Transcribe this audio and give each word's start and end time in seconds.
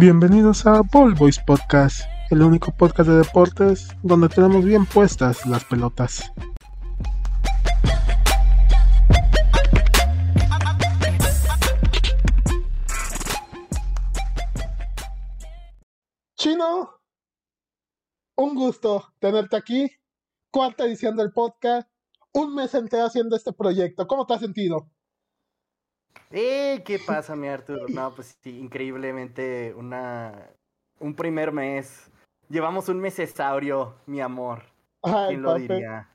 Bienvenidos 0.00 0.64
a 0.64 0.82
Ball 0.82 1.12
Boys 1.14 1.40
Podcast, 1.40 2.02
el 2.30 2.42
único 2.42 2.70
podcast 2.70 3.10
de 3.10 3.16
deportes 3.16 3.88
donde 4.04 4.28
tenemos 4.28 4.64
bien 4.64 4.86
puestas 4.86 5.44
las 5.44 5.64
pelotas. 5.64 6.30
Chino, 16.36 16.90
un 18.36 18.54
gusto 18.54 19.12
tenerte 19.18 19.56
aquí. 19.56 19.90
Cuarta 20.52 20.84
edición 20.84 21.16
del 21.16 21.32
podcast. 21.32 21.90
Un 22.32 22.54
mes 22.54 22.72
entero 22.74 23.06
haciendo 23.06 23.34
este 23.34 23.52
proyecto. 23.52 24.06
¿Cómo 24.06 24.26
te 24.26 24.34
has 24.34 24.40
sentido? 24.42 24.92
¡Eh! 26.30 26.82
¿Qué 26.84 26.98
pasa, 26.98 27.34
mi 27.36 27.48
Arturo? 27.48 27.86
No, 27.88 28.14
pues 28.14 28.36
sí, 28.42 28.58
increíblemente 28.58 29.74
una, 29.74 30.50
un 31.00 31.14
primer 31.14 31.52
mes. 31.52 32.10
Llevamos 32.48 32.88
un 32.88 32.98
mesesaurio, 33.00 33.94
mi 34.06 34.20
amor. 34.20 34.62
Ay, 35.02 35.28
¿Quién 35.28 35.42
lo 35.42 35.54
diría? 35.54 36.08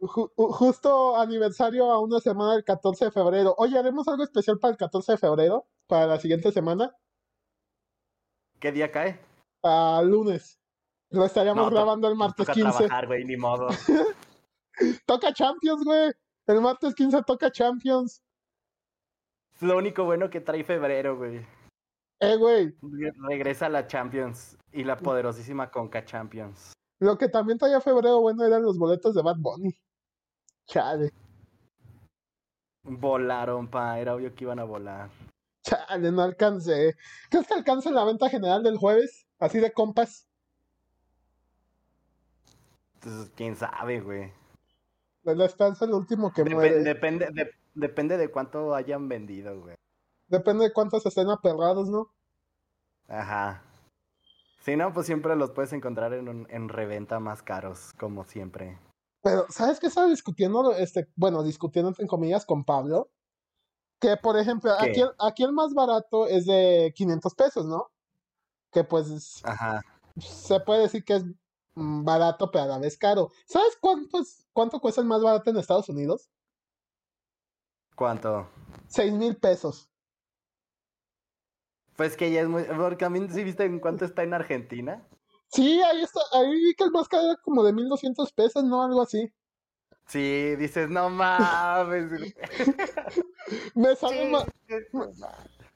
Ju- 0.00 0.32
ju- 0.34 0.52
justo 0.52 1.16
aniversario 1.18 1.90
a 1.90 2.00
una 2.00 2.18
semana 2.20 2.54
del 2.54 2.64
14 2.64 3.06
de 3.06 3.10
febrero. 3.10 3.54
Oye, 3.58 3.78
¿haremos 3.78 4.06
algo 4.08 4.24
especial 4.24 4.58
para 4.58 4.72
el 4.72 4.76
14 4.78 5.12
de 5.12 5.18
febrero? 5.18 5.66
Para 5.86 6.06
la 6.06 6.18
siguiente 6.18 6.50
semana. 6.52 6.94
¿Qué 8.58 8.72
día 8.72 8.90
cae? 8.90 9.20
A 9.62 10.02
lunes. 10.04 10.58
Lo 11.10 11.24
estaríamos 11.24 11.64
No, 11.64 11.70
grabando 11.70 12.08
el 12.08 12.16
martes 12.16 12.46
Toca 12.46 12.52
15. 12.54 12.70
trabajar, 12.70 13.06
güey, 13.06 13.24
ni 13.24 13.36
modo. 13.36 13.68
Toca 15.06 15.32
Champions, 15.32 15.84
güey. 15.84 16.12
El 16.46 16.60
martes 16.60 16.94
15 16.94 17.22
toca 17.22 17.50
Champions. 17.52 18.20
Es 19.56 19.62
lo 19.62 19.76
único 19.76 20.04
bueno 20.04 20.28
que 20.30 20.40
trae 20.40 20.64
febrero, 20.64 21.16
güey. 21.16 21.44
Eh, 22.20 22.36
güey. 22.36 22.74
Regresa 23.28 23.68
la 23.68 23.86
Champions 23.86 24.56
y 24.72 24.84
la 24.84 24.96
poderosísima 24.96 25.70
Conca 25.70 26.04
Champions. 26.04 26.72
Lo 27.00 27.18
que 27.18 27.28
también 27.28 27.58
traía 27.58 27.80
febrero 27.80 28.20
bueno 28.20 28.44
eran 28.44 28.62
los 28.62 28.78
boletos 28.78 29.14
de 29.14 29.22
Bad 29.22 29.36
Bunny. 29.38 29.74
Chale. 30.66 31.12
Volaron, 32.84 33.68
pa, 33.68 33.98
era 33.98 34.14
obvio 34.14 34.34
que 34.34 34.44
iban 34.44 34.58
a 34.58 34.64
volar. 34.64 35.10
Chale, 35.62 36.10
no 36.10 36.22
alcancé. 36.22 36.96
¿Crees 37.30 37.46
que 37.46 37.54
alcance 37.54 37.90
la 37.90 38.04
venta 38.04 38.28
general 38.28 38.62
del 38.62 38.76
jueves? 38.76 39.26
Así 39.38 39.58
de 39.60 39.72
compas. 39.72 40.26
Entonces, 42.94 43.32
quién 43.36 43.56
sabe, 43.56 44.00
güey. 44.00 44.32
La 45.24 45.44
esperanza 45.44 45.84
es 45.84 45.90
lo 45.90 45.96
último 45.98 46.32
que 46.32 46.44
muere. 46.44 46.80
depende, 46.82 47.28
de- 47.32 47.52
depende 47.74 48.16
de 48.16 48.30
cuánto 48.30 48.74
hayan 48.74 49.08
vendido, 49.08 49.60
güey. 49.60 49.76
Depende 50.28 50.64
de 50.64 50.72
cuántos 50.72 51.04
estén 51.06 51.28
aperrados, 51.30 51.88
¿no? 51.88 52.10
Ajá. 53.08 53.62
Si 54.60 54.76
no, 54.76 54.92
pues 54.92 55.06
siempre 55.06 55.34
los 55.36 55.50
puedes 55.50 55.72
encontrar 55.72 56.14
en, 56.14 56.28
un- 56.28 56.46
en 56.50 56.68
reventa 56.68 57.18
más 57.20 57.42
caros, 57.42 57.92
como 57.98 58.24
siempre. 58.24 58.78
Pero, 59.22 59.46
¿sabes 59.50 59.78
qué 59.80 59.88
estaba 59.88 60.06
discutiendo? 60.08 60.72
Este, 60.74 61.08
bueno, 61.16 61.42
discutiendo 61.42 61.88
entre 61.90 62.06
comillas 62.06 62.46
con 62.46 62.64
Pablo. 62.64 63.10
Que, 64.00 64.16
por 64.16 64.36
ejemplo, 64.38 64.72
¿Qué? 64.80 64.90
aquí, 64.90 65.00
el- 65.00 65.12
aquí 65.18 65.42
el 65.44 65.52
más 65.52 65.74
barato 65.74 66.26
es 66.26 66.46
de 66.46 66.92
500 66.96 67.34
pesos, 67.34 67.66
¿no? 67.66 67.90
Que 68.72 68.84
pues 68.84 69.42
Ajá. 69.44 69.82
se 70.18 70.58
puede 70.60 70.82
decir 70.82 71.04
que 71.04 71.16
es 71.16 71.24
barato, 71.74 72.50
pero 72.50 72.64
a 72.64 72.68
la 72.68 72.78
vez 72.78 72.96
caro. 72.96 73.30
¿Sabes 73.46 73.76
cuánto, 73.80 74.20
es- 74.20 74.46
cuánto 74.52 74.80
cuesta 74.80 75.00
el 75.00 75.06
más 75.06 75.22
barato 75.22 75.50
en 75.50 75.56
Estados 75.56 75.88
Unidos? 75.88 76.30
¿Cuánto? 77.94 78.48
6 78.88 79.12
mil 79.12 79.36
pesos. 79.36 79.88
Pues 81.96 82.16
que 82.16 82.32
ya 82.32 82.40
es 82.40 82.48
muy... 82.48 82.64
Porque 82.64 83.04
a 83.04 83.10
mí 83.10 83.26
sí 83.30 83.44
viste 83.44 83.64
en 83.64 83.78
cuánto 83.78 84.04
está 84.04 84.22
en 84.22 84.34
Argentina. 84.34 85.06
Sí, 85.48 85.80
ahí 85.82 86.00
está, 86.02 86.20
ahí 86.32 86.50
vi 86.50 86.74
que 86.74 86.84
el 86.84 86.90
más 86.90 87.06
caro 87.08 87.24
era 87.24 87.36
como 87.42 87.62
de 87.62 87.72
1200 87.74 88.32
pesos, 88.32 88.64
¿no? 88.64 88.82
Algo 88.82 89.02
así. 89.02 89.30
Sí, 90.06 90.56
dices, 90.56 90.88
no 90.88 91.10
mames. 91.10 92.10
Me 93.74 93.94
sale, 93.94 94.24
Sí, 94.24 94.30
ma- 94.30 94.44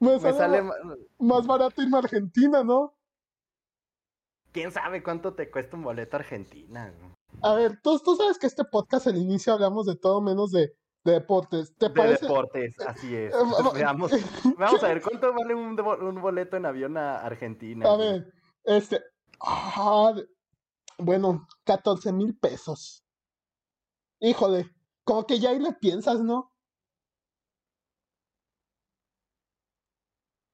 me 0.01 0.19
me 0.19 0.33
sale 0.33 0.63
más 1.19 1.47
barato 1.47 1.83
irme 1.83 1.97
a 1.97 2.01
Argentina, 2.01 2.63
¿no? 2.65 2.95
¿Quién 4.53 4.73
sabe 4.73 5.03
cuánto 5.03 5.35
te 5.35 5.51
cuesta 5.51 5.77
un 5.77 5.83
boleto 5.83 6.17
a 6.17 6.21
Argentina? 6.21 6.93
A 7.43 7.55
ver, 7.55 7.81
tú, 7.83 7.99
tú 7.99 8.17
sabes 8.17 8.39
que 8.39 8.47
este 8.47 8.65
podcast 8.65 9.07
al 9.07 9.17
inicio 9.19 9.53
hablamos 9.53 9.85
de 9.87 9.97
todo 9.97 10.21
menos 10.23 10.51
de, 10.51 10.75
de 11.07 11.13
deportes. 11.13 11.75
¿Te 11.79 11.89
De 11.89 11.95
parece? 11.95 12.27
deportes, 12.27 12.79
así 12.81 13.15
es. 13.15 13.33
Eh, 13.33 13.39
Veamos, 13.75 14.13
vamos 14.59 14.83
a 14.83 14.89
ver 14.89 15.01
cuánto 15.03 15.33
vale 15.33 15.55
un, 15.55 15.77
de- 15.77 15.83
un 15.83 16.21
boleto 16.21 16.57
en 16.57 16.67
avión 16.67 16.97
a 16.97 17.21
Argentina. 17.21 17.89
A 17.89 17.97
ver, 17.97 18.33
este. 18.65 19.01
ah, 19.41 20.13
bueno, 20.99 21.47
14 21.65 22.13
mil 22.13 22.37
pesos. 22.37 23.05
Híjole, 24.21 24.69
como 25.05 25.25
que 25.27 25.39
ya 25.39 25.51
ahí 25.51 25.61
le 25.61 25.73
piensas, 25.75 26.21
¿no? 26.21 26.53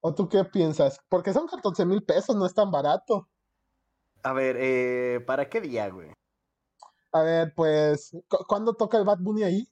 ¿O 0.00 0.14
tú 0.14 0.28
qué 0.28 0.44
piensas? 0.44 1.00
Porque 1.08 1.32
son 1.32 1.46
14 1.46 1.86
mil 1.86 2.02
pesos, 2.04 2.36
no 2.36 2.44
es 2.44 2.52
tan 2.54 2.70
barato. 2.70 3.28
A 4.24 4.32
ver, 4.32 4.56
eh, 4.58 5.20
¿para 5.26 5.48
qué 5.48 5.60
día, 5.60 5.88
güey? 5.88 6.12
A 7.12 7.22
ver, 7.22 7.52
pues, 7.54 8.10
¿cu- 8.28 8.44
¿cuándo 8.48 8.74
toca 8.74 8.98
el 8.98 9.04
Bad 9.04 9.18
Bunny 9.20 9.44
ahí? 9.44 9.68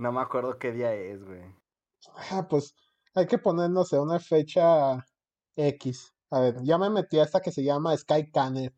No 0.00 0.12
me 0.12 0.20
acuerdo 0.22 0.58
qué 0.58 0.72
día 0.72 0.94
es, 0.94 1.22
güey. 1.22 1.42
Ah, 2.30 2.46
pues 2.48 2.74
hay 3.14 3.26
que 3.26 3.36
poner, 3.36 3.68
no 3.68 3.84
sé, 3.84 3.98
una 3.98 4.18
fecha 4.18 5.04
X. 5.56 6.14
A 6.30 6.40
ver, 6.40 6.56
ya 6.62 6.78
me 6.78 6.88
metí 6.88 7.18
a 7.18 7.24
esta 7.24 7.40
que 7.40 7.52
se 7.52 7.62
llama 7.62 7.94
Sky 7.96 8.30
Canner. 8.30 8.74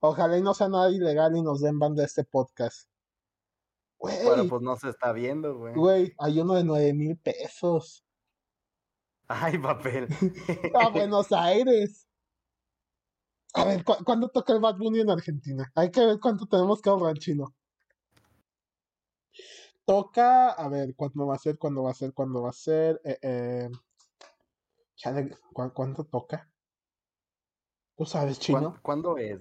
Ojalá 0.00 0.36
y 0.36 0.42
no 0.42 0.52
sea 0.52 0.68
nada 0.68 0.90
ilegal 0.90 1.34
y 1.36 1.42
nos 1.42 1.60
den 1.62 1.78
ban 1.78 1.94
de 1.94 2.04
este 2.04 2.24
podcast. 2.24 2.86
Pero 3.98 4.34
Güey, 4.36 4.48
pues 4.48 4.60
no 4.62 4.76
se 4.76 4.90
está 4.90 5.12
viendo, 5.12 5.56
güey. 5.56 5.74
güey, 5.74 6.12
hay 6.18 6.38
uno 6.40 6.54
de 6.54 6.64
nueve 6.64 6.92
mil 6.92 7.16
pesos. 7.18 8.04
Ay, 9.26 9.56
papel. 9.58 10.06
A 10.74 10.90
Buenos 10.90 11.32
Aires. 11.32 12.06
A 13.54 13.64
ver, 13.64 13.82
¿cu- 13.84 14.04
¿cuándo 14.04 14.28
toca 14.28 14.52
el 14.52 14.60
Bad 14.60 14.76
Bunny 14.76 15.00
en 15.00 15.10
Argentina? 15.10 15.72
Hay 15.74 15.90
que 15.90 16.04
ver 16.04 16.18
cuánto 16.20 16.46
tenemos 16.46 16.82
que 16.82 16.90
ahorrar, 16.90 17.14
chino. 17.18 17.54
Toca, 19.88 20.50
a 20.50 20.68
ver, 20.68 20.94
¿cuándo 20.94 21.26
va 21.26 21.36
a 21.36 21.38
ser? 21.38 21.56
¿Cuándo 21.58 21.82
va 21.84 21.92
a 21.92 21.94
ser? 21.94 22.12
¿Cuándo 22.12 22.42
va 22.42 22.50
a 22.50 22.52
ser? 22.52 23.00
Eh, 23.04 23.18
eh, 23.22 23.68
chale, 24.96 25.30
¿cu- 25.54 25.72
¿cuánto 25.72 26.04
toca? 26.04 26.46
¿Tú 27.96 28.04
sabes, 28.04 28.38
chino? 28.38 28.58
¿Cuán- 28.58 28.82
¿Cuándo 28.82 29.16
es? 29.16 29.40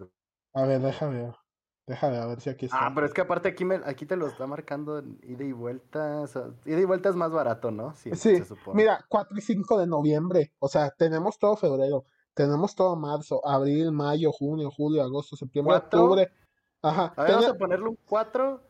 A 0.53 0.63
ver, 0.63 0.79
déjame 0.79 1.21
ver. 1.23 1.35
Déjame 1.85 2.15
a 2.17 2.25
ver 2.27 2.39
si 2.39 2.49
aquí 2.49 2.67
está. 2.67 2.77
Ah, 2.85 2.93
pero 2.95 3.07
es 3.07 3.13
que 3.13 3.19
aparte 3.19 3.49
aquí, 3.49 3.65
me, 3.65 3.81
aquí 3.83 4.05
te 4.05 4.15
lo 4.15 4.25
está 4.27 4.47
marcando 4.47 4.99
en 4.99 5.19
ida 5.21 5.43
y 5.43 5.51
vuelta. 5.51 6.21
o 6.21 6.27
sea, 6.27 6.49
ida 6.65 6.79
y 6.79 6.85
vuelta 6.85 7.09
es 7.09 7.15
más 7.17 7.31
barato, 7.33 7.69
¿no? 7.69 7.93
Sí, 7.93 8.15
Sí, 8.15 8.37
se 8.37 8.45
supone. 8.45 8.83
mira, 8.83 9.05
4 9.09 9.37
y 9.37 9.41
5 9.41 9.77
de 9.77 9.87
noviembre. 9.87 10.53
O 10.59 10.69
sea, 10.69 10.91
tenemos 10.91 11.37
todo 11.39 11.57
febrero. 11.57 12.05
Tenemos 12.33 12.73
todo 12.73 12.95
marzo, 12.95 13.45
abril, 13.45 13.91
mayo, 13.91 14.31
junio, 14.31 14.71
julio, 14.71 15.03
agosto, 15.03 15.35
septiembre, 15.35 15.73
¿Cuatro? 15.73 16.03
octubre. 16.03 16.31
Ajá. 16.81 17.13
A 17.17 17.23
ver, 17.23 17.31
vamos 17.33 17.47
a 17.49 17.53
ponerle 17.57 17.89
un 17.89 17.97
4 18.07 18.61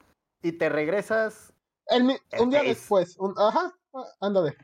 y 0.41 0.53
te 0.53 0.69
regresas. 0.69 1.53
El 1.89 2.03
mi- 2.03 2.17
el 2.31 2.41
un 2.41 2.49
día 2.49 2.63
después. 2.63 3.17
un- 3.17 3.33
ajá, 3.37 3.73
ah, 3.93 4.05
ándale. 4.19 4.55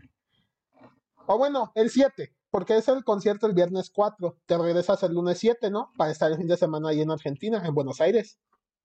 O 1.25 1.37
bueno, 1.37 1.71
el 1.75 1.89
7, 1.89 2.35
porque 2.51 2.77
es 2.77 2.87
el 2.89 3.03
concierto 3.03 3.47
el 3.47 3.53
viernes 3.53 3.89
4. 3.89 4.37
Te 4.45 4.57
regresas 4.57 5.01
el 5.03 5.13
lunes 5.13 5.39
7, 5.39 5.69
¿no? 5.71 5.91
Para 5.97 6.11
estar 6.11 6.29
el 6.31 6.37
fin 6.37 6.47
de 6.47 6.57
semana 6.57 6.89
ahí 6.89 7.01
en 7.01 7.11
Argentina, 7.11 7.65
en 7.65 7.73
Buenos 7.73 8.01
Aires. 8.01 8.37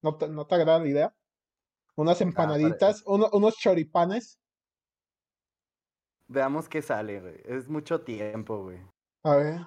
¿No 0.03 0.17
te, 0.17 0.29
no 0.29 0.47
te 0.47 0.55
agrada 0.55 0.79
la 0.79 0.87
idea? 0.89 1.15
Unas 1.97 2.21
empanaditas, 2.21 3.03
uno- 3.07 3.29
unos 3.33 3.57
choripanes. 3.57 4.39
Veamos 6.29 6.69
qué 6.69 6.81
sale, 6.83 7.21
güey. 7.21 7.41
Es 7.45 7.69
mucho 7.69 8.03
tiempo, 8.03 8.63
güey. 8.63 8.81
A 9.25 9.35
ver. 9.35 9.61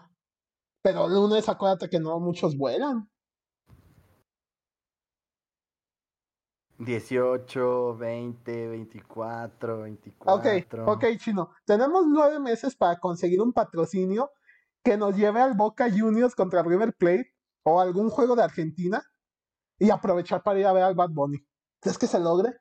Pero 0.82 1.08
el 1.08 1.14
lunes 1.14 1.50
acuérdate 1.50 1.90
que 1.90 2.00
no 2.00 2.18
muchos 2.22 2.56
vuelan. 2.58 3.11
18, 6.86 7.96
20, 7.96 8.68
24, 8.70 9.74
Ok, 9.76 10.44
24. 10.44 10.92
ok, 10.92 11.06
chino. 11.18 11.52
Tenemos 11.64 12.08
nueve 12.08 12.40
meses 12.40 12.76
para 12.76 13.00
conseguir 13.00 13.40
un 13.40 13.54
patrocinio 13.54 14.32
que 14.84 14.98
nos 14.98 15.16
lleve 15.16 15.42
al 15.42 15.54
Boca 15.54 15.88
Juniors 15.92 16.34
contra 16.34 16.64
River 16.64 16.96
Plate 16.98 17.36
o 17.64 17.80
algún 17.80 18.10
juego 18.10 18.36
de 18.36 18.44
Argentina 18.44 19.04
y 19.78 19.92
aprovechar 19.92 20.42
para 20.42 20.60
ir 20.60 20.66
a 20.66 20.74
ver 20.74 20.84
al 20.84 20.96
Bad 20.96 21.12
Bunny. 21.12 21.38
¿Crees 21.80 22.00
que 22.00 22.08
se 22.08 22.20
logre? 22.20 22.58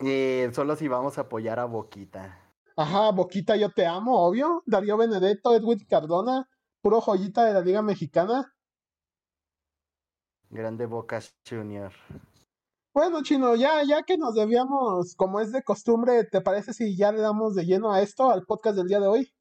Eh, 0.00 0.50
solo 0.52 0.76
si 0.76 0.86
vamos 0.86 1.16
a 1.16 1.22
apoyar 1.22 1.58
a 1.58 1.64
Boquita. 1.64 2.52
Ajá, 2.76 3.10
Boquita, 3.10 3.56
yo 3.56 3.70
te 3.70 3.86
amo, 3.86 4.20
obvio. 4.20 4.62
Darío 4.66 4.98
Benedetto, 4.98 5.54
Edwin 5.54 5.78
Cardona, 5.88 6.46
puro 6.82 7.00
joyita 7.00 7.44
de 7.46 7.54
la 7.54 7.60
Liga 7.62 7.80
Mexicana. 7.80 8.54
Grande 10.50 10.84
Boca 10.86 11.20
Junior. 11.48 11.92
Bueno, 12.94 13.24
chino, 13.24 13.56
ya, 13.56 13.82
ya 13.82 14.04
que 14.04 14.16
nos 14.16 14.36
debíamos, 14.36 15.16
como 15.16 15.40
es 15.40 15.50
de 15.50 15.64
costumbre, 15.64 16.22
¿te 16.22 16.40
parece 16.40 16.72
si 16.72 16.96
ya 16.96 17.10
le 17.10 17.20
damos 17.20 17.56
de 17.56 17.66
lleno 17.66 17.92
a 17.92 18.00
esto, 18.00 18.30
al 18.30 18.44
podcast 18.44 18.76
del 18.76 18.86
día 18.86 19.00
de 19.00 19.08
hoy? 19.08 19.34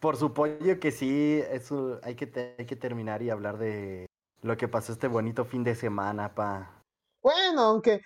Por 0.00 0.16
supuesto 0.16 0.80
que 0.80 0.90
sí, 0.90 1.42
eso 1.50 2.00
hay 2.02 2.14
que, 2.14 2.56
hay 2.58 2.64
que 2.64 2.76
terminar 2.76 3.20
y 3.20 3.28
hablar 3.28 3.58
de 3.58 4.06
lo 4.40 4.56
que 4.56 4.68
pasó 4.68 4.94
este 4.94 5.06
bonito 5.06 5.44
fin 5.44 5.64
de 5.64 5.74
semana, 5.74 6.34
pa. 6.34 6.82
Bueno, 7.22 7.60
aunque 7.60 8.00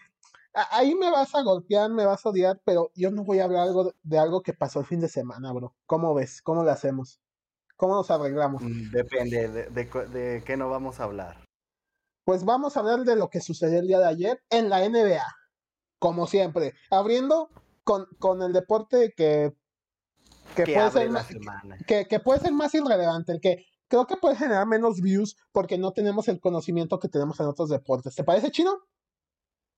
ahí 0.53 0.97
me 0.97 1.13
vas 1.13 1.33
a 1.37 1.43
golpear, 1.43 1.89
me 1.91 2.05
vas 2.05 2.27
a 2.27 2.31
odiar, 2.31 2.61
pero 2.65 2.91
yo 2.97 3.13
no 3.13 3.23
voy 3.23 3.39
a 3.39 3.45
hablar 3.45 3.69
algo 3.69 3.93
de 4.03 4.19
algo 4.19 4.43
que 4.43 4.53
pasó 4.53 4.81
el 4.81 4.87
fin 4.87 4.99
de 4.99 5.09
semana, 5.09 5.53
bro. 5.53 5.77
¿Cómo 5.87 6.13
ves? 6.13 6.43
¿Cómo 6.43 6.65
lo 6.65 6.73
hacemos? 6.73 7.21
¿Cómo 7.77 7.95
nos 7.95 8.11
arreglamos? 8.11 8.63
Mm, 8.63 8.91
depende 8.91 9.49
de, 9.49 9.71
de, 9.71 10.43
qué 10.45 10.57
no 10.57 10.69
vamos 10.69 10.99
a 10.99 11.05
hablar. 11.05 11.44
Pues 12.25 12.45
vamos 12.45 12.77
a 12.77 12.81
hablar 12.81 13.05
de 13.05 13.17
lo 13.17 13.29
que 13.29 13.41
sucedió 13.41 13.81
el 13.81 13.87
día 13.87 13.99
de 13.99 14.07
ayer 14.07 14.43
en 14.51 14.71
la 14.71 14.89
NBA. 14.89 15.25
Como 15.99 16.27
siempre, 16.27 16.75
abriendo 16.91 17.51
con, 17.85 18.07
con 18.19 18.43
el 18.43 18.53
deporte 18.53 19.13
que, 19.17 19.55
que, 20.57 20.65
puede 20.65 20.91
ser 20.91 21.11
más, 21.11 21.27
que, 21.87 22.07
que, 22.07 22.21
puede 22.21 22.41
ser 22.41 22.53
más 22.53 22.75
irrelevante, 22.75 23.33
el 23.33 23.41
que 23.41 23.67
creo 23.89 24.07
que 24.07 24.17
puede 24.17 24.37
generar 24.37 24.67
menos 24.67 25.01
views 25.01 25.37
porque 25.53 25.79
no 25.79 25.93
tenemos 25.93 26.29
el 26.29 26.41
conocimiento 26.41 26.99
que 26.99 27.09
tenemos 27.09 27.39
en 27.41 27.47
otros 27.47 27.69
deportes. 27.69 28.15
¿Te 28.15 28.25
parece, 28.25 28.51
Chino? 28.51 28.79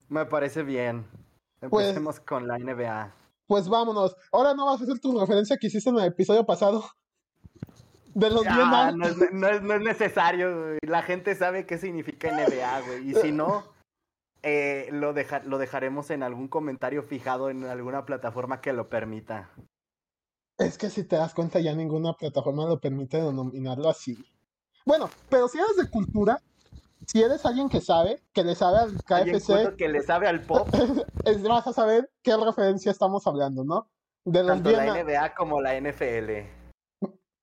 Me 0.08 0.24
parece 0.26 0.62
bien. 0.62 1.06
Pues 1.68 1.88
Empecemos 1.88 2.20
con 2.20 2.46
la 2.46 2.58
NBA. 2.58 3.14
Pues 3.46 3.68
vámonos. 3.68 4.16
Ahora 4.32 4.54
no 4.54 4.66
vas 4.66 4.80
a 4.80 4.84
hacer 4.84 4.98
tu 5.00 5.18
referencia 5.18 5.56
que 5.56 5.66
hiciste 5.68 5.90
en 5.90 5.98
el 5.98 6.06
episodio 6.06 6.44
pasado. 6.46 6.84
De 8.16 8.30
los 8.30 8.46
no, 8.46 8.92
no, 8.92 9.06
es, 9.06 9.30
no, 9.30 9.74
es, 9.74 9.82
necesario, 9.82 10.78
La 10.80 11.02
gente 11.02 11.34
sabe 11.34 11.66
qué 11.66 11.76
significa 11.76 12.32
NBA, 12.32 12.80
güey. 12.86 13.10
Y 13.10 13.14
si 13.14 13.30
no, 13.30 13.62
eh, 14.42 14.88
lo, 14.90 15.12
lo 15.44 15.58
dejaremos 15.58 16.08
en 16.08 16.22
algún 16.22 16.48
comentario 16.48 17.02
fijado 17.02 17.50
en 17.50 17.64
alguna 17.64 18.06
plataforma 18.06 18.62
que 18.62 18.72
lo 18.72 18.88
permita. 18.88 19.50
Es 20.56 20.78
que 20.78 20.88
si 20.88 21.04
te 21.04 21.16
das 21.16 21.34
cuenta, 21.34 21.60
ya 21.60 21.74
ninguna 21.74 22.14
plataforma 22.14 22.64
lo 22.64 22.80
permite 22.80 23.18
denominarlo 23.18 23.90
así. 23.90 24.16
Bueno, 24.86 25.10
pero 25.28 25.46
si 25.46 25.58
eres 25.58 25.76
de 25.76 25.90
cultura, 25.90 26.40
si 27.06 27.22
eres 27.22 27.44
alguien 27.44 27.68
que 27.68 27.82
sabe, 27.82 28.22
que 28.32 28.44
le 28.44 28.54
sabe 28.54 28.78
al 28.78 28.94
KFC. 29.04 29.76
Que 29.76 29.90
le 29.90 30.00
sabe 30.00 30.26
al 30.26 30.40
pop. 30.40 30.66
Es, 31.26 31.42
vas 31.42 31.66
a 31.66 31.74
saber 31.74 32.10
qué 32.22 32.34
referencia 32.34 32.90
estamos 32.90 33.26
hablando, 33.26 33.62
¿no? 33.62 33.90
De 34.24 34.42
Tanto 34.42 34.70
la 34.70 35.02
NBA 35.02 35.34
como 35.34 35.60
la 35.60 35.78
NFL. 35.78 36.65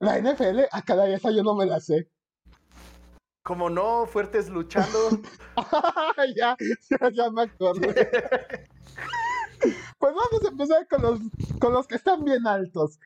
La 0.03 0.19
NFL, 0.19 0.67
a 0.69 0.81
cada 0.81 1.07
esa 1.07 1.31
yo 1.31 1.43
no 1.43 1.55
me 1.55 1.65
la 1.65 1.79
sé. 1.79 2.09
Como 3.41 3.69
no, 3.69 4.05
fuertes 4.05 4.49
luchando. 4.49 4.99
ya, 6.35 6.57
ya, 6.57 7.09
ya 7.09 7.31
me 7.31 7.43
acuerdo. 7.43 7.79
pues 9.99 10.13
vamos 10.13 10.43
a 10.43 10.49
empezar 10.49 10.85
con 10.89 11.01
los, 11.03 11.19
con 11.57 11.71
los 11.71 11.87
que 11.87 11.95
están 11.95 12.25
bien 12.25 12.45
altos. 12.45 12.99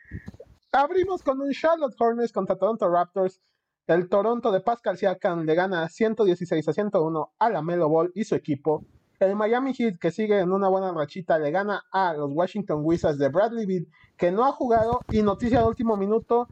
Abrimos 0.72 1.22
con 1.22 1.40
un 1.40 1.52
Charlotte 1.52 1.94
Hornets 2.00 2.32
contra 2.32 2.58
Toronto 2.58 2.90
Raptors. 2.90 3.42
El 3.86 4.10
Toronto 4.10 4.52
de 4.52 4.62
Pascal 4.62 4.98
Siakam 4.98 5.46
le 5.46 5.54
gana 5.54 5.88
116 5.90 6.68
a 6.68 6.74
101 6.74 7.34
a 7.38 7.50
la 7.52 7.62
Melo 7.62 7.90
Ball 7.90 8.12
y 8.16 8.24
su 8.24 8.34
equipo. 8.34 8.86
El 9.20 9.36
Miami 9.36 9.76
Heat, 9.76 10.00
que 10.00 10.10
sigue 10.10 10.40
en 10.40 10.52
una 10.52 10.68
buena 10.68 10.92
rachita, 10.92 11.38
le 11.38 11.52
gana 11.52 11.86
a 11.92 12.14
los 12.14 12.32
Washington 12.32 12.82
Wizards 12.84 13.20
de 13.20 13.30
Bradley 13.30 13.68
Beal, 13.68 13.88
que 14.18 14.32
no 14.32 14.46
ha 14.46 14.52
jugado. 14.52 15.02
Y 15.12 15.22
noticia 15.22 15.60
de 15.60 15.68
último 15.68 15.96
minuto, 15.96 16.48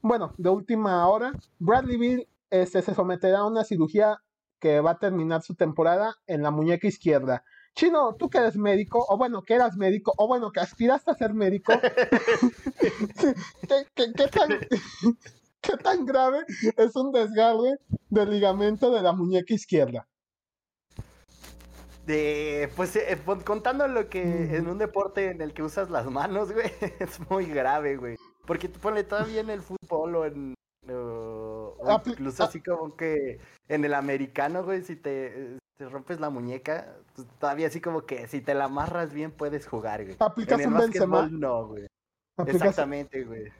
bueno, 0.00 0.32
de 0.38 0.48
última 0.48 1.06
hora, 1.08 1.32
Bradley 1.58 1.96
Beal 1.96 2.28
este, 2.50 2.82
se 2.82 2.94
someterá 2.94 3.40
a 3.40 3.46
una 3.46 3.64
cirugía 3.64 4.18
que 4.60 4.80
va 4.80 4.92
a 4.92 4.98
terminar 4.98 5.42
su 5.42 5.54
temporada 5.54 6.14
en 6.26 6.42
la 6.42 6.50
muñeca 6.50 6.86
izquierda. 6.86 7.44
Chino, 7.74 8.14
tú 8.16 8.28
que 8.28 8.38
eres 8.38 8.56
médico, 8.56 9.04
o 9.08 9.16
bueno, 9.16 9.42
que 9.42 9.54
eras 9.54 9.76
médico, 9.76 10.12
o 10.18 10.28
bueno, 10.28 10.52
que 10.52 10.60
aspiraste 10.60 11.10
a 11.10 11.14
ser 11.14 11.32
médico, 11.34 11.72
¿Qué, 13.94 14.06
tan, 14.28 14.50
¿Qué 15.60 15.76
tan 15.78 16.04
grave 16.04 16.44
es 16.76 16.94
un 16.96 17.12
desgarre 17.12 17.78
del 18.10 18.30
ligamento 18.30 18.90
de 18.90 19.00
la 19.02 19.12
muñeca 19.12 19.54
izquierda? 19.54 20.06
De, 22.06 22.70
pues 22.76 22.94
eh, 22.96 23.18
contando 23.44 23.86
lo 23.88 24.08
que 24.08 24.56
en 24.56 24.68
un 24.68 24.76
deporte 24.76 25.30
en 25.30 25.40
el 25.40 25.54
que 25.54 25.62
usas 25.62 25.88
las 25.88 26.06
manos, 26.06 26.52
güey, 26.52 26.70
es 26.98 27.18
muy 27.30 27.46
grave, 27.46 27.96
güey. 27.96 28.16
Porque 28.46 28.68
tú 28.68 28.80
ponle 28.80 29.04
todavía 29.04 29.40
en 29.40 29.50
el 29.50 29.62
fútbol 29.62 30.16
o 30.16 30.24
en. 30.24 30.54
incluso 32.06 32.44
así 32.44 32.60
como 32.60 32.96
que 32.96 33.40
en 33.68 33.84
el 33.84 33.94
americano, 33.94 34.64
güey, 34.64 34.82
si 34.82 34.96
te, 34.96 35.58
te 35.76 35.88
rompes 35.88 36.20
la 36.20 36.30
muñeca, 36.30 36.96
pues 37.14 37.26
todavía 37.38 37.68
así 37.68 37.80
como 37.80 38.02
que 38.02 38.26
si 38.28 38.40
te 38.40 38.54
la 38.54 38.64
amarras 38.64 39.12
bien 39.12 39.30
puedes 39.30 39.66
jugar, 39.66 40.04
güey. 40.04 40.16
¿Aplicas 40.18 40.60
en 40.60 40.74
el 40.74 41.10
un 41.10 41.40
No, 41.40 41.68
güey. 41.68 41.86
Exactamente, 42.46 43.24
güey. 43.24 43.52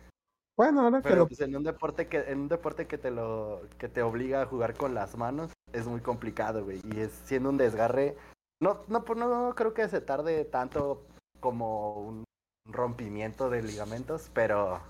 Bueno, 0.57 0.83
ahora 0.83 1.01
Pero 1.03 1.27
pues 1.27 1.41
en 1.41 1.57
un 1.57 1.63
deporte 1.63 2.09
que 2.09 2.19
en 2.19 2.41
un 2.41 2.49
deporte 2.49 2.87
que 2.87 2.99
te 2.99 3.11
lo 3.11 3.63
que 3.79 3.89
te 3.89 4.03
obliga 4.03 4.43
a 4.43 4.47
jugar 4.47 4.75
con 4.75 4.95
las 4.95 5.17
manos 5.17 5.53
es 5.73 5.87
muy 5.87 6.01
complicado, 6.01 6.65
güey, 6.65 6.81
y 6.93 7.01
es 7.01 7.11
siendo 7.25 7.49
un 7.49 7.57
desgarre 7.57 8.17
no 8.61 8.83
no 8.89 9.05
pues, 9.05 9.19
no, 9.19 9.55
creo 9.55 9.73
que 9.73 9.89
se 9.89 10.03
tarde 10.03 10.45
tanto 10.45 11.07
como 11.41 11.95
un 11.95 12.25
rompimiento 12.65 13.51
de 13.51 13.63
ligamentos, 13.63 14.31
pero 14.33 14.81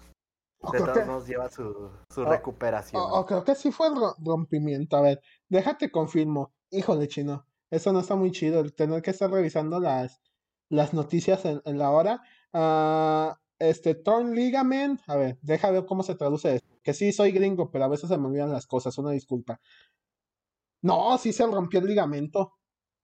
de 0.72 0.78
todos 0.78 1.06
modos 1.06 1.26
lleva 1.26 1.50
su, 1.50 1.90
su 2.08 2.24
recuperación. 2.24 3.02
O, 3.04 3.26
creo 3.26 3.44
que 3.44 3.54
sí 3.54 3.72
fue 3.72 3.88
el 3.88 3.94
rompimiento. 4.24 4.96
A 4.96 5.00
ver, 5.00 5.20
déjate 5.48 5.90
confirmo. 5.90 6.52
Híjole, 6.70 7.08
chino. 7.08 7.46
Eso 7.70 7.92
no 7.92 8.00
está 8.00 8.14
muy 8.14 8.30
chido, 8.32 8.60
el 8.60 8.74
tener 8.74 9.00
que 9.00 9.10
estar 9.10 9.30
revisando 9.30 9.80
las, 9.80 10.20
las 10.68 10.92
noticias 10.92 11.44
en, 11.44 11.78
la 11.78 11.90
hora. 11.90 12.20
Uh, 12.52 13.34
este, 13.58 13.94
torn 13.94 14.34
ligament, 14.34 15.00
a 15.06 15.16
ver, 15.16 15.38
deja 15.40 15.70
ver 15.70 15.86
cómo 15.86 16.02
se 16.02 16.14
traduce 16.14 16.56
esto. 16.56 16.68
Que 16.82 16.92
sí, 16.92 17.12
soy 17.12 17.32
gringo, 17.32 17.70
pero 17.70 17.84
a 17.84 17.88
veces 17.88 18.10
se 18.10 18.18
me 18.18 18.26
olvidan 18.26 18.52
las 18.52 18.66
cosas, 18.66 18.98
una 18.98 19.12
disculpa. 19.12 19.58
No, 20.82 21.16
sí 21.16 21.32
se 21.32 21.46
rompió 21.46 21.80
el 21.80 21.86
ligamento. 21.86 22.52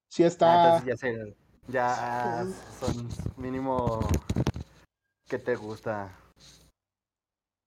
Sí 0.08 0.24
está. 0.24 0.76
Ah, 0.76 0.84
ya 0.84 0.96
sé, 0.96 1.36
ya 1.68 2.44
son 2.80 3.08
mínimo. 3.36 4.00
¿Qué 5.28 5.38
te 5.38 5.56
gusta? 5.56 6.16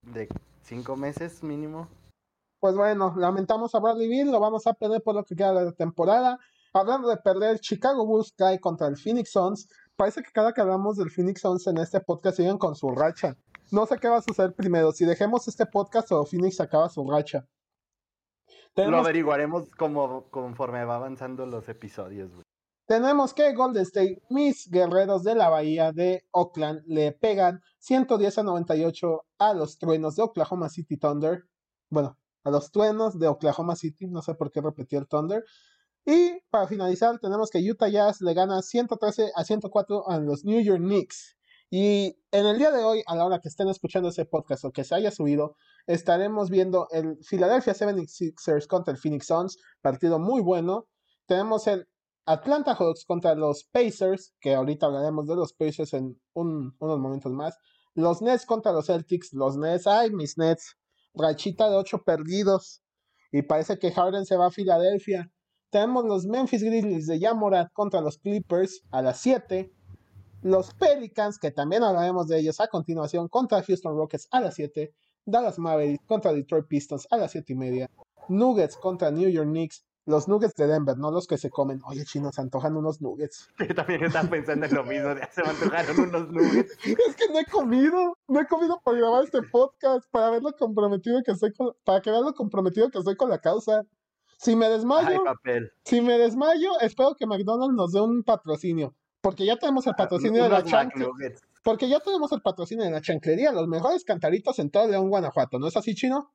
¿De 0.02 0.28
cinco 0.62 0.96
meses 0.96 1.42
mínimo? 1.42 1.88
Pues 2.60 2.74
bueno, 2.74 3.14
lamentamos 3.16 3.74
a 3.74 3.80
Bradley 3.80 4.08
Bill, 4.08 4.32
lo 4.32 4.40
vamos 4.40 4.66
a 4.66 4.74
perder 4.74 5.02
por 5.02 5.14
lo 5.14 5.24
que 5.24 5.36
queda 5.36 5.54
de 5.54 5.64
la 5.66 5.72
temporada. 5.72 6.38
Hablando 6.72 7.08
de 7.08 7.18
perder, 7.18 7.60
Chicago 7.60 8.06
Bulls 8.06 8.32
cae 8.36 8.58
contra 8.58 8.88
el 8.88 8.96
Phoenix 8.96 9.30
Suns 9.30 9.68
parece 9.96 10.22
que 10.22 10.32
cada 10.32 10.52
que 10.52 10.60
hablamos 10.60 10.96
del 10.96 11.10
Phoenix 11.10 11.40
Suns 11.40 11.66
en 11.68 11.78
este 11.78 12.00
podcast 12.00 12.38
siguen 12.38 12.58
con 12.58 12.74
su 12.74 12.90
racha. 12.90 13.36
No 13.70 13.86
sé 13.86 13.98
qué 13.98 14.08
va 14.08 14.18
a 14.18 14.22
suceder 14.22 14.52
primero, 14.52 14.90
si 14.90 15.04
dejemos 15.04 15.46
este 15.46 15.64
podcast 15.64 16.10
o 16.10 16.24
Phoenix 16.26 16.60
acaba 16.60 16.88
su 16.88 17.08
racha. 17.08 17.46
Lo 18.74 18.98
averiguaremos 18.98 19.68
como, 19.76 20.24
conforme 20.30 20.84
va 20.84 20.96
avanzando 20.96 21.46
los 21.46 21.68
episodios, 21.68 22.32
Tenemos 22.92 23.32
que 23.32 23.54
Golden 23.54 23.84
State, 23.84 24.20
mis 24.28 24.68
guerreros 24.68 25.22
de 25.22 25.34
la 25.34 25.48
bahía 25.48 25.92
de 25.92 26.26
Oakland, 26.30 26.82
le 26.84 27.12
pegan 27.12 27.62
110 27.78 28.36
a 28.36 28.42
98 28.42 29.24
a 29.38 29.54
los 29.54 29.78
truenos 29.78 30.14
de 30.14 30.22
Oklahoma 30.22 30.68
City 30.68 30.98
Thunder. 30.98 31.44
Bueno, 31.88 32.18
a 32.44 32.50
los 32.50 32.70
truenos 32.70 33.18
de 33.18 33.28
Oklahoma 33.28 33.76
City, 33.76 34.08
no 34.08 34.20
sé 34.20 34.34
por 34.34 34.52
qué 34.52 34.60
repetí 34.60 34.96
el 34.96 35.08
Thunder. 35.08 35.42
Y 36.04 36.38
para 36.50 36.66
finalizar, 36.66 37.18
tenemos 37.18 37.48
que 37.48 37.60
Utah 37.60 37.88
Jazz 37.88 38.20
le 38.20 38.34
gana 38.34 38.60
113 38.60 39.32
a 39.34 39.42
104 39.42 40.10
a 40.10 40.18
los 40.18 40.44
New 40.44 40.60
York 40.60 40.82
Knicks. 40.82 41.38
Y 41.70 42.18
en 42.30 42.44
el 42.44 42.58
día 42.58 42.72
de 42.72 42.84
hoy, 42.84 43.02
a 43.06 43.16
la 43.16 43.24
hora 43.24 43.40
que 43.40 43.48
estén 43.48 43.70
escuchando 43.70 44.10
ese 44.10 44.26
podcast 44.26 44.66
o 44.66 44.70
que 44.70 44.84
se 44.84 44.94
haya 44.94 45.10
subido, 45.10 45.56
estaremos 45.86 46.50
viendo 46.50 46.88
el 46.90 47.16
Philadelphia 47.26 47.72
76ers 47.72 48.66
contra 48.66 48.92
el 48.92 49.00
Phoenix 49.00 49.28
Suns, 49.28 49.56
partido 49.80 50.18
muy 50.18 50.42
bueno. 50.42 50.88
Tenemos 51.24 51.66
el 51.68 51.88
Atlanta 52.24 52.74
Hawks 52.74 53.04
contra 53.04 53.34
los 53.34 53.64
Pacers, 53.64 54.34
que 54.40 54.54
ahorita 54.54 54.86
hablaremos 54.86 55.26
de 55.26 55.34
los 55.34 55.52
Pacers 55.52 55.92
en 55.94 56.20
unos 56.34 56.74
momentos 56.80 57.32
más. 57.32 57.58
Los 57.94 58.22
Nets 58.22 58.46
contra 58.46 58.72
los 58.72 58.86
Celtics, 58.86 59.32
los 59.32 59.56
Nets, 59.56 59.86
ay, 59.86 60.10
mis 60.10 60.38
Nets, 60.38 60.76
rachita 61.14 61.68
de 61.68 61.76
8 61.76 62.02
perdidos. 62.04 62.82
Y 63.32 63.42
parece 63.42 63.78
que 63.78 63.92
Harden 63.92 64.24
se 64.24 64.36
va 64.36 64.46
a 64.46 64.50
Filadelfia. 64.50 65.30
Tenemos 65.70 66.04
los 66.04 66.26
Memphis 66.26 66.62
Grizzlies 66.62 67.06
de 67.06 67.18
Yamorat 67.18 67.72
contra 67.72 68.00
los 68.00 68.18
Clippers 68.18 68.82
a 68.90 69.02
las 69.02 69.18
7. 69.20 69.72
Los 70.42 70.74
Pelicans, 70.74 71.38
que 71.38 71.50
también 71.50 71.82
hablaremos 71.82 72.28
de 72.28 72.38
ellos 72.38 72.60
a 72.60 72.68
continuación, 72.68 73.28
contra 73.28 73.62
Houston 73.62 73.96
Rockets 73.96 74.28
a 74.30 74.40
las 74.40 74.54
7. 74.54 74.94
Dallas 75.24 75.58
Mavericks 75.58 76.04
contra 76.06 76.32
Detroit 76.32 76.66
Pistons 76.66 77.06
a 77.10 77.16
las 77.16 77.32
7 77.32 77.52
y 77.52 77.56
media. 77.56 77.90
Nuggets 78.28 78.76
contra 78.76 79.10
New 79.10 79.28
York 79.28 79.48
Knicks. 79.48 79.84
Los 80.04 80.26
Nuggets 80.26 80.54
de 80.54 80.66
Denver, 80.66 80.98
no 80.98 81.10
los 81.10 81.26
que 81.26 81.38
se 81.38 81.48
comen. 81.48 81.80
Oye, 81.84 82.04
chino, 82.04 82.32
se 82.32 82.40
antojan 82.40 82.76
unos 82.76 83.00
Nuggets. 83.00 83.48
Yo 83.68 83.74
también 83.74 84.04
estaba 84.04 84.28
pensando 84.28 84.66
en 84.66 84.74
lo 84.74 84.84
mismo. 84.84 85.14
se 85.30 85.42
me 85.42 85.50
antojaron 85.50 86.00
unos 86.00 86.28
Nuggets. 86.30 86.72
es 86.84 87.16
que 87.16 87.28
no 87.32 87.38
he 87.38 87.44
comido. 87.44 88.18
No 88.26 88.40
he 88.40 88.46
comido 88.46 88.80
para 88.84 88.98
grabar 88.98 89.24
este 89.24 89.42
podcast. 89.42 90.04
Para 90.10 90.30
ver 90.30 90.42
lo 90.42 90.52
comprometido 90.52 91.22
que 91.22 91.32
estoy 91.32 91.52
con. 91.52 91.72
Para 91.84 92.00
que 92.00 92.10
vean 92.10 92.24
lo 92.24 92.34
comprometido 92.34 92.90
que 92.90 92.98
estoy 92.98 93.16
con 93.16 93.30
la 93.30 93.38
causa. 93.38 93.84
Si 94.38 94.56
me 94.56 94.68
desmayo, 94.68 95.22
si 95.84 96.00
me 96.00 96.18
desmayo, 96.18 96.80
espero 96.80 97.14
que 97.14 97.26
McDonald's 97.26 97.76
nos 97.76 97.92
dé 97.92 98.00
un 98.00 98.24
patrocinio. 98.24 98.92
Porque 99.20 99.46
ya 99.46 99.56
tenemos 99.56 99.86
el 99.86 99.92
ah, 99.92 99.96
patrocinio 99.96 100.42
de 100.42 100.48
la 100.48 100.64
Chancla. 100.64 101.06
Porque 101.62 101.88
ya 101.88 102.00
tenemos 102.00 102.32
el 102.32 102.42
patrocinio 102.42 102.84
de 102.84 102.90
la 102.90 103.00
chanclería, 103.00 103.52
los 103.52 103.68
mejores 103.68 104.04
cantaritos 104.04 104.58
en 104.58 104.70
todo 104.70 104.88
León, 104.88 105.08
Guanajuato, 105.08 105.60
¿no 105.60 105.68
es 105.68 105.76
así, 105.76 105.94
Chino? 105.94 106.32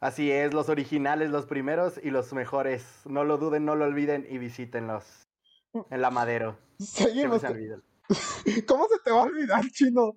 Así 0.00 0.30
es, 0.30 0.54
los 0.54 0.70
originales, 0.70 1.30
los 1.30 1.44
primeros 1.44 2.00
y 2.02 2.10
los 2.10 2.32
mejores. 2.32 2.84
No 3.04 3.22
lo 3.24 3.36
duden, 3.36 3.66
no 3.66 3.76
lo 3.76 3.84
olviden 3.84 4.26
y 4.28 4.38
visítenlos. 4.38 5.04
En 5.90 6.00
la 6.00 6.10
Madero. 6.10 6.58
Seguimos. 6.78 7.42
¿Cómo 8.66 8.88
se 8.88 8.98
te 9.04 9.10
va 9.10 9.20
a 9.20 9.24
olvidar, 9.24 9.62
Chino? 9.70 10.16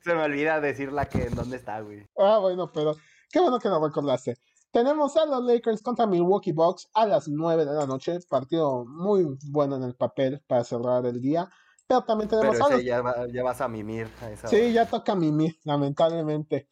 Se 0.00 0.14
me 0.14 0.22
olvida 0.22 0.60
decir 0.60 0.92
la 0.92 1.08
que 1.08 1.24
en 1.24 1.34
dónde 1.34 1.56
está, 1.56 1.80
güey. 1.80 2.06
Ah, 2.18 2.38
bueno, 2.38 2.70
pero 2.70 2.94
qué 3.30 3.40
bueno 3.40 3.58
que 3.58 3.68
lo 3.68 3.84
recordaste. 3.84 4.36
Tenemos 4.70 5.16
a 5.16 5.24
los 5.24 5.44
Lakers 5.44 5.82
contra 5.82 6.06
Milwaukee 6.06 6.52
Bucks 6.52 6.88
a 6.92 7.06
las 7.06 7.26
9 7.26 7.64
de 7.64 7.72
la 7.72 7.86
noche. 7.86 8.18
Partido 8.28 8.84
muy 8.84 9.26
bueno 9.50 9.76
en 9.76 9.84
el 9.84 9.94
papel 9.94 10.42
para 10.46 10.62
cerrar 10.64 11.06
el 11.06 11.20
día. 11.20 11.48
Pero 11.86 12.04
también 12.04 12.28
tenemos 12.28 12.60
a 12.60 12.68
los... 12.68 12.84
ya, 12.84 13.00
vas 13.42 13.60
a 13.60 13.68
mimir. 13.68 14.08
sí, 14.44 14.72
ya 14.72 14.86
toca 14.86 15.14
mimir, 15.14 15.58
lamentablemente. 15.64 16.68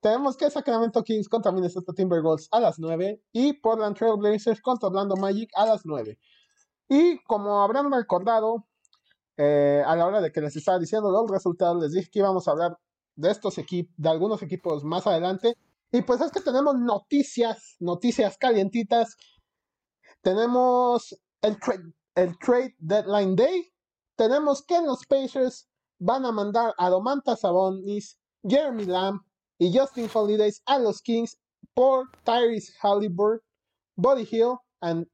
Tenemos 0.00 0.36
que 0.36 0.50
Sacramento 0.50 1.02
Kings 1.04 1.28
contra 1.28 1.52
Minnesota 1.52 1.92
Timberwolves 1.92 2.48
a 2.52 2.60
las 2.60 2.78
9 2.78 3.22
y 3.32 3.52
Portland 3.52 3.96
Trail 3.96 4.16
Blazers 4.16 4.60
contra 4.62 4.88
Orlando 4.88 5.14
Magic 5.16 5.50
a 5.54 5.66
las 5.66 5.82
9. 5.84 6.18
Y 6.88 7.22
como 7.24 7.62
habrán 7.62 7.92
recordado, 7.92 8.66
eh, 9.36 9.82
a 9.86 9.94
la 9.96 10.06
hora 10.06 10.20
de 10.20 10.32
que 10.32 10.40
les 10.40 10.56
estaba 10.56 10.78
diciendo 10.78 11.10
los 11.10 11.30
resultados, 11.30 11.82
les 11.82 11.92
dije 11.92 12.08
que 12.10 12.18
íbamos 12.20 12.48
a 12.48 12.52
hablar 12.52 12.78
de 13.14 13.30
estos 13.30 13.58
equipos, 13.58 13.94
de 13.96 14.08
algunos 14.08 14.42
equipos 14.42 14.84
más 14.84 15.06
adelante. 15.06 15.56
Y 15.92 16.02
pues 16.02 16.20
es 16.22 16.32
que 16.32 16.40
tenemos 16.40 16.78
noticias, 16.78 17.76
noticias 17.78 18.38
calientitas. 18.38 19.16
Tenemos 20.22 21.14
el, 21.42 21.58
el 22.14 22.38
Trade 22.38 22.74
Deadline 22.78 23.36
Day. 23.36 23.72
Tenemos 24.16 24.64
que 24.64 24.80
los 24.80 25.04
Pacers 25.06 25.68
van 25.98 26.24
a 26.24 26.32
mandar 26.32 26.74
a 26.78 26.88
Domantas 26.88 27.40
Sabonis, 27.40 28.18
Jeremy 28.42 28.86
Lamb 28.86 29.20
y 29.60 29.76
Justin 29.76 30.08
Holidays 30.12 30.62
a 30.64 30.78
los 30.78 31.02
Kings 31.02 31.38
por 31.74 32.10
Tyrese 32.24 32.72
Halliburton, 32.80 33.40
Buddy 33.94 34.26
Hill 34.30 34.56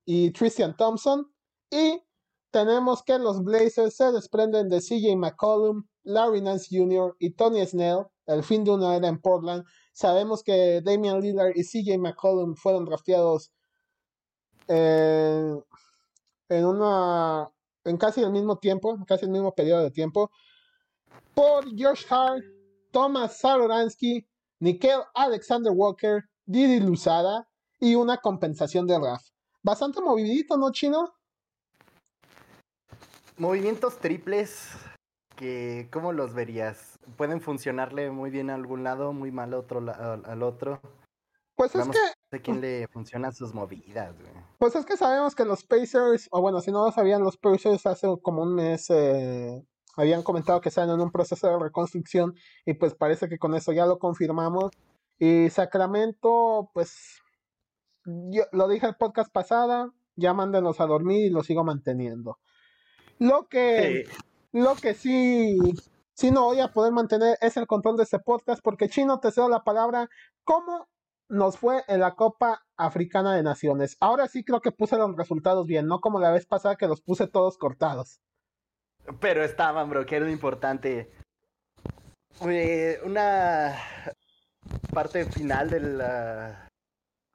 y 0.05 0.31
Tristan 0.31 0.77
Thompson. 0.77 1.27
Y 1.69 2.01
tenemos 2.53 3.03
que 3.03 3.19
los 3.19 3.43
Blazers 3.43 3.97
se 3.97 4.13
desprenden 4.13 4.69
de 4.69 4.79
CJ 4.79 5.17
McCollum, 5.17 5.85
Larry 6.05 6.41
Nance 6.41 6.69
Jr. 6.71 7.17
y 7.19 7.31
Tony 7.31 7.67
Snell, 7.67 8.07
el 8.27 8.45
fin 8.45 8.63
de 8.63 8.71
una 8.71 8.95
era 8.97 9.09
en 9.09 9.21
Portland. 9.21 9.65
Sabemos 9.93 10.45
que 10.45 10.81
Damian 10.81 11.21
Lillard 11.21 11.53
y 11.57 11.65
CJ 11.65 11.99
McCollum 11.99 12.55
fueron 12.55 12.85
drafteados 12.85 13.53
en, 14.69 15.65
una 16.49 17.51
en 17.85 17.97
casi 17.97 18.23
el 18.23 18.31
mismo 18.31 18.59
tiempo, 18.59 18.97
casi 19.09 19.25
el 19.25 19.33
mismo 19.33 19.53
periodo 19.53 19.83
de 19.83 19.91
tiempo, 19.91 20.31
por 21.35 21.65
Josh 21.77 22.05
Hart, 22.09 22.45
Thomas 22.93 23.39
Saloransky, 23.39 24.25
Nikel 24.61 25.01
Alexander 25.15 25.73
Walker, 25.73 26.25
Didi 26.47 26.81
Luzada 26.81 27.49
y 27.79 27.95
una 27.95 28.19
compensación 28.19 28.87
de 28.87 28.99
RAF. 28.99 29.23
Bastante 29.63 30.01
movidito, 30.01 30.57
¿no, 30.57 30.71
Chino? 30.73 31.15
Movimientos 33.37 33.99
triples 33.99 34.71
que, 35.37 35.89
¿cómo 35.93 36.13
los 36.13 36.33
verías? 36.33 36.99
¿Pueden 37.17 37.41
funcionarle 37.41 38.11
muy 38.11 38.31
bien 38.31 38.49
a 38.49 38.55
algún 38.55 38.83
lado, 38.83 39.13
muy 39.13 39.31
mal 39.31 39.53
otro, 39.53 39.79
al 39.79 40.43
otro? 40.43 40.81
Pues 41.55 41.75
es 41.75 41.89
que... 41.89 41.99
De 42.31 42.43
quién 42.43 42.61
le 42.61 42.89
funcionan 42.89 43.33
sus 43.33 43.55
movidas, 43.55 44.15
güey. 44.19 44.33
Pues 44.59 44.75
es 44.75 44.85
que 44.85 44.97
sabemos 44.97 45.35
que 45.35 45.45
los 45.45 45.65
Pacers, 45.65 46.29
o 46.31 46.41
bueno, 46.41 46.61
si 46.61 46.73
no 46.73 46.85
lo 46.85 46.93
sabían, 46.93 47.23
los 47.23 47.37
Pacers 47.37 47.87
hace 47.87 48.09
como 48.23 48.43
un 48.43 48.55
mes 48.55 48.91
eh, 48.91 49.65
habían 49.97 50.23
comentado 50.23 50.61
que 50.61 50.69
están 50.69 50.91
en 50.91 51.01
un 51.01 51.11
proceso 51.11 51.49
de 51.49 51.59
reconstrucción 51.59 52.35
y 52.65 52.75
pues 52.75 52.95
parece 52.95 53.29
que 53.29 53.39
con 53.39 53.55
eso 53.55 53.73
ya 53.73 53.87
lo 53.87 53.99
confirmamos. 53.99 54.71
Y 55.19 55.49
Sacramento, 55.49 56.71
pues, 56.75 57.23
yo 58.05 58.45
lo 58.53 58.69
dije 58.69 58.87
el 58.87 58.97
podcast 58.97 59.33
pasada, 59.33 59.91
ya 60.15 60.35
mándenlos 60.35 60.81
a 60.81 60.87
dormir 60.87 61.27
y 61.27 61.31
lo 61.31 61.43
sigo 61.43 61.65
manteniendo. 61.65 62.39
Lo 63.19 63.49
que, 63.49 64.05
lo 64.53 64.75
que 64.75 64.93
sí, 64.95 65.59
sí 66.13 66.31
no 66.31 66.45
voy 66.45 66.61
a 66.61 66.73
poder 66.73 66.93
mantener 66.93 67.39
es 67.41 67.57
el 67.57 67.67
control 67.67 67.97
de 67.97 68.03
este 68.03 68.19
podcast 68.19 68.63
porque 68.63 68.91
Chino 68.91 69.21
te 69.21 69.33
cedo 69.33 69.49
la 69.49 69.65
palabra. 69.65 70.11
¿Cómo 70.45 70.87
nos 71.29 71.57
fue 71.57 71.83
en 71.89 72.01
la 72.01 72.15
Copa 72.15 72.63
Africana 72.77 73.35
de 73.35 73.43
Naciones? 73.43 73.97
Ahora 74.01 74.29
sí 74.29 74.45
creo 74.45 74.61
que 74.61 74.73
puse 74.73 74.99
los 74.99 75.17
resultados 75.17 75.67
bien, 75.67 75.87
no 75.87 76.01
como 76.01 76.21
la 76.21 76.31
vez 76.31 76.47
pasada 76.47 76.77
que 76.77 76.87
los 76.87 77.01
puse 77.01 77.27
todos 77.27 77.57
cortados. 77.57 78.21
Pero 79.21 79.45
estaban, 79.45 79.89
bro, 79.89 80.05
que 80.07 80.17
era 80.17 80.27
lo 80.27 80.31
importante. 80.31 81.11
una 83.05 83.75
parte 84.93 85.25
final 85.27 85.71
de 85.71 85.81
la, 85.81 86.69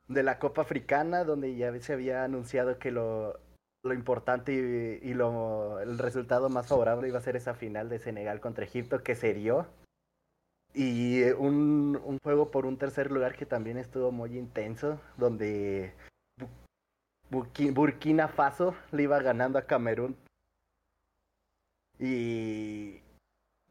de 0.08 0.24
la 0.24 0.40
Copa 0.40 0.62
Africana, 0.62 1.24
donde 1.24 1.56
ya 1.56 1.78
se 1.80 1.94
había 1.94 2.24
anunciado 2.24 2.78
que 2.78 2.92
lo, 2.92 3.40
lo 3.84 3.94
importante 3.94 5.00
y, 5.02 5.14
lo, 5.14 5.80
el 5.80 5.98
resultado 5.98 6.50
más 6.50 6.68
favorable 6.68 7.08
iba 7.08 7.20
a 7.20 7.22
ser 7.22 7.36
esa 7.36 7.54
final 7.54 7.90
de 7.90 8.00
Senegal 8.00 8.40
contra 8.40 8.66
Egipto, 8.66 9.04
que 9.04 9.16
se 9.16 9.34
dio. 9.34 9.68
Y 10.74 11.24
un, 11.32 12.00
un 12.04 12.18
juego 12.24 12.50
por 12.50 12.66
un 12.66 12.78
tercer 12.78 13.12
lugar 13.12 13.36
que 13.36 13.46
también 13.46 13.78
estuvo 13.78 14.12
muy 14.12 14.38
intenso, 14.38 15.02
donde 15.18 15.94
Burkina 17.30 18.28
Faso 18.28 18.76
le 18.92 19.04
iba 19.04 19.22
ganando 19.22 19.60
a 19.60 19.64
Camerún 19.64 20.16
y 22.02 23.00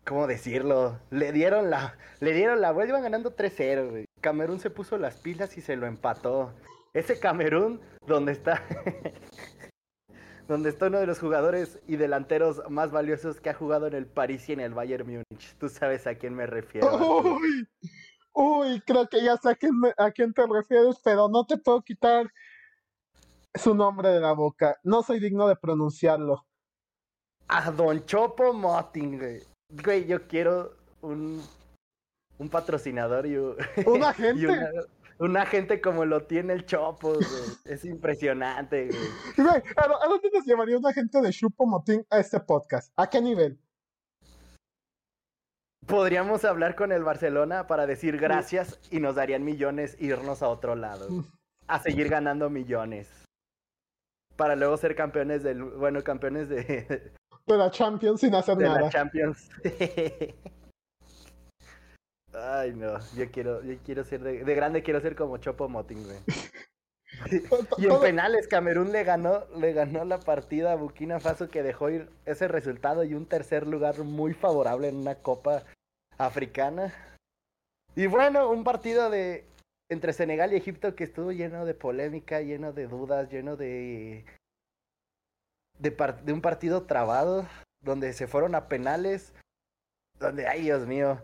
¿cómo 0.06 0.28
decirlo? 0.28 1.00
Le 1.10 1.32
dieron 1.32 1.68
la 1.68 1.98
le 2.20 2.32
dieron 2.32 2.60
la 2.60 2.70
vuelta, 2.70 2.90
iban 2.90 3.02
ganando 3.02 3.34
3-0, 3.34 4.06
Camerún 4.20 4.60
se 4.60 4.70
puso 4.70 4.96
las 4.98 5.16
pilas 5.16 5.58
y 5.58 5.60
se 5.60 5.76
lo 5.76 5.86
empató. 5.86 6.54
Ese 6.94 7.18
Camerún 7.18 7.80
donde 8.06 8.32
está 8.32 8.62
donde 10.48 10.70
está 10.70 10.86
uno 10.86 11.00
de 11.00 11.06
los 11.06 11.18
jugadores 11.18 11.80
y 11.88 11.96
delanteros 11.96 12.62
más 12.68 12.92
valiosos 12.92 13.40
que 13.40 13.50
ha 13.50 13.54
jugado 13.54 13.88
en 13.88 13.94
el 13.94 14.06
París 14.06 14.48
y 14.48 14.52
en 14.52 14.60
el 14.60 14.74
Bayern 14.74 15.06
Múnich. 15.06 15.56
Tú 15.58 15.68
sabes 15.68 16.06
a 16.06 16.14
quién 16.14 16.34
me 16.34 16.46
refiero. 16.46 16.88
Uy, 16.96 17.68
uy 18.32 18.80
creo 18.86 19.08
que 19.08 19.24
ya 19.24 19.36
sé 19.38 19.50
a 19.50 19.54
quién, 19.56 19.72
a 19.96 20.10
quién 20.12 20.32
te 20.32 20.46
refieres, 20.46 21.00
pero 21.02 21.28
no 21.28 21.44
te 21.46 21.58
puedo 21.58 21.82
quitar 21.82 22.28
su 23.54 23.74
nombre 23.74 24.10
de 24.10 24.20
la 24.20 24.32
boca. 24.32 24.78
No 24.84 25.02
soy 25.02 25.18
digno 25.18 25.48
de 25.48 25.56
pronunciarlo 25.56 26.46
a 27.50 27.70
Don 27.72 28.04
Chopo 28.06 28.52
Moting, 28.52 29.18
güey. 29.18 29.42
Güey, 29.68 30.06
yo 30.06 30.26
quiero 30.28 30.76
un, 31.02 31.42
un 32.38 32.48
patrocinador 32.48 33.26
y, 33.26 33.36
un 33.36 33.56
agente. 34.04 34.46
un 35.18 35.36
agente 35.36 35.80
como 35.80 36.04
lo 36.04 36.24
tiene 36.26 36.52
el 36.52 36.64
Chopo, 36.64 37.14
güey. 37.14 37.24
Es 37.64 37.84
impresionante, 37.84 38.88
güey. 38.88 39.48
Güey, 39.48 39.62
¿a, 39.76 40.08
dónde 40.08 40.30
nos 40.32 40.46
llevaría 40.46 40.78
un 40.78 40.86
agente 40.86 41.20
de 41.20 41.30
Chopo 41.30 41.66
Moting 41.66 42.04
a 42.10 42.20
este 42.20 42.38
podcast? 42.38 42.92
¿A 42.96 43.10
qué 43.10 43.20
nivel? 43.20 43.58
Podríamos 45.86 46.44
hablar 46.44 46.76
con 46.76 46.92
el 46.92 47.02
Barcelona 47.02 47.66
para 47.66 47.86
decir 47.86 48.16
gracias 48.16 48.78
y 48.92 49.00
nos 49.00 49.16
darían 49.16 49.44
millones 49.44 49.96
e 49.98 50.06
irnos 50.06 50.42
a 50.42 50.48
otro 50.48 50.76
lado. 50.76 51.08
A 51.66 51.78
seguir 51.78 52.08
ganando 52.08 52.50
millones. 52.50 53.08
Para 54.34 54.56
luego 54.56 54.76
ser 54.76 54.96
campeones 54.96 55.44
del. 55.44 55.62
Bueno, 55.62 56.02
campeones 56.02 56.48
de, 56.48 57.12
de 57.46 57.56
la 57.56 57.70
Champions 57.70 58.20
sin 58.20 58.34
hacer 58.34 58.56
nada. 58.58 58.76
De 58.76 58.84
la 58.84 58.90
Champions. 58.90 59.48
Ay, 62.32 62.72
no, 62.74 62.98
yo 63.16 63.30
quiero, 63.30 63.62
yo 63.62 63.76
quiero 63.84 64.04
ser 64.04 64.20
de, 64.20 64.54
grande, 64.54 64.82
quiero 64.82 65.00
ser 65.00 65.16
como 65.16 65.38
Chopo 65.38 65.68
Moting, 65.68 66.04
güey. 66.04 66.18
y 67.78 67.86
en 67.86 68.00
penales, 68.00 68.46
Camerún 68.46 68.92
le 68.92 69.02
ganó, 69.02 69.44
le 69.56 69.72
ganó 69.72 70.04
la 70.04 70.20
partida 70.20 70.72
a 70.72 70.76
Burkina 70.76 71.18
Faso 71.18 71.48
que 71.48 71.64
dejó 71.64 71.90
ir 71.90 72.08
ese 72.24 72.46
resultado 72.46 73.02
y 73.02 73.14
un 73.14 73.26
tercer 73.26 73.66
lugar 73.66 73.98
muy 73.98 74.32
favorable 74.32 74.88
en 74.88 74.96
una 74.96 75.16
copa 75.16 75.64
africana. 76.18 76.94
Y 77.96 78.06
bueno, 78.06 78.48
un 78.48 78.62
partido 78.62 79.10
de 79.10 79.44
entre 79.88 80.12
Senegal 80.12 80.52
y 80.52 80.56
Egipto 80.56 80.94
que 80.94 81.02
estuvo 81.02 81.32
lleno 81.32 81.64
de 81.64 81.74
polémica, 81.74 82.40
lleno 82.40 82.72
de 82.72 82.86
dudas, 82.86 83.28
lleno 83.28 83.56
de 83.56 84.24
de, 85.80 86.32
un 86.32 86.42
partido 86.42 86.84
trabado, 86.84 87.46
donde 87.82 88.12
se 88.12 88.26
fueron 88.26 88.54
a 88.54 88.68
penales, 88.68 89.32
donde, 90.18 90.46
ay 90.46 90.62
Dios 90.62 90.86
mío, 90.86 91.22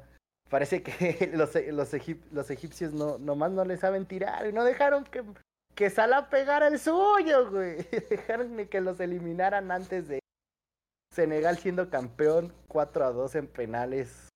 parece 0.48 0.82
que 0.82 1.30
los, 1.34 1.54
los, 1.54 1.92
los 2.32 2.50
egipcios 2.50 2.92
no, 2.92 3.18
nomás 3.18 3.52
no 3.52 3.64
le 3.64 3.76
saben 3.76 4.06
tirar 4.06 4.46
y 4.46 4.52
no 4.52 4.64
dejaron 4.64 5.04
que, 5.04 5.22
que 5.74 5.90
Salah 5.90 6.30
pegara 6.30 6.68
el 6.68 6.78
suyo, 6.78 7.50
güey. 7.50 7.76
Dejaron 8.10 8.66
que 8.66 8.80
los 8.80 8.98
eliminaran 9.00 9.70
antes 9.70 10.08
de 10.08 10.20
Senegal 11.12 11.58
siendo 11.58 11.90
campeón 11.90 12.52
4 12.68 13.04
a 13.04 13.12
2 13.12 13.34
en 13.36 13.46
penales. 13.48 14.28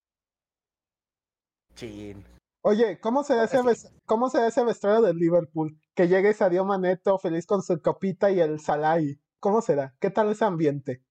Chin. 1.75 2.25
Oye, 2.62 3.00
¿cómo 3.00 3.25
se 3.25 3.43
ese, 3.43 3.59
¿cómo 4.05 4.29
se 4.29 4.47
ese 4.47 4.65
vestuario 4.65 5.00
del 5.00 5.17
Liverpool? 5.17 5.79
Que 5.95 6.09
llegue 6.09 6.35
Sadio 6.35 6.65
Maneto 6.65 7.19
feliz 7.19 7.47
con 7.47 7.62
su 7.62 7.81
copita 7.81 8.31
y 8.31 8.41
el 8.41 8.61
Salah 8.61 8.99
¿Cómo 9.41 9.63
será? 9.63 9.95
¿Qué 9.99 10.11
tal 10.11 10.31
ese 10.31 10.45
ambiente? 10.45 11.03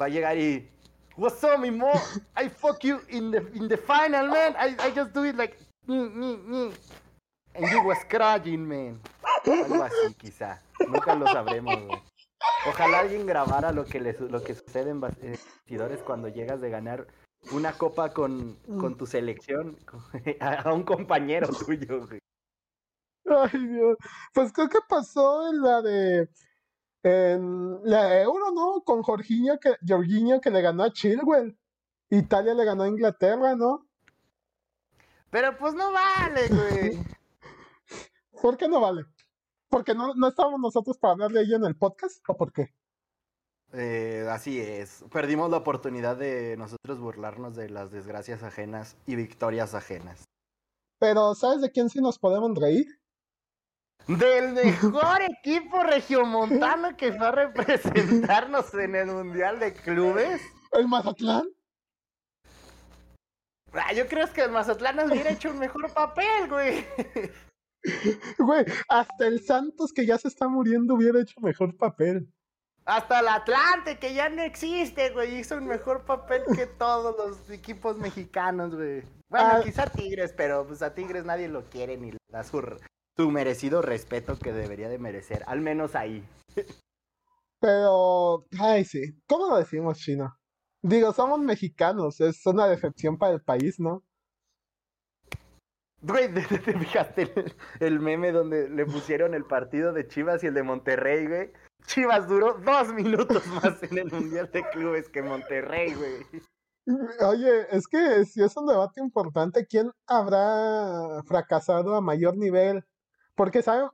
Va 0.00 0.06
a 0.06 0.08
llegar 0.08 0.38
y 0.38 0.70
What's 1.16 1.44
up, 1.44 1.60
mi 1.60 1.70
mo? 1.70 1.92
I 2.36 2.48
fuck 2.48 2.82
you 2.82 3.00
in 3.08 3.30
the, 3.30 3.38
in 3.54 3.68
the 3.68 3.76
final, 3.76 4.26
man. 4.28 4.56
I, 4.56 4.74
I 4.80 4.90
just 4.90 5.12
do 5.12 5.24
it 5.24 5.36
like. 5.36 5.56
And 5.86 7.70
you 7.70 7.82
was 7.84 7.98
crying, 8.08 8.66
man. 8.66 9.00
Algo 9.46 9.82
así, 9.84 10.14
quizá. 10.16 10.60
Nunca 10.88 11.14
lo 11.14 11.26
sabremos, 11.26 11.76
güey. 11.86 12.02
Ojalá 12.68 13.00
alguien 13.00 13.26
grabara 13.26 13.70
lo 13.72 13.84
que, 13.84 14.00
les, 14.00 14.18
lo 14.20 14.42
que 14.42 14.54
sucede 14.54 14.90
en 14.90 15.00
bastidores 15.00 16.00
cuando 16.02 16.28
llegas 16.28 16.60
de 16.60 16.70
ganar 16.70 17.06
una 17.52 17.72
copa 17.74 18.12
con, 18.12 18.56
con 18.80 18.96
tu 18.96 19.06
selección 19.06 19.76
a, 20.40 20.72
un 20.72 20.82
compañero 20.82 21.48
tuyo, 21.48 22.06
güey. 22.08 22.20
Ay, 23.26 23.66
Dios. 23.68 23.96
Pues 24.32 24.52
creo 24.52 24.68
que 24.68 24.80
pasó 24.88 25.48
en 25.48 25.62
la 25.62 25.80
de. 25.80 26.28
En 27.04 27.80
la 27.84 28.22
Euro, 28.22 28.50
¿no? 28.50 28.82
Con 28.82 29.02
Jorginho 29.02 29.60
que, 29.60 29.76
Jorginho 29.86 30.40
que 30.40 30.50
le 30.50 30.62
ganó 30.62 30.84
a 30.84 30.90
Chilwell. 30.90 31.56
Italia 32.08 32.54
le 32.54 32.64
ganó 32.64 32.84
a 32.84 32.88
Inglaterra, 32.88 33.54
¿no? 33.54 33.86
Pero 35.28 35.54
pues 35.58 35.74
no 35.74 35.92
vale, 35.92 36.48
güey. 36.48 36.98
¿Por 38.42 38.56
qué 38.56 38.68
no 38.68 38.80
vale? 38.80 39.04
¿Porque 39.68 39.94
no, 39.94 40.14
no 40.14 40.28
estábamos 40.28 40.60
nosotros 40.60 40.96
para 40.96 41.12
hablar 41.12 41.30
de 41.32 41.42
ello 41.42 41.56
en 41.56 41.64
el 41.66 41.76
podcast? 41.76 42.22
¿O 42.26 42.36
por 42.36 42.52
qué? 42.52 42.72
Eh, 43.74 44.26
así 44.30 44.58
es. 44.58 45.04
Perdimos 45.12 45.50
la 45.50 45.58
oportunidad 45.58 46.16
de 46.16 46.56
nosotros 46.56 47.00
burlarnos 47.00 47.54
de 47.54 47.68
las 47.68 47.90
desgracias 47.90 48.42
ajenas 48.42 48.96
y 49.04 49.16
victorias 49.16 49.74
ajenas. 49.74 50.24
Pero, 50.98 51.34
¿sabes 51.34 51.60
de 51.60 51.70
quién 51.70 51.90
sí 51.90 52.00
nos 52.00 52.18
podemos 52.18 52.56
reír? 52.56 52.86
Del 54.06 54.52
mejor 54.52 55.22
equipo 55.22 55.82
regiomontano 55.82 56.94
que 56.96 57.12
fue 57.12 57.26
a 57.26 57.32
representarnos 57.32 58.74
en 58.74 58.94
el 58.96 59.06
Mundial 59.06 59.58
de 59.58 59.72
Clubes. 59.72 60.42
¿El 60.72 60.88
Mazatlán? 60.88 61.44
Ah, 63.72 63.92
yo 63.92 64.06
creo 64.06 64.30
que 64.32 64.42
el 64.42 64.50
Mazatlán 64.50 65.00
hubiera 65.10 65.30
hecho 65.30 65.50
un 65.50 65.58
mejor 65.58 65.92
papel, 65.92 66.48
güey. 66.48 66.86
Güey, 68.38 68.64
hasta 68.88 69.26
el 69.26 69.44
Santos 69.44 69.92
que 69.92 70.06
ya 70.06 70.16
se 70.16 70.28
está 70.28 70.48
muriendo 70.48 70.94
hubiera 70.94 71.20
hecho 71.20 71.40
mejor 71.40 71.76
papel. 71.76 72.32
Hasta 72.86 73.20
el 73.20 73.28
Atlante, 73.28 73.98
que 73.98 74.14
ya 74.14 74.28
no 74.28 74.42
existe, 74.42 75.10
güey, 75.10 75.38
hizo 75.38 75.56
un 75.56 75.66
mejor 75.66 76.04
papel 76.04 76.42
que 76.54 76.66
todos 76.66 77.16
los 77.16 77.50
equipos 77.50 77.98
mexicanos, 77.98 78.74
güey. 78.74 79.02
Bueno, 79.28 79.48
ah. 79.52 79.60
quizá 79.62 79.86
Tigres, 79.86 80.34
pero 80.36 80.66
pues 80.66 80.82
a 80.82 80.94
Tigres 80.94 81.24
nadie 81.24 81.48
lo 81.48 81.68
quiere 81.68 81.96
ni 81.96 82.12
le 82.12 82.18
da 82.28 82.44
su, 83.16 83.30
merecido 83.30 83.82
respeto 83.82 84.38
que 84.38 84.52
debería 84.52 84.88
de 84.88 84.98
merecer, 84.98 85.42
al 85.46 85.60
menos 85.60 85.94
ahí. 85.94 86.26
Pero, 87.60 88.46
ay, 88.60 88.84
sí, 88.84 89.20
¿cómo 89.26 89.48
lo 89.48 89.56
decimos, 89.56 89.98
Chino? 89.98 90.36
Digo, 90.82 91.12
somos 91.12 91.40
mexicanos, 91.40 92.20
es 92.20 92.44
una 92.46 92.66
decepción 92.66 93.16
para 93.16 93.34
el 93.34 93.42
país, 93.42 93.80
¿no? 93.80 94.04
Güey, 96.02 96.28
¿te 96.34 96.78
fijaste 96.78 97.32
el, 97.80 98.00
meme 98.00 98.32
donde 98.32 98.68
le 98.68 98.84
pusieron 98.84 99.34
el 99.34 99.44
partido 99.44 99.92
de 99.92 100.06
Chivas 100.06 100.44
y 100.44 100.48
el 100.48 100.54
de 100.54 100.62
Monterrey, 100.62 101.26
güey? 101.26 101.52
Chivas 101.86 102.28
duró 102.28 102.54
dos 102.54 102.92
minutos 102.92 103.46
más 103.46 103.82
en 103.82 103.98
el 103.98 104.12
Mundial 104.12 104.50
de 104.52 104.62
Clubes 104.70 105.08
que 105.08 105.22
Monterrey, 105.22 105.94
güey. 105.94 106.44
Oye, 107.20 107.66
es 107.70 107.86
que 107.88 108.24
si 108.26 108.42
es 108.42 108.54
un 108.56 108.66
debate 108.66 109.00
importante, 109.00 109.66
¿quién 109.66 109.90
habrá 110.06 111.22
fracasado 111.24 111.94
a 111.94 112.02
mayor 112.02 112.36
nivel? 112.36 112.84
Porque, 113.34 113.62
¿saben? 113.62 113.88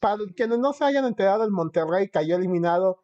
Para 0.00 0.18
quienes 0.34 0.58
no 0.58 0.72
se 0.72 0.84
hayan 0.84 1.04
enterado, 1.04 1.44
el 1.44 1.50
Monterrey 1.50 2.08
cayó 2.08 2.36
eliminado 2.36 3.02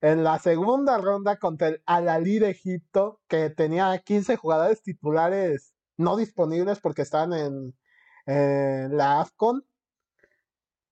en 0.00 0.24
la 0.24 0.38
segunda 0.38 0.98
ronda 0.98 1.38
contra 1.38 1.68
el 1.68 1.82
Al-Ali 1.86 2.38
de 2.38 2.50
Egipto, 2.50 3.20
que 3.28 3.50
tenía 3.50 3.96
15 3.98 4.36
jugadores 4.36 4.82
titulares 4.82 5.74
no 5.96 6.16
disponibles 6.16 6.80
porque 6.80 7.02
estaban 7.02 7.32
en, 7.34 7.74
la 8.26 9.20
AFCON, 9.20 9.64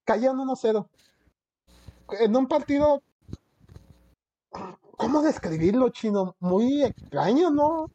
cayeron 0.05 0.38
1-0. 0.38 0.88
En 2.21 2.37
un 2.37 2.49
partido, 2.49 3.03
¿cómo 4.97 5.23
describirlo, 5.23 5.91
chino? 5.91 6.37
Muy 6.41 6.83
extraño, 6.83 7.51
¿no? 7.51 7.91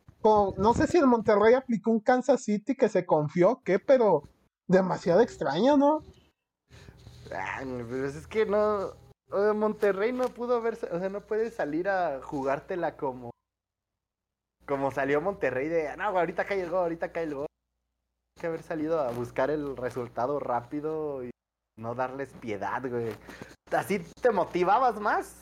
no 0.57 0.73
sé 0.73 0.87
si 0.87 0.97
el 0.97 1.07
Monterrey 1.07 1.53
aplicó 1.53 1.91
un 1.91 1.99
Kansas 1.99 2.43
City 2.43 2.75
que 2.75 2.87
se 2.87 3.05
confió, 3.05 3.61
¿qué? 3.65 3.79
Pero 3.79 4.23
demasiado 4.67 5.19
extraño, 5.19 5.75
¿no? 5.75 6.01
Pero 7.89 8.05
es 8.05 8.27
que 8.27 8.45
no, 8.45 8.93
Monterrey 9.53 10.11
no 10.11 10.29
pudo 10.29 10.61
ver, 10.61 10.75
o 10.91 10.99
sea, 10.99 11.09
no 11.09 11.21
puede 11.21 11.51
salir 11.51 11.89
a 11.89 12.21
jugártela 12.21 12.95
como 12.97 13.31
como 14.65 14.91
salió 14.91 15.21
Monterrey 15.21 15.67
de, 15.67 15.95
no, 15.97 16.05
ahorita 16.05 16.45
cae 16.45 16.61
el 16.61 16.69
gol, 16.69 16.83
ahorita 16.83 17.11
cae 17.11 17.23
el 17.23 17.35
gol. 17.35 17.47
Hay 18.37 18.41
que 18.41 18.47
haber 18.47 18.63
salido 18.63 18.99
a 18.99 19.11
buscar 19.11 19.49
el 19.49 19.75
resultado 19.75 20.39
rápido 20.39 21.23
y 21.23 21.31
no 21.77 21.95
darles 21.95 22.33
piedad, 22.33 22.81
güey. 22.89 23.13
Así 23.71 23.99
te 23.99 24.31
motivabas 24.31 24.99
más 24.99 25.41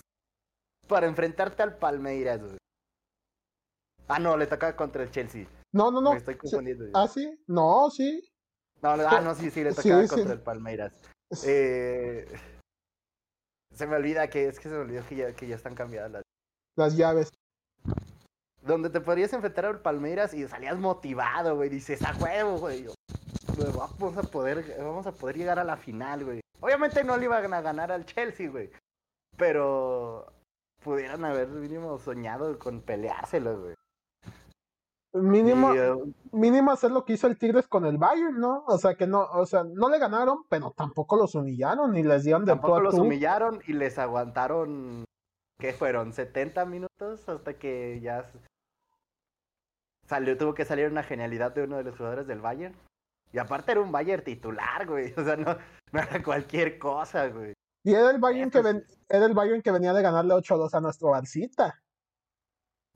para 0.88 1.08
enfrentarte 1.08 1.63
al 1.63 1.77
Palmeiras, 1.77 2.41
güey. 2.41 2.58
Ah, 4.08 4.19
no, 4.19 4.36
le 4.36 4.47
tocaba 4.47 4.75
contra 4.75 5.04
el 5.04 5.12
Chelsea. 5.12 5.47
No, 5.71 5.91
no, 5.91 6.01
no. 6.01 6.12
Me 6.12 6.17
estoy 6.17 6.36
confundiendo. 6.36 6.86
¿Ah, 6.93 7.08
sí? 7.08 7.32
No, 7.47 7.89
sí. 7.91 8.27
No, 8.82 8.89
ah, 8.89 9.21
no, 9.21 9.36
sí, 9.36 9.51
sí, 9.51 9.63
le 9.63 9.73
tocaba 9.73 10.06
contra 10.08 10.34
el 10.34 10.41
Palmeiras. 10.41 10.93
Eh, 11.45 12.27
se 13.73 13.87
me 13.87 13.95
olvida 13.95 14.29
que 14.29 14.47
es 14.47 14.59
que 14.59 14.69
se 14.69 14.75
me 14.75 14.81
olvidó 14.81 15.05
que 15.07 15.15
ya, 15.15 15.33
que 15.33 15.47
ya 15.47 15.55
están 15.55 15.75
cambiadas 15.75 16.11
las... 16.11 16.23
las 16.77 16.97
llaves. 16.97 17.29
Donde 18.61 18.89
te 18.89 19.01
podrías 19.01 19.33
enfrentar 19.33 19.65
al 19.65 19.81
Palmeiras 19.81 20.33
y 20.33 20.47
salías 20.47 20.77
motivado, 20.77 21.55
güey. 21.55 21.69
Dices, 21.69 22.01
a 22.03 22.15
huevo, 22.17 22.59
güey. 22.59 22.87
Vamos 23.57 24.17
a 24.17 24.23
poder, 24.23 24.75
vamos 24.79 25.07
a 25.07 25.11
poder 25.11 25.37
llegar 25.37 25.57
a 25.57 25.63
la 25.63 25.77
final, 25.77 26.25
güey. 26.25 26.41
Obviamente 26.59 27.03
no 27.03 27.17
le 27.17 27.25
iban 27.25 27.53
a 27.53 27.61
ganar 27.61 27.91
al 27.91 28.05
Chelsea, 28.05 28.49
güey. 28.49 28.69
Pero 29.37 30.31
pudieran 30.83 31.25
haber 31.25 31.47
mínimo 31.47 31.97
soñado 31.97 32.59
con 32.59 32.81
peleárselo, 32.81 33.59
güey. 33.59 33.75
Mínimo, 35.13 35.74
mínimo 36.32 36.71
hacer 36.71 36.91
lo 36.91 37.04
que 37.04 37.13
hizo 37.13 37.28
el 37.28 37.38
Tigres 37.38 37.67
con 37.67 37.86
el 37.86 37.97
Bayern, 37.97 38.39
¿no? 38.39 38.63
O 38.67 38.78
sea 38.78 38.95
que 38.95 39.06
no, 39.06 39.24
o 39.34 39.45
sea, 39.45 39.65
no 39.65 39.89
le 39.89 40.00
ganaron, 40.00 40.45
pero 40.47 40.71
tampoco 40.71 41.17
los 41.17 41.36
humillaron 41.36 41.91
ni 41.91 42.02
les 42.02 42.24
dieron 42.24 42.45
de 42.45 42.54
Tampoco 42.54 42.80
los 42.80 42.95
humillaron 42.95 43.62
y 43.67 43.74
les 43.74 44.00
aguantaron, 44.00 45.04
¿qué 45.60 45.74
fueron? 45.74 46.13
70 46.13 46.65
minutos 46.65 47.28
hasta 47.28 47.56
que 47.56 48.00
ya 48.02 48.32
salió, 50.08 50.38
tuvo 50.38 50.54
que 50.54 50.63
salir 50.63 50.88
una 50.88 51.04
genialidad 51.04 51.54
de 51.54 51.63
uno 51.63 51.76
de 51.76 51.84
los 51.84 51.97
jugadores 51.97 52.26
del 52.28 52.39
Bayern. 52.39 52.76
Y 53.34 53.38
aparte 53.38 53.74
era 53.74 53.82
un 53.82 53.91
Bayern 53.91 54.24
titular, 54.24 54.88
güey. 54.88 55.13
O 55.17 55.26
sea, 55.26 55.36
no, 55.36 55.58
era 55.91 56.24
cualquier 56.24 56.80
cosa, 56.80 57.28
güey. 57.28 57.54
Y 57.84 57.93
era 57.93 58.12
el 58.12 58.19
Bayern 58.19 58.50
que 58.50 58.60
era 59.10 59.26
el 59.26 59.34
Bayern 59.34 59.62
que 59.62 59.71
venía 59.71 59.91
de 59.91 60.04
ganarle 60.04 60.36
8-2 60.36 60.74
a 60.74 60.80
nuestro 60.80 61.10
Barcita 61.10 61.80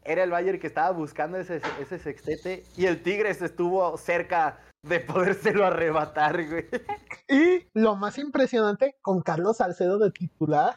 era 0.05 0.23
el 0.23 0.29
Bayern 0.29 0.59
que 0.59 0.67
estaba 0.67 0.91
buscando 0.91 1.37
ese, 1.37 1.61
ese 1.79 1.99
sextete 1.99 2.63
y 2.77 2.85
el 2.85 3.01
Tigres 3.01 3.41
estuvo 3.41 3.97
cerca 3.97 4.59
de 4.83 4.99
podérselo 4.99 5.65
arrebatar, 5.65 6.47
güey. 6.47 6.65
Y 7.27 7.67
lo 7.73 7.95
más 7.95 8.17
impresionante, 8.19 8.95
con 9.01 9.21
Carlos 9.21 9.57
Salcedo 9.57 9.97
de 9.97 10.11
titular. 10.11 10.75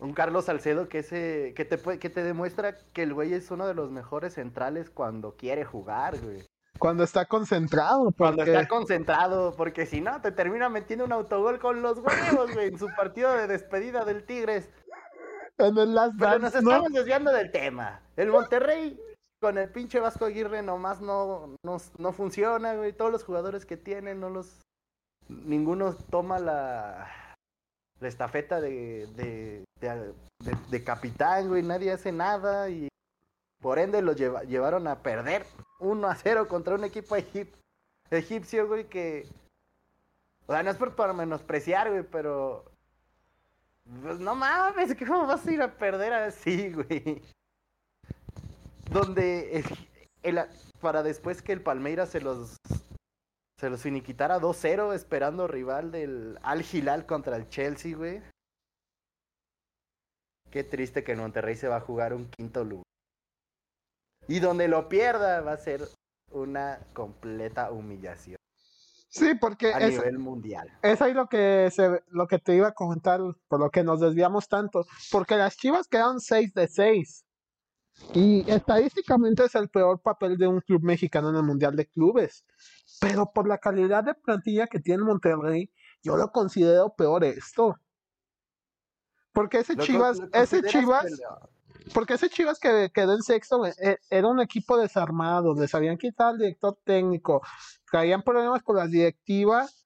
Un 0.00 0.12
Carlos 0.12 0.44
Salcedo 0.44 0.88
que, 0.88 1.00
ese, 1.00 1.54
que, 1.56 1.64
te, 1.64 1.98
que 1.98 2.10
te 2.10 2.22
demuestra 2.22 2.76
que 2.92 3.02
el 3.02 3.14
güey 3.14 3.34
es 3.34 3.50
uno 3.50 3.66
de 3.66 3.74
los 3.74 3.90
mejores 3.90 4.34
centrales 4.34 4.90
cuando 4.90 5.36
quiere 5.36 5.64
jugar, 5.64 6.18
güey. 6.20 6.44
Cuando 6.78 7.04
está 7.04 7.26
concentrado. 7.26 8.12
Cuando 8.16 8.42
está 8.42 8.66
concentrado, 8.66 9.54
porque 9.56 9.86
si 9.86 10.00
no, 10.00 10.20
te 10.20 10.32
termina 10.32 10.68
metiendo 10.68 11.04
un 11.04 11.12
autogol 11.12 11.58
con 11.60 11.82
los 11.82 11.98
huevos, 11.98 12.52
güey, 12.52 12.68
en 12.68 12.78
su 12.78 12.88
partido 12.96 13.32
de 13.32 13.46
despedida 13.46 14.04
del 14.04 14.24
Tigres. 14.24 14.68
En 15.58 15.78
el 15.78 15.94
Last 15.94 16.14
Pero 16.18 16.38
nos 16.38 16.54
estamos 16.54 16.92
desviando 16.92 17.32
del 17.32 17.50
tema. 17.50 18.00
El 18.16 18.28
Monterrey 18.28 18.98
con 19.40 19.58
el 19.58 19.70
pinche 19.70 20.00
Vasco 20.00 20.24
Aguirre 20.24 20.62
nomás 20.62 21.00
no, 21.00 21.56
no, 21.64 21.76
no 21.98 22.12
funciona, 22.12 22.74
güey. 22.74 22.92
Todos 22.92 23.12
los 23.12 23.24
jugadores 23.24 23.66
que 23.66 23.76
tienen, 23.76 24.20
no 24.20 24.30
los. 24.30 24.62
Ninguno 25.28 25.94
toma 26.10 26.38
la, 26.38 27.34
la 28.00 28.08
estafeta 28.08 28.60
de, 28.60 29.06
de, 29.14 29.64
de, 30.70 30.84
capitán, 30.84 31.48
güey. 31.48 31.62
Nadie 31.62 31.92
hace 31.92 32.12
nada 32.12 32.68
y 32.68 32.88
por 33.60 33.78
ende 33.78 34.02
los 34.02 34.16
llevaron 34.16 34.86
a 34.86 35.02
perder 35.02 35.46
1 35.78 36.06
a 36.06 36.14
0 36.14 36.48
contra 36.48 36.74
un 36.74 36.84
equipo 36.84 37.16
egipcio, 38.10 38.66
güey, 38.66 38.88
que. 38.88 39.28
O 40.46 40.52
sea, 40.52 40.62
no 40.62 40.70
es 40.70 40.76
por, 40.76 40.94
para 40.94 41.12
menospreciar, 41.12 41.90
güey, 41.90 42.02
pero 42.02 42.64
pues 44.02 44.18
no 44.18 44.34
mames, 44.34 44.96
¿cómo 45.06 45.26
vas 45.26 45.46
a 45.46 45.52
ir 45.52 45.62
a 45.62 45.76
perder 45.76 46.12
así, 46.12 46.72
güey? 46.72 47.22
Donde 48.90 49.64
el, 50.22 50.40
para 50.80 51.02
después 51.02 51.42
que 51.42 51.52
el 51.52 51.62
Palmeiras 51.62 52.10
se 52.10 52.20
los 52.20 52.56
se 53.58 53.70
los 53.70 53.82
finiquitara 53.82 54.40
2-0 54.40 54.94
esperando 54.94 55.46
rival 55.46 55.90
del 55.90 56.38
Al 56.42 56.64
Hilal 56.70 57.06
contra 57.06 57.36
el 57.36 57.48
Chelsea, 57.48 57.96
güey. 57.96 58.22
Qué 60.50 60.64
triste 60.64 61.02
que 61.02 61.12
en 61.12 61.20
Monterrey 61.20 61.56
se 61.56 61.68
va 61.68 61.76
a 61.76 61.80
jugar 61.80 62.14
un 62.14 62.28
quinto 62.28 62.64
lugar. 62.64 62.84
Y 64.28 64.40
donde 64.40 64.68
lo 64.68 64.88
pierda 64.88 65.40
va 65.40 65.52
a 65.52 65.56
ser 65.56 65.82
una 66.30 66.78
completa 66.92 67.70
humillación. 67.70 68.36
Sí, 69.14 69.32
porque 69.36 69.72
a 69.72 69.78
nivel 69.78 70.18
mundial. 70.18 70.68
Es 70.82 71.00
ahí 71.00 71.14
lo 71.14 71.28
que 71.28 71.70
se, 71.70 72.02
lo 72.08 72.26
que 72.26 72.40
te 72.40 72.56
iba 72.56 72.66
a 72.66 72.72
comentar, 72.72 73.20
por 73.46 73.60
lo 73.60 73.70
que 73.70 73.84
nos 73.84 74.00
desviamos 74.00 74.48
tanto, 74.48 74.84
porque 75.12 75.36
las 75.36 75.56
Chivas 75.56 75.86
quedaron 75.86 76.18
6 76.18 76.52
de 76.52 76.66
6. 76.66 77.24
Y 78.12 78.50
estadísticamente 78.50 79.44
es 79.44 79.54
el 79.54 79.68
peor 79.68 80.00
papel 80.02 80.36
de 80.36 80.48
un 80.48 80.60
club 80.60 80.82
mexicano 80.82 81.30
en 81.30 81.36
el 81.36 81.44
Mundial 81.44 81.76
de 81.76 81.86
Clubes. 81.86 82.44
Pero 83.00 83.30
por 83.32 83.46
la 83.46 83.58
calidad 83.58 84.02
de 84.02 84.14
plantilla 84.14 84.66
que 84.66 84.80
tiene 84.80 85.04
Monterrey, 85.04 85.70
yo 86.02 86.16
lo 86.16 86.32
considero 86.32 86.92
peor 86.96 87.22
esto. 87.22 87.78
Porque 89.32 89.58
ese 89.58 89.76
Chivas, 89.76 90.20
ese 90.32 90.60
Chivas, 90.64 91.06
porque 91.92 92.14
ese 92.14 92.30
Chivas 92.30 92.58
que 92.58 92.90
quedó 92.92 93.14
en 93.14 93.22
sexto 93.22 93.64
e, 93.66 93.98
era 94.10 94.28
un 94.28 94.40
equipo 94.40 94.76
desarmado, 94.76 95.54
les 95.54 95.74
habían 95.74 95.98
quitado 95.98 96.30
al 96.30 96.38
director 96.38 96.78
técnico, 96.84 97.42
caían 97.84 98.22
problemas 98.22 98.62
con 98.62 98.76
las 98.76 98.90
directivas, 98.90 99.84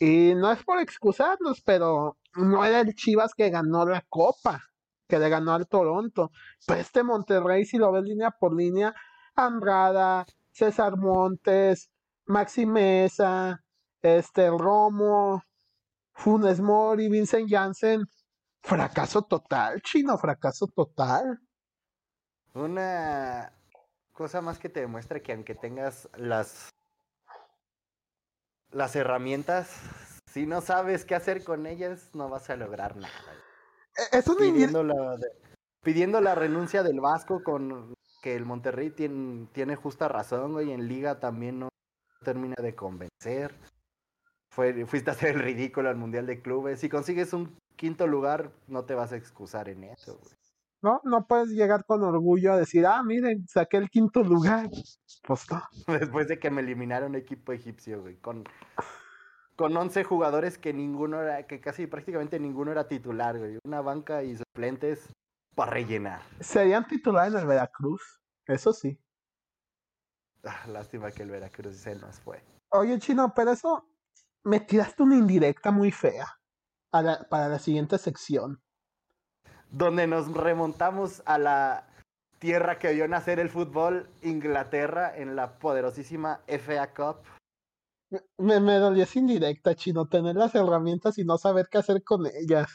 y 0.00 0.34
no 0.34 0.50
es 0.50 0.62
por 0.64 0.80
excusarlos, 0.80 1.60
pero 1.62 2.18
no 2.34 2.64
era 2.64 2.80
el 2.80 2.94
Chivas 2.94 3.32
que 3.34 3.50
ganó 3.50 3.86
la 3.86 4.04
copa, 4.08 4.62
que 5.08 5.18
le 5.18 5.28
ganó 5.28 5.52
al 5.52 5.68
Toronto. 5.68 6.30
Pero 6.66 6.80
este 6.80 7.02
Monterrey, 7.02 7.64
si 7.64 7.78
lo 7.78 7.92
ves 7.92 8.04
línea 8.04 8.30
por 8.30 8.54
línea, 8.54 8.94
Andrada, 9.36 10.26
César 10.50 10.96
Montes, 10.96 11.90
Maxi 12.26 12.66
Mesa, 12.66 13.62
este 14.02 14.50
Romo, 14.50 15.42
Funes 16.12 16.60
Mori, 16.60 17.08
Vincent 17.08 17.48
Janssen, 17.48 18.06
Fracaso 18.64 19.20
total, 19.20 19.82
chino, 19.82 20.16
fracaso 20.16 20.66
total. 20.66 21.38
Una 22.54 23.52
cosa 24.12 24.40
más 24.40 24.58
que 24.58 24.70
te 24.70 24.80
demuestra 24.80 25.20
que 25.20 25.34
aunque 25.34 25.54
tengas 25.54 26.08
las 26.16 26.70
las 28.70 28.96
herramientas, 28.96 29.68
si 30.26 30.46
no 30.46 30.62
sabes 30.62 31.04
qué 31.04 31.14
hacer 31.14 31.44
con 31.44 31.66
ellas, 31.66 32.08
no 32.14 32.30
vas 32.30 32.48
a 32.48 32.56
lograr 32.56 32.96
nada. 32.96 33.14
E, 33.96 34.18
es 34.18 34.24
pidiendo, 34.24 34.82
la, 34.82 35.16
pidiendo 35.82 36.22
la 36.22 36.34
renuncia 36.34 36.82
del 36.82 37.00
Vasco 37.00 37.42
con 37.44 37.92
que 38.22 38.34
el 38.34 38.46
Monterrey 38.46 38.90
tiene, 38.90 39.46
tiene 39.52 39.76
justa 39.76 40.08
razón, 40.08 40.52
güey, 40.52 40.72
en 40.72 40.88
liga 40.88 41.20
también 41.20 41.60
no 41.60 41.68
termina 42.24 42.56
de 42.56 42.74
convencer. 42.74 43.54
Fue, 44.50 44.86
fuiste 44.86 45.10
a 45.10 45.12
hacer 45.12 45.36
el 45.36 45.42
ridículo 45.42 45.90
al 45.90 45.96
Mundial 45.96 46.26
de 46.26 46.40
Clubes. 46.40 46.80
Si 46.80 46.88
consigues 46.88 47.34
un 47.34 47.58
quinto 47.76 48.06
lugar, 48.06 48.52
no 48.66 48.84
te 48.84 48.94
vas 48.94 49.12
a 49.12 49.16
excusar 49.16 49.68
en 49.68 49.84
eso, 49.84 50.18
güey. 50.18 50.34
No, 50.82 51.00
no 51.04 51.26
puedes 51.26 51.48
llegar 51.48 51.86
con 51.86 52.02
orgullo 52.02 52.52
a 52.52 52.58
decir, 52.58 52.86
ah, 52.86 53.02
miren, 53.02 53.48
saqué 53.48 53.78
el 53.78 53.88
quinto 53.88 54.22
lugar. 54.22 54.68
Pues 55.26 55.50
no. 55.50 55.62
Después 55.98 56.28
de 56.28 56.38
que 56.38 56.50
me 56.50 56.60
eliminaron 56.60 57.14
equipo 57.14 57.52
egipcio, 57.52 58.02
güey, 58.02 58.16
con, 58.16 58.44
con 59.56 59.74
11 59.74 60.04
jugadores 60.04 60.58
que 60.58 60.74
ninguno 60.74 61.22
era, 61.22 61.46
que 61.46 61.60
casi 61.60 61.86
prácticamente 61.86 62.38
ninguno 62.38 62.70
era 62.70 62.86
titular, 62.86 63.38
güey. 63.38 63.58
Una 63.64 63.80
banca 63.80 64.22
y 64.22 64.36
suplentes 64.36 65.10
para 65.54 65.70
rellenar. 65.72 66.20
Serían 66.40 66.86
titulares 66.86 67.32
en 67.32 67.40
el 67.40 67.46
Veracruz, 67.46 68.20
eso 68.46 68.72
sí. 68.72 68.98
Ah, 70.46 70.66
lástima 70.68 71.10
que 71.10 71.22
el 71.22 71.30
Veracruz 71.30 71.74
se 71.78 71.94
nos 71.94 72.20
fue. 72.20 72.44
Oye, 72.68 72.98
Chino, 72.98 73.32
pero 73.34 73.52
eso 73.52 73.88
me 74.42 74.60
tiraste 74.60 75.02
una 75.02 75.16
indirecta 75.16 75.70
muy 75.70 75.90
fea 75.90 76.26
para 77.28 77.48
la 77.48 77.58
siguiente 77.58 77.98
sección. 77.98 78.62
Donde 79.70 80.06
nos 80.06 80.32
remontamos 80.32 81.22
a 81.26 81.38
la 81.38 81.88
tierra 82.38 82.78
que 82.78 82.92
vio 82.92 83.08
nacer 83.08 83.40
el 83.40 83.48
fútbol, 83.48 84.08
Inglaterra, 84.22 85.16
en 85.16 85.34
la 85.34 85.58
poderosísima 85.58 86.40
FA 86.46 86.94
Cup. 86.94 87.16
Me, 88.38 88.60
me 88.60 88.74
dolió 88.74 89.02
esa 89.02 89.18
indirecta, 89.18 89.74
chino, 89.74 90.06
tener 90.06 90.36
las 90.36 90.54
herramientas 90.54 91.18
y 91.18 91.24
no 91.24 91.36
saber 91.36 91.68
qué 91.68 91.78
hacer 91.78 92.04
con 92.04 92.26
ellas. 92.26 92.68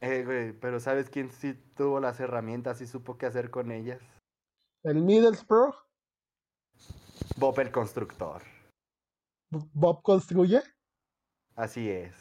Eh, 0.00 0.24
güey, 0.24 0.52
pero 0.52 0.78
¿sabes 0.78 1.08
quién 1.08 1.30
sí 1.30 1.54
tuvo 1.74 2.00
las 2.00 2.20
herramientas 2.20 2.82
y 2.82 2.86
supo 2.86 3.16
qué 3.16 3.24
hacer 3.24 3.50
con 3.50 3.72
ellas? 3.72 4.02
¿El 4.82 5.02
Middlesbrough? 5.02 5.74
Bob 7.38 7.58
el 7.60 7.70
constructor. 7.70 8.42
¿Bob 9.50 10.02
construye? 10.02 10.62
Así 11.56 11.88
es. 11.88 12.14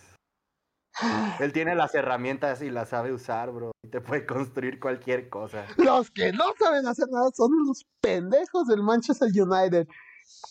Él 1.39 1.51
tiene 1.51 1.75
las 1.75 1.93
herramientas 1.93 2.61
y 2.61 2.69
las 2.69 2.89
sabe 2.89 3.11
usar, 3.11 3.51
bro. 3.51 3.71
Y 3.83 3.89
te 3.89 3.99
puede 3.99 4.25
construir 4.25 4.79
cualquier 4.79 5.29
cosa. 5.29 5.65
Los 5.77 6.09
que 6.09 6.31
no 6.31 6.45
saben 6.57 6.87
hacer 6.87 7.07
nada 7.11 7.29
son 7.33 7.51
los 7.67 7.85
pendejos 7.99 8.67
del 8.67 8.81
Manchester 8.81 9.29
United. 9.29 9.87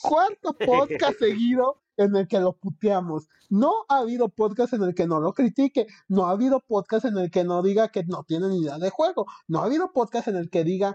Cuarto 0.03 0.55
podcast 0.59 1.19
seguido 1.19 1.83
en 1.97 2.15
el 2.15 2.29
que 2.29 2.41
lo 2.41 2.53
puteamos. 2.53 3.29
No 3.49 3.87
ha 3.89 3.99
habido 3.99 4.29
podcast 4.29 4.75
en 4.75 4.83
el 4.83 4.95
que 4.95 5.07
no 5.07 5.19
lo 5.19 5.33
critique. 5.33 5.87
No 6.09 6.27
ha 6.27 6.33
habido 6.33 6.61
podcast 6.61 7.07
en 7.07 7.17
el 7.17 7.31
que 7.31 7.45
no 7.45 7.63
diga 7.63 7.89
que 7.89 8.05
no 8.05 8.25
tiene 8.25 8.49
ni 8.49 8.61
idea 8.61 8.79
de 8.79 8.91
juego. 8.91 9.27
No 9.49 9.61
ha 9.61 9.65
habido 9.65 9.93
podcast 9.93 10.29
en 10.29 10.37
el 10.37 10.51
que 10.51 10.63
diga 10.63 10.95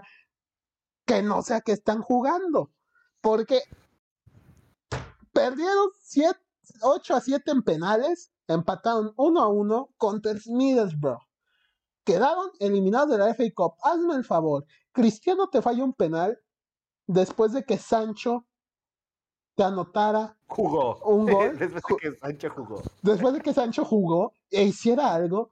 que 1.06 1.22
no 1.22 1.42
sé 1.42 1.54
a 1.54 1.60
qué 1.60 1.72
están 1.72 2.02
jugando. 2.02 2.70
Porque 3.20 3.62
perdieron 5.32 5.88
8 6.82 7.14
a 7.14 7.20
7 7.20 7.50
en 7.50 7.62
penales, 7.62 8.32
empataron 8.46 9.12
1 9.16 9.40
a 9.40 9.48
1 9.48 9.94
contra 9.96 10.32
el 10.32 10.40
Middlesbrough. 10.46 11.20
Quedaron 12.04 12.50
eliminados 12.58 13.10
de 13.10 13.18
la 13.18 13.34
FA 13.34 13.44
Cup. 13.54 13.74
Hazme 13.82 14.14
el 14.14 14.24
favor. 14.24 14.64
Cristiano 14.92 15.48
te 15.48 15.62
falló 15.62 15.84
un 15.84 15.92
penal 15.92 16.38
después 17.06 17.52
de 17.52 17.64
que 17.64 17.78
Sancho 17.78 18.46
te 19.54 19.64
anotara 19.64 20.36
jugó. 20.46 20.98
un 21.04 21.26
gol. 21.26 21.58
después 21.58 21.84
de 22.02 22.10
que 22.10 22.18
Sancho 22.18 22.50
jugó. 22.50 22.82
Después 23.02 23.34
de 23.34 23.40
que 23.40 23.52
Sancho 23.52 23.84
jugó 23.84 24.32
e 24.50 24.64
hiciera 24.64 25.12
algo. 25.12 25.50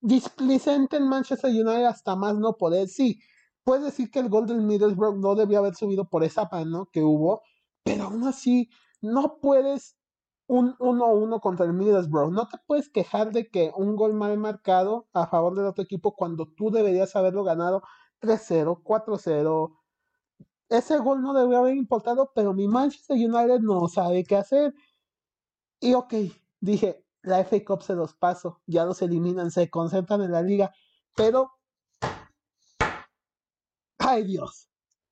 Displicente 0.00 0.96
en 0.96 1.08
Manchester 1.08 1.50
United 1.50 1.84
hasta 1.84 2.14
más 2.16 2.36
no 2.36 2.56
poder. 2.56 2.88
Sí, 2.88 3.20
puedes 3.64 3.84
decir 3.84 4.10
que 4.10 4.20
el 4.20 4.28
gol 4.28 4.46
del 4.46 4.62
Middlesbrough 4.62 5.18
no 5.18 5.34
debió 5.34 5.58
haber 5.58 5.74
subido 5.74 6.08
por 6.08 6.24
esa 6.24 6.48
mano 6.50 6.88
que 6.92 7.02
hubo, 7.02 7.42
pero 7.82 8.04
aún 8.04 8.26
así 8.26 8.70
no 9.00 9.38
puedes 9.40 9.96
un 10.48 10.74
1-1 10.78 11.40
contra 11.40 11.66
el 11.66 11.74
Middlesbrough. 11.74 12.32
No 12.32 12.48
te 12.48 12.58
puedes 12.66 12.88
quejar 12.88 13.32
de 13.32 13.48
que 13.48 13.70
un 13.76 13.96
gol 13.96 14.14
mal 14.14 14.36
marcado 14.38 15.06
a 15.12 15.26
favor 15.26 15.54
del 15.54 15.66
otro 15.66 15.84
equipo 15.84 16.16
cuando 16.16 16.46
tú 16.56 16.70
deberías 16.70 17.14
haberlo 17.16 17.44
ganado 17.44 17.82
3-0, 18.20 18.82
4-0. 18.82 19.76
Ese 20.70 20.98
gol 20.98 21.22
no 21.22 21.34
debería 21.34 21.58
haber 21.58 21.76
importado, 21.76 22.32
pero 22.34 22.54
mi 22.54 22.66
Manchester 22.66 23.16
United 23.16 23.60
no 23.60 23.88
sabe 23.88 24.24
qué 24.24 24.36
hacer. 24.36 24.74
Y 25.80 25.94
ok, 25.94 26.14
dije, 26.60 27.04
la 27.22 27.44
FA 27.44 27.64
Cup 27.64 27.82
se 27.82 27.94
los 27.94 28.14
paso, 28.14 28.60
ya 28.66 28.84
los 28.84 29.02
eliminan, 29.02 29.50
se 29.50 29.70
concentran 29.70 30.22
en 30.22 30.32
la 30.32 30.42
liga, 30.42 30.72
pero... 31.14 31.52
¡Ay 33.98 34.24
Dios! 34.24 34.68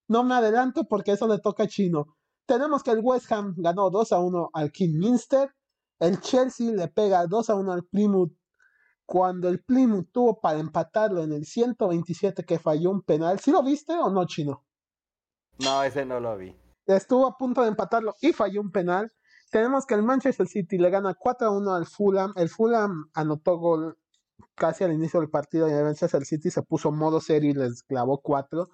No 0.08 0.24
me 0.24 0.34
adelanto 0.34 0.84
porque 0.84 1.12
eso 1.12 1.28
le 1.28 1.38
toca 1.38 1.64
a 1.64 1.68
Chino. 1.68 2.16
Tenemos 2.46 2.82
que 2.82 2.92
el 2.92 3.00
West 3.02 3.30
Ham 3.32 3.54
ganó 3.56 3.90
2 3.90 4.12
a 4.12 4.20
1 4.20 4.50
al 4.52 4.70
Kingminster. 4.70 5.52
El 5.98 6.20
Chelsea 6.20 6.72
le 6.72 6.88
pega 6.88 7.26
2 7.26 7.50
a 7.50 7.54
1 7.56 7.72
al 7.72 7.84
Plymouth. 7.84 8.32
Cuando 9.04 9.48
el 9.48 9.62
Plymouth 9.62 10.10
tuvo 10.12 10.40
para 10.40 10.58
empatarlo 10.58 11.22
en 11.22 11.32
el 11.32 11.44
127 11.44 12.44
que 12.44 12.58
falló 12.58 12.90
un 12.90 13.02
penal. 13.02 13.40
¿Sí 13.40 13.50
lo 13.50 13.62
viste 13.62 13.94
o 13.94 14.10
no, 14.10 14.24
Chino? 14.26 14.64
No, 15.58 15.82
ese 15.82 16.04
no 16.04 16.20
lo 16.20 16.36
vi. 16.36 16.56
Estuvo 16.86 17.26
a 17.26 17.36
punto 17.36 17.62
de 17.62 17.68
empatarlo 17.68 18.14
y 18.20 18.32
falló 18.32 18.60
un 18.60 18.70
penal. 18.70 19.12
Tenemos 19.50 19.86
que 19.86 19.94
el 19.94 20.02
Manchester 20.02 20.46
City 20.46 20.78
le 20.78 20.90
gana 20.90 21.14
4 21.14 21.48
a 21.48 21.50
1 21.50 21.74
al 21.74 21.86
Fulham. 21.86 22.32
El 22.36 22.48
Fulham 22.48 23.10
anotó 23.14 23.58
gol 23.58 23.98
casi 24.54 24.84
al 24.84 24.92
inicio 24.92 25.20
del 25.20 25.30
partido 25.30 25.68
y 25.68 25.72
el 25.72 25.84
Manchester 25.84 26.24
City 26.24 26.50
se 26.50 26.62
puso 26.62 26.92
modo 26.92 27.20
serio 27.20 27.50
y 27.50 27.54
les 27.54 27.82
clavó 27.82 28.20
4. 28.20 28.68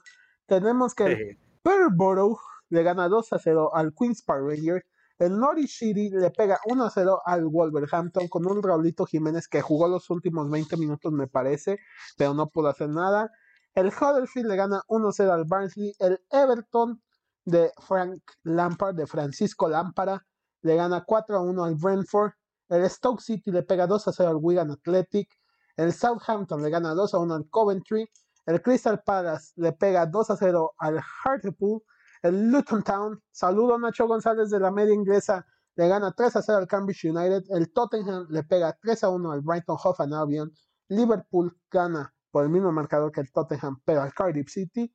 Tenemos 0.47 0.95
que 0.95 1.05
el 1.05 1.39
Peterborough 1.63 2.39
le 2.73 2.83
gana 2.83 3.07
2 3.07 3.33
a 3.35 3.39
0 3.39 3.75
al 3.75 3.93
Queens 3.93 4.23
Park 4.23 4.45
Rangers. 4.49 4.85
El 5.19 5.39
Norwich 5.39 5.77
City 5.77 6.09
le 6.09 6.31
pega 6.31 6.59
1 6.65 6.85
a 6.85 6.91
0 6.91 7.21
al 7.27 7.45
Wolverhampton 7.45 8.29
con 8.29 8.47
un 8.47 8.63
Raulito 8.63 9.05
Jiménez 9.05 9.47
que 9.47 9.61
jugó 9.61 9.89
los 9.89 10.09
últimos 10.09 10.51
20 10.51 10.79
minutos, 10.79 11.13
me 11.13 11.27
parece, 11.27 11.79
pero 12.17 12.33
no 12.33 12.49
pudo 12.49 12.69
hacer 12.69 12.89
nada. 12.89 13.31
El 13.75 13.89
Huddersfield 13.89 14.49
le 14.49 14.57
gana 14.57 14.83
1 14.89 15.07
a 15.07 15.13
0 15.13 15.33
al 15.35 15.45
Barnsley. 15.45 15.95
El 15.99 16.19
Everton 16.31 17.03
de 17.45 17.71
Frank 17.87 18.23
Lampard, 18.45 18.97
de 18.97 19.07
Francisco 19.07 19.69
Lámpara, 19.69 20.25
le 20.63 20.75
gana 20.75 21.05
4 21.05 21.37
a 21.37 21.43
1 21.43 21.65
al 21.65 21.75
Brentford. 21.75 22.33
El 22.71 22.89
Stoke 22.89 23.21
City 23.21 23.51
le 23.51 23.65
pega 23.65 23.87
2 23.87 24.09
a 24.09 24.13
0 24.13 24.31
al 24.31 24.37
Wigan 24.37 24.71
Athletic. 24.71 25.29
El 25.77 25.93
Southampton 25.93 26.63
le 26.63 26.71
gana 26.71 26.95
2 26.95 27.13
a 27.13 27.19
1 27.19 27.35
al 27.35 27.51
Coventry. 27.51 28.09
El 28.47 28.63
Crystal 28.63 29.03
Palace 29.05 29.53
le 29.57 29.73
pega 29.73 30.07
2 30.07 30.31
a 30.31 30.37
0 30.37 30.73
al 30.79 31.01
Hartlepool. 31.23 31.83
El 32.23 32.51
Luton 32.51 32.83
Town, 32.83 33.21
saludo 33.31 33.79
Nacho 33.79 34.07
González 34.07 34.49
de 34.51 34.61
la 34.61 34.71
media 34.71 34.95
inglesa, 34.95 35.45
le 35.75 35.89
gana 35.89 36.13
3 36.13 36.37
a 36.37 36.43
0 36.43 36.59
al 36.59 36.67
Cambridge 36.67 37.05
United. 37.05 37.45
El 37.51 37.73
Tottenham 37.73 38.27
le 38.29 38.45
pega 38.45 38.77
3 38.81 39.05
a 39.05 39.09
1 39.09 39.33
al 39.33 39.41
Brighton 39.41 39.77
Hove 39.83 40.15
Albion. 40.15 40.53
Liverpool 40.89 41.57
gana 41.71 42.15
por 42.31 42.45
el 42.45 42.51
mismo 42.51 42.71
marcador 42.73 43.11
que 43.11 43.21
el 43.21 43.33
Tottenham, 43.33 43.81
pero 43.85 44.03
al 44.03 44.13
Cardiff 44.13 44.49
City. 44.49 44.95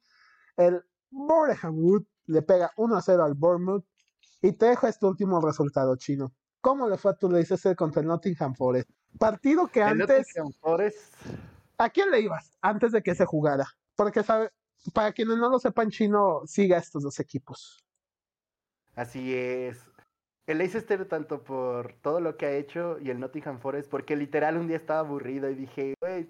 El 0.56 0.84
Boreham 1.10 1.78
Wood 1.78 2.04
le 2.28 2.42
pega 2.44 2.72
1-0 2.78 3.26
al 3.26 3.34
Bournemouth. 3.34 3.86
Y 4.42 4.52
te 4.52 4.68
dejo 4.68 4.88
este 4.88 5.06
último 5.06 5.42
resultado 5.42 5.96
chino. 5.96 6.32
¿Cómo 6.62 6.88
le 6.88 6.98
fue 6.98 7.12
a 7.12 7.16
tu 7.16 7.30
Leicester 7.30 7.76
contra 7.76 8.02
el 8.02 8.08
Nottingham 8.08 8.54
Forest? 8.54 8.90
Partido 9.18 9.68
que 9.68 9.82
antes. 9.82 10.28
¿A 11.80 11.90
quién 11.90 12.12
le 12.12 12.22
ibas 12.22 12.52
antes 12.62 12.92
de 12.92 13.02
que 13.02 13.16
se 13.16 13.26
jugara? 13.26 13.68
Porque 13.96 14.22
sabe, 14.22 14.52
para 14.94 15.12
quienes 15.12 15.38
no 15.38 15.50
lo 15.50 15.60
sepan, 15.60 15.90
chino 15.90 16.42
siga 16.46 16.78
estos 16.78 17.04
dos 17.04 17.20
equipos. 17.20 17.84
Así 18.96 19.34
es. 19.36 19.92
El 20.48 20.60
Leicester 20.60 21.06
tanto 21.08 21.44
por 21.44 21.94
todo 22.02 22.22
lo 22.22 22.38
que 22.38 22.46
ha 22.46 22.52
hecho 22.52 22.98
y 23.00 23.10
el 23.10 23.20
Nottingham 23.20 23.60
Forest, 23.60 23.90
porque 23.90 24.16
literal 24.16 24.58
un 24.58 24.68
día 24.68 24.78
estaba 24.78 25.00
aburrido 25.00 25.50
y 25.50 25.56
dije, 25.56 25.94
güey, 26.02 26.24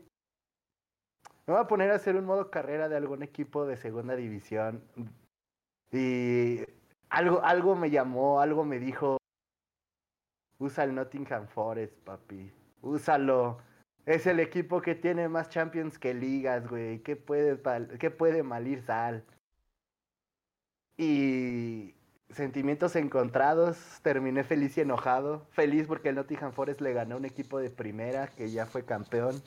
me 1.46 1.54
voy 1.54 1.62
a 1.62 1.68
poner 1.68 1.92
a 1.92 1.96
hacer 1.96 2.16
un 2.16 2.26
modo 2.26 2.50
carrera 2.50 2.90
de 2.90 2.98
algún 2.98 3.24
equipo 3.24 3.66
de 3.66 3.78
segunda 3.78 4.16
división. 4.16 4.84
Y 5.92 6.62
algo, 7.10 7.42
algo 7.44 7.76
me 7.76 7.90
llamó, 7.90 8.42
algo 8.42 8.66
me 8.66 8.80
dijo, 8.80 9.18
usa 10.58 10.84
el 10.84 10.96
Nottingham 10.96 11.48
Forest, 11.48 11.96
papi, 12.00 12.52
úsalo. 12.82 13.60
Es 14.08 14.26
el 14.26 14.40
equipo 14.40 14.82
que 14.82 14.96
tiene 14.96 15.28
más 15.28 15.50
Champions 15.50 16.00
que 16.00 16.14
ligas, 16.14 16.66
güey. 16.70 17.00
¿Qué 17.00 17.18
puede, 17.18 17.60
qué 18.00 18.10
puede 18.10 18.42
malir 18.42 18.82
sal? 18.82 19.26
Y 20.96 21.94
sentimientos 22.30 22.96
encontrados. 22.96 23.78
Terminé 24.04 24.46
feliz 24.46 24.78
y 24.78 24.82
enojado. 24.82 25.46
Feliz 25.52 25.88
porque 25.88 26.08
el 26.08 26.16
Nottingham 26.16 26.54
Forest 26.54 26.80
le 26.80 26.94
ganó 26.94 27.16
a 27.16 27.18
un 27.18 27.26
equipo 27.26 27.60
de 27.60 27.70
primera 27.70 28.28
que 28.28 28.50
ya 28.50 28.66
fue 28.66 28.86
campeón. 28.86 29.44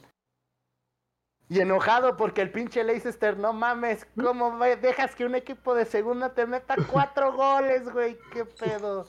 Y 1.48 1.60
enojado 1.60 2.18
porque 2.18 2.42
el 2.42 2.52
pinche 2.52 2.84
Leicester, 2.84 3.38
no 3.38 3.54
mames, 3.54 4.06
¿cómo 4.14 4.58
dejas 4.76 5.14
que 5.14 5.24
un 5.24 5.36
equipo 5.36 5.74
de 5.74 5.86
segunda 5.86 6.34
te 6.34 6.46
meta 6.46 6.76
cuatro 6.92 7.32
goles, 7.32 7.90
güey? 7.90 8.18
¿Qué 8.30 8.44
pedo? 8.44 9.06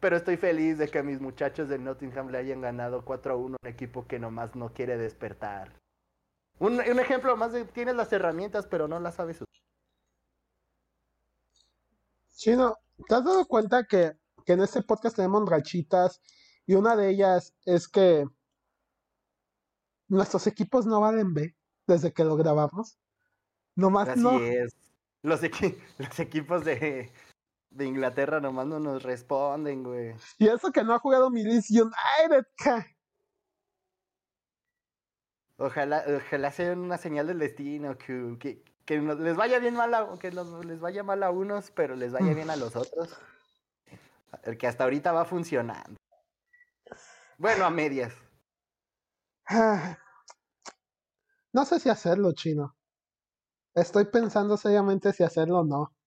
Pero 0.00 0.16
estoy 0.16 0.36
feliz 0.36 0.78
de 0.78 0.88
que 0.88 1.02
mis 1.02 1.20
muchachos 1.20 1.68
de 1.68 1.78
Nottingham 1.78 2.28
le 2.28 2.38
hayan 2.38 2.60
ganado 2.60 3.04
4 3.04 3.32
a 3.32 3.36
1 3.36 3.56
a 3.56 3.66
un 3.66 3.68
equipo 3.68 4.06
que 4.06 4.18
nomás 4.18 4.54
no 4.54 4.72
quiere 4.72 4.96
despertar. 4.96 5.72
Un, 6.60 6.80
ejemplo 6.80 7.36
más 7.36 7.52
de 7.52 7.64
tienes 7.64 7.94
las 7.94 8.12
herramientas, 8.12 8.66
pero 8.66 8.88
no 8.88 8.98
las 9.00 9.14
sabes 9.14 9.36
usar. 9.36 9.46
Chino, 12.34 12.76
¿te 13.08 13.14
has 13.14 13.24
dado 13.24 13.46
cuenta 13.46 13.84
que, 13.84 14.12
que 14.44 14.52
en 14.52 14.60
este 14.60 14.82
podcast 14.82 15.16
tenemos 15.16 15.48
rachitas 15.48 16.20
y 16.66 16.74
una 16.74 16.94
de 16.94 17.10
ellas 17.10 17.54
es 17.64 17.88
que 17.88 18.24
nuestros 20.08 20.46
equipos 20.46 20.86
no 20.86 21.00
valen 21.00 21.34
B 21.34 21.56
desde 21.86 22.12
que 22.12 22.24
lo 22.24 22.36
grabamos? 22.36 22.98
Nomás 23.74 24.08
Así 24.08 24.20
no. 24.20 24.38
es. 24.38 24.74
Los, 25.22 25.40
los 25.98 26.20
equipos 26.20 26.64
de, 26.64 27.12
de 27.78 27.86
Inglaterra 27.86 28.40
nomás 28.40 28.66
no 28.66 28.80
nos 28.80 29.02
responden, 29.02 29.84
güey. 29.84 30.14
Y 30.36 30.48
eso 30.48 30.72
que 30.72 30.82
no 30.82 30.92
ha 30.92 30.98
jugado 30.98 31.30
mi 31.30 31.42
United, 31.42 32.46
Ojalá, 35.60 36.04
ojalá 36.06 36.52
sea 36.52 36.72
una 36.72 36.98
señal 36.98 37.26
del 37.26 37.40
destino, 37.40 37.98
que, 37.98 38.62
que, 38.84 39.00
les 39.00 39.36
vaya 39.36 39.58
bien 39.58 39.74
mal 39.74 39.92
a, 39.92 40.16
que 40.18 40.30
les 40.30 40.80
vaya 40.80 41.02
mal 41.02 41.22
a 41.24 41.30
unos, 41.30 41.72
pero 41.72 41.96
les 41.96 42.12
vaya 42.12 42.32
bien 42.32 42.50
a 42.50 42.56
los 42.56 42.76
otros. 42.76 43.16
El 44.44 44.56
que 44.56 44.68
hasta 44.68 44.84
ahorita 44.84 45.10
va 45.10 45.24
funcionando. 45.24 45.98
Bueno, 47.38 47.64
a 47.64 47.70
medias. 47.70 48.14
No 51.50 51.64
sé 51.64 51.80
si 51.80 51.88
hacerlo, 51.88 52.32
chino. 52.34 52.76
Estoy 53.74 54.04
pensando 54.04 54.58
seriamente 54.58 55.14
si 55.14 55.24
hacerlo 55.24 55.60
o 55.60 55.64
no 55.64 55.97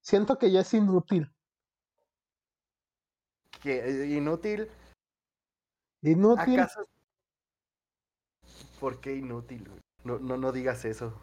siento 0.00 0.38
que 0.38 0.50
ya 0.50 0.60
es 0.60 0.74
inútil. 0.74 1.30
¿Qué? 3.62 3.80
Eh, 3.84 4.16
¿Inútil? 4.16 4.68
¿Inútil? 6.02 6.60
¿Por 8.78 9.00
qué 9.00 9.14
inútil? 9.16 9.70
No, 10.04 10.18
no, 10.18 10.36
no 10.36 10.52
digas 10.52 10.84
eso. 10.84 11.14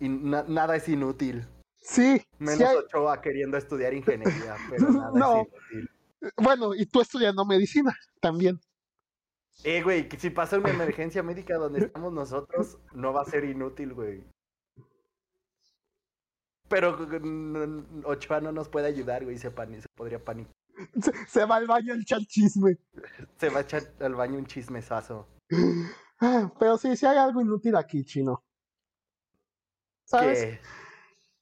nada 0.00 0.76
es 0.76 0.88
inútil. 0.88 1.46
Sí. 1.80 2.22
Menos 2.38 2.74
Ochoa 2.76 3.20
queriendo 3.22 3.56
estudiar 3.56 3.94
ingeniería, 3.94 4.56
pero 4.70 4.90
nada 4.90 5.40
es 5.40 5.46
inútil. 5.72 5.90
Bueno, 6.36 6.74
y 6.74 6.84
tú 6.84 7.00
estudiando 7.00 7.44
medicina 7.44 7.96
también. 8.20 8.60
Eh, 9.64 9.82
güey, 9.82 10.08
si 10.18 10.30
pasa 10.30 10.58
una 10.58 10.70
emergencia 10.70 11.22
médica 11.22 11.56
donde 11.56 11.86
estamos 11.86 12.12
nosotros, 12.12 12.78
no 12.92 13.12
va 13.12 13.22
a 13.22 13.24
ser 13.24 13.44
inútil, 13.44 13.94
güey. 13.94 14.24
Pero 16.68 16.98
Ochoa 18.04 18.40
no 18.40 18.52
nos 18.52 18.68
puede 18.68 18.88
ayudar, 18.88 19.24
güey, 19.24 19.38
se, 19.38 19.50
se 19.50 19.88
podría 19.94 20.22
panicar. 20.22 20.52
Se, 21.26 21.44
va 21.44 21.56
al 21.56 21.66
baño 21.66 21.94
a 21.94 21.96
echar 21.96 22.20
chisme. 22.26 22.78
Se 23.38 23.48
va 23.48 23.58
a 23.58 23.62
echar 23.62 23.82
al 24.00 24.14
baño 24.14 24.38
un 24.38 24.46
chismesazo. 24.46 25.26
Ah, 26.20 26.52
pero 26.58 26.76
sí, 26.76 26.96
sí 26.96 27.06
hay 27.06 27.16
algo 27.16 27.40
inútil 27.40 27.76
aquí, 27.76 28.04
chino. 28.04 28.44
¿Sabes? 30.04 30.40
¿Qué? 30.40 30.60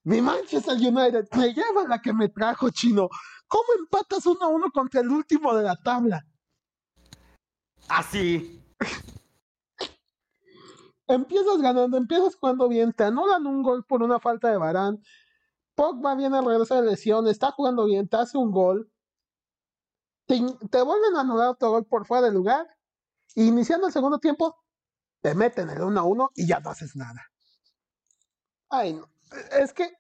Mi 0.04 0.20
Manchester 0.20 0.74
United 0.74 1.28
me 1.36 1.52
lleva 1.52 1.88
la 1.88 2.00
que 2.00 2.12
me 2.12 2.28
trajo, 2.28 2.70
chino. 2.70 3.08
¿Cómo 3.48 3.64
empatas 3.78 4.26
uno 4.26 4.44
a 4.44 4.48
uno 4.48 4.70
contra 4.70 5.00
el 5.00 5.08
último 5.08 5.54
de 5.54 5.64
la 5.64 5.76
tabla? 5.76 6.24
Así. 7.88 8.62
Empiezas 11.09 11.59
ganando, 11.59 11.97
empiezas 11.97 12.37
jugando 12.37 12.69
bien, 12.69 12.92
te 12.92 13.05
anulan 13.05 13.47
un 13.47 13.62
gol 13.62 13.85
por 13.85 14.03
una 14.03 14.19
falta 14.19 14.51
de 14.51 14.57
Barán. 14.57 15.03
Pogba 15.75 16.14
viene 16.14 16.38
a 16.38 16.42
regresar 16.42 16.83
de 16.83 16.90
lesión, 16.90 17.29
está 17.29 17.51
jugando 17.53 17.85
bien, 17.85 18.09
te 18.09 18.16
hace 18.16 18.38
un 18.38 18.51
gol. 18.51 18.90
Te, 20.27 20.40
vuelven 20.83 21.16
a 21.16 21.21
anular 21.21 21.51
otro 21.51 21.71
gol 21.71 21.87
por 21.87 22.07
fuera 22.07 22.25
del 22.25 22.35
lugar. 22.35 22.66
Y 23.35 23.49
iniciando 23.49 23.87
el 23.87 23.92
segundo 23.92 24.19
tiempo, 24.19 24.57
te 25.21 25.35
meten 25.35 25.69
el 25.71 25.83
1 25.83 26.01
a 26.01 26.03
1 26.03 26.31
y 26.35 26.47
ya 26.47 26.61
no 26.61 26.71
haces 26.71 26.97
nada. 26.97 27.23
Ay, 28.71 28.95
no. 28.95 29.09
Es 29.53 29.73
que 29.73 29.92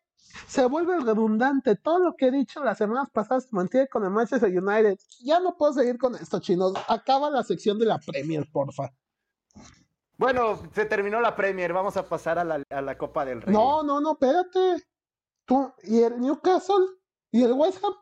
se 0.48 0.64
vuelve 0.66 0.98
redundante. 1.00 1.76
Todo 1.76 1.98
lo 1.98 2.16
que 2.16 2.28
he 2.28 2.30
dicho 2.30 2.64
las 2.64 2.78
semanas 2.78 3.10
pasadas 3.12 3.44
se 3.44 3.54
mantiene 3.54 3.88
con 3.88 4.04
el 4.04 4.10
Manchester 4.10 4.50
United. 4.50 4.98
Ya 5.20 5.38
no 5.38 5.56
puedo 5.56 5.74
seguir 5.74 5.98
con 5.98 6.14
esto, 6.14 6.40
chinos. 6.40 6.72
Acaba 6.88 7.30
la 7.30 7.42
sección 7.42 7.78
de 7.78 7.86
la 7.86 7.98
Premier, 7.98 8.48
porfa. 8.50 8.90
Bueno, 10.18 10.56
se 10.72 10.86
terminó 10.86 11.20
la 11.20 11.36
Premier, 11.36 11.72
vamos 11.72 11.96
a 11.96 12.08
pasar 12.08 12.38
a 12.38 12.44
la, 12.44 12.62
a 12.70 12.80
la 12.80 12.96
Copa 12.96 13.24
del 13.24 13.42
Rey. 13.42 13.54
No, 13.54 13.82
no, 13.82 14.00
no, 14.00 14.12
espérate. 14.12 14.82
Tú, 15.44 15.72
¿y 15.82 16.00
el 16.00 16.20
Newcastle? 16.20 16.86
¿Y 17.30 17.42
el 17.42 17.52
West 17.52 17.84
Ham? 17.84 17.94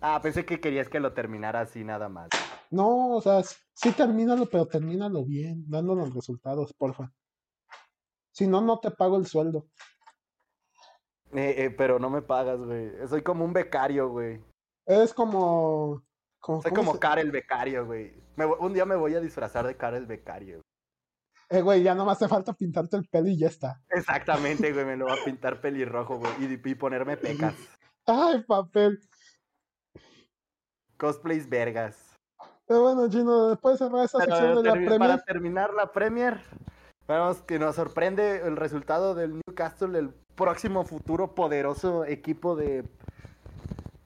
Ah, 0.00 0.20
pensé 0.22 0.44
que 0.44 0.60
querías 0.60 0.88
que 0.88 1.00
lo 1.00 1.12
terminara 1.12 1.60
así 1.60 1.84
nada 1.84 2.08
más. 2.08 2.28
No, 2.70 3.16
o 3.16 3.20
sea, 3.20 3.42
sí 3.42 3.92
termínalo, 3.92 4.46
pero 4.46 4.66
termínalo 4.66 5.24
bien, 5.24 5.64
dando 5.68 5.94
los 5.94 6.14
resultados, 6.14 6.72
porfa. 6.74 7.12
Si 8.32 8.46
no, 8.46 8.60
no 8.60 8.80
te 8.80 8.90
pago 8.90 9.16
el 9.16 9.26
sueldo. 9.26 9.66
Eh, 11.32 11.54
eh, 11.64 11.70
pero 11.70 11.98
no 11.98 12.08
me 12.10 12.22
pagas, 12.22 12.58
güey. 12.58 12.92
Soy 13.08 13.22
como 13.22 13.44
un 13.44 13.52
becario, 13.52 14.08
güey. 14.08 14.42
Es 14.86 15.12
como 15.12 16.02
soy 16.42 16.72
como 16.72 16.98
Karel 16.98 17.30
Becario, 17.30 17.86
güey. 17.86 18.14
un 18.60 18.72
día 18.72 18.84
me 18.84 18.96
voy 18.96 19.14
a 19.14 19.20
disfrazar 19.20 19.66
de 19.66 19.76
Karel 19.76 20.06
Becario. 20.06 20.62
Eh, 21.48 21.60
güey, 21.60 21.82
ya 21.82 21.94
no 21.94 22.04
me 22.04 22.12
hace 22.12 22.26
falta 22.26 22.52
pintarte 22.52 22.96
el 22.96 23.08
pelo 23.08 23.28
y 23.28 23.38
ya 23.38 23.46
está. 23.46 23.80
Exactamente, 23.90 24.72
güey, 24.72 24.84
me 24.84 24.96
lo 24.96 25.06
voy 25.06 25.18
a 25.18 25.24
pintar 25.24 25.60
pelirrojo, 25.60 26.18
güey, 26.18 26.32
y, 26.40 26.74
ponerme 26.74 27.16
pecas. 27.16 27.54
Ay, 28.06 28.42
papel. 28.42 28.98
Cosplays 30.96 31.48
vergas. 31.48 32.16
Pero 32.66 32.82
bueno, 32.82 33.08
Gino, 33.08 33.48
después 33.48 33.78
de 33.78 33.86
cerrar 33.86 34.04
esa 34.04 34.18
sección 34.18 34.56
de 34.56 34.62
la 34.64 34.72
Premier. 34.72 34.98
Para 34.98 35.18
terminar 35.22 35.74
la 35.74 35.92
Premier, 35.92 36.40
vemos 37.06 37.42
que 37.42 37.60
nos 37.60 37.76
sorprende 37.76 38.44
el 38.44 38.56
resultado 38.56 39.14
del 39.14 39.40
Newcastle, 39.46 39.96
el 39.96 40.12
próximo 40.34 40.84
futuro 40.84 41.34
poderoso 41.34 42.04
equipo 42.04 42.56
de 42.56 42.84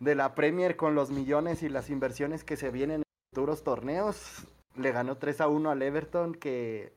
de 0.01 0.15
la 0.15 0.35
Premier 0.35 0.77
con 0.77 0.95
los 0.95 1.11
millones 1.11 1.63
y 1.63 1.69
las 1.69 1.91
inversiones 1.91 2.43
que 2.43 2.57
se 2.57 2.71
vienen 2.71 3.03
en 3.03 3.05
futuros 3.31 3.63
torneos. 3.63 4.47
Le 4.75 4.93
ganó 4.93 5.19
3 5.19 5.43
a 5.43 5.49
1 5.49 5.71
al 5.71 5.83
Everton 5.83 6.35
que, 6.35 6.97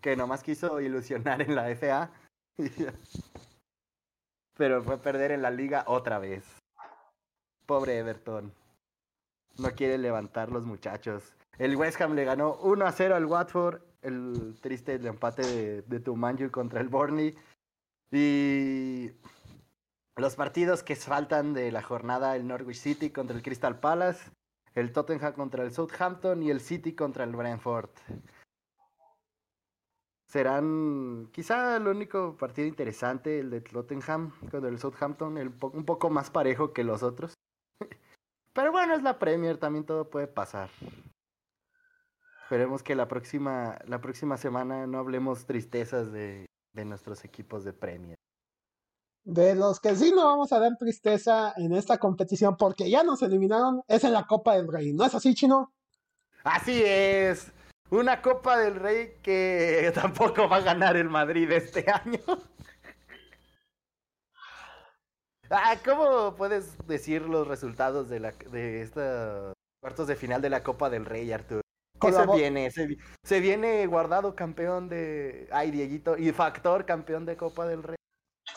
que 0.00 0.16
nomás 0.16 0.42
quiso 0.42 0.80
ilusionar 0.80 1.42
en 1.42 1.54
la 1.54 1.68
FA. 1.76 2.10
Pero 4.56 4.82
fue 4.82 4.98
perder 4.98 5.32
en 5.32 5.42
la 5.42 5.50
liga 5.50 5.84
otra 5.86 6.18
vez. 6.18 6.42
Pobre 7.66 7.98
Everton. 7.98 8.52
No 9.58 9.70
quiere 9.72 9.98
levantar 9.98 10.50
los 10.50 10.64
muchachos. 10.64 11.34
El 11.58 11.76
West 11.76 12.00
Ham 12.00 12.14
le 12.14 12.24
ganó 12.24 12.56
1 12.56 12.86
a 12.86 12.92
0 12.92 13.14
al 13.14 13.26
Watford. 13.26 13.82
El 14.00 14.56
triste 14.62 14.94
empate 14.94 15.42
de, 15.42 15.82
de 15.82 16.00
Tumanju 16.00 16.50
contra 16.50 16.80
el 16.80 16.88
Burnley. 16.88 17.36
Y 18.10 19.10
los 20.16 20.34
partidos 20.34 20.82
que 20.82 20.96
faltan 20.96 21.52
de 21.52 21.70
la 21.70 21.82
jornada, 21.82 22.36
el 22.36 22.46
Norwich 22.46 22.78
City 22.78 23.10
contra 23.10 23.36
el 23.36 23.42
Crystal 23.42 23.78
Palace, 23.78 24.30
el 24.74 24.92
Tottenham 24.92 25.34
contra 25.34 25.62
el 25.62 25.72
Southampton 25.72 26.42
y 26.42 26.50
el 26.50 26.60
City 26.60 26.94
contra 26.94 27.24
el 27.24 27.36
Brentford. 27.36 27.90
serán 30.26 31.28
quizá 31.32 31.76
el 31.76 31.86
único 31.86 32.36
partido 32.36 32.66
interesante, 32.66 33.40
el 33.40 33.50
de 33.50 33.60
Tottenham 33.60 34.32
con 34.50 34.64
el 34.64 34.78
Southampton, 34.78 35.38
el 35.38 35.48
un 35.60 35.84
poco 35.84 36.10
más 36.10 36.30
parejo 36.30 36.72
que 36.72 36.82
los 36.82 37.02
otros. 37.02 37.34
Pero 38.54 38.72
bueno, 38.72 38.94
es 38.94 39.02
la 39.02 39.18
Premier, 39.18 39.58
también 39.58 39.84
todo 39.84 40.08
puede 40.08 40.26
pasar. 40.26 40.70
Esperemos 42.42 42.82
que 42.82 42.94
la 42.94 43.06
próxima, 43.06 43.78
la 43.86 44.00
próxima 44.00 44.36
semana 44.36 44.86
no 44.86 44.98
hablemos 44.98 45.46
tristezas 45.46 46.10
de, 46.12 46.46
de 46.72 46.84
nuestros 46.84 47.24
equipos 47.24 47.64
de 47.64 47.72
Premier. 47.72 48.16
De 49.26 49.56
los 49.56 49.80
que 49.80 49.96
sí 49.96 50.12
no 50.14 50.24
vamos 50.24 50.52
a 50.52 50.60
dar 50.60 50.76
tristeza 50.78 51.52
en 51.56 51.72
esta 51.72 51.98
competición 51.98 52.56
porque 52.56 52.88
ya 52.88 53.02
nos 53.02 53.22
eliminaron 53.22 53.82
es 53.88 54.04
en 54.04 54.12
la 54.12 54.24
Copa 54.24 54.54
del 54.54 54.68
Rey. 54.68 54.92
¿No 54.92 55.04
es 55.04 55.16
así, 55.16 55.34
Chino? 55.34 55.74
Así 56.44 56.80
es. 56.84 57.52
Una 57.90 58.22
Copa 58.22 58.56
del 58.56 58.76
Rey 58.76 59.14
que 59.24 59.90
tampoco 59.94 60.48
va 60.48 60.58
a 60.58 60.60
ganar 60.60 60.96
el 60.96 61.10
Madrid 61.10 61.50
este 61.50 61.84
año. 61.90 62.20
Ah, 65.48 65.76
¿Cómo 65.84 66.34
puedes 66.34 66.76
decir 66.88 67.22
los 67.22 67.46
resultados 67.46 68.08
de, 68.08 68.18
la, 68.18 68.32
de 68.32 68.82
estos 68.82 69.52
cuartos 69.80 70.08
de 70.08 70.16
final 70.16 70.42
de 70.42 70.50
la 70.50 70.64
Copa 70.64 70.90
del 70.90 71.04
Rey, 71.04 71.30
Arturo? 71.30 71.60
¿Qué 72.00 72.12
se 72.12 72.26
viene? 72.26 72.68
Se, 73.22 73.40
viene 73.40 73.86
guardado 73.86 74.34
campeón 74.34 74.88
de. 74.88 75.48
Ay, 75.52 75.70
Dieguito. 75.70 76.18
Y 76.18 76.32
Factor 76.32 76.84
campeón 76.84 77.26
de 77.26 77.36
Copa 77.36 77.64
del 77.64 77.84
Rey. 77.84 77.96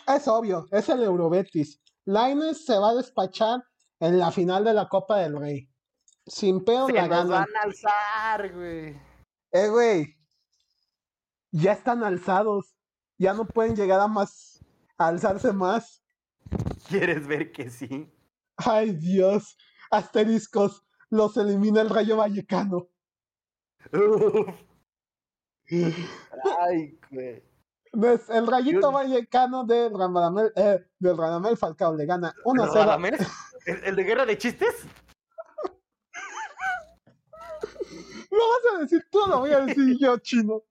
Es 0.08 0.28
obvio, 0.28 0.66
es 0.72 0.90
el 0.90 1.04
Eurobetis. 1.04 1.82
Laines 2.06 2.66
se 2.66 2.78
va 2.78 2.90
a 2.90 2.96
despachar 2.96 3.64
en 4.00 4.18
la 4.18 4.32
final 4.32 4.64
de 4.64 4.74
la 4.74 4.88
Copa 4.88 5.18
del 5.18 5.38
Rey. 5.38 5.70
Sin 6.26 6.64
pedo 6.64 6.90
la 6.90 7.08
gana. 7.08 7.30
van 7.30 7.56
a 7.56 7.62
alzar, 7.64 8.54
güey. 8.54 9.00
Eh, 9.52 9.68
güey. 9.68 10.16
Ya 11.52 11.74
están 11.74 12.04
alzados. 12.04 12.76
Ya 13.18 13.34
no 13.34 13.46
pueden 13.46 13.76
llegar 13.76 14.00
a 14.00 14.08
más. 14.08 14.64
A 14.98 15.08
alzarse 15.08 15.52
más. 15.54 16.04
¿Quieres 16.88 17.28
ver 17.28 17.52
que 17.52 17.70
sí? 17.70 18.12
Ay, 18.58 18.92
Dios. 18.92 19.58
Asteriscos. 19.92 20.86
Los 21.10 21.36
elimina 21.38 21.82
el 21.82 21.90
Rayo 21.90 22.18
Vallecano. 22.18 22.90
Ay, 26.62 27.00
güey. 27.12 27.49
El 27.94 28.48
rayito 28.48 28.92
vallecano 28.92 29.64
del 29.64 29.94
Radamel, 29.94 30.52
eh, 30.56 30.86
del 31.00 31.18
Radamel 31.18 31.58
Falcao 31.58 31.96
le 31.96 32.06
gana 32.06 32.34
1-0. 32.46 33.28
¿El 33.66 33.96
de 33.96 34.04
guerra 34.04 34.26
de 34.26 34.38
chistes? 34.38 34.86
Lo 38.32 38.38
vas 38.38 38.76
a 38.76 38.80
decir 38.80 39.06
tú, 39.12 39.20
lo 39.28 39.40
voy 39.40 39.52
a 39.52 39.62
decir 39.62 39.98
yo, 40.00 40.18
chino. 40.20 40.64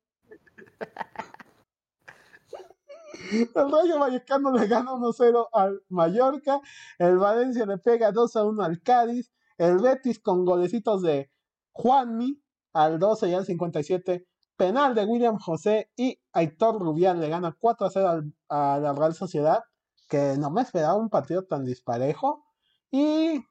El 3.30 3.50
Rayo 3.54 3.98
Vallecano 3.98 4.52
le 4.52 4.66
gana 4.66 4.92
1-0 4.92 5.48
al 5.52 5.82
Mallorca. 5.88 6.60
El 6.98 7.18
Valencia 7.18 7.66
le 7.66 7.78
pega 7.78 8.12
2-1 8.12 8.64
al 8.64 8.82
Cádiz. 8.82 9.30
El 9.58 9.78
Betis 9.78 10.20
con 10.20 10.44
golecitos 10.44 11.02
de 11.02 11.30
Juanmi 11.72 12.40
al 12.72 12.98
12 12.98 13.28
y 13.28 13.34
al 13.34 13.44
57. 13.44 14.26
Penal 14.58 14.94
de 14.94 15.06
William 15.06 15.38
José 15.38 15.90
y 15.96 16.20
Aitor 16.34 16.78
Rubial 16.78 17.18
le 17.20 17.30
gana 17.30 17.56
4-0 17.58 18.32
a 18.50 18.78
la 18.78 18.92
Real 18.92 19.14
Sociedad. 19.14 19.64
Que 20.08 20.36
no 20.38 20.50
me 20.50 20.62
esperaba 20.62 20.96
un 20.96 21.08
partido 21.08 21.44
tan 21.44 21.64
disparejo. 21.64 22.44
Y 22.90 23.42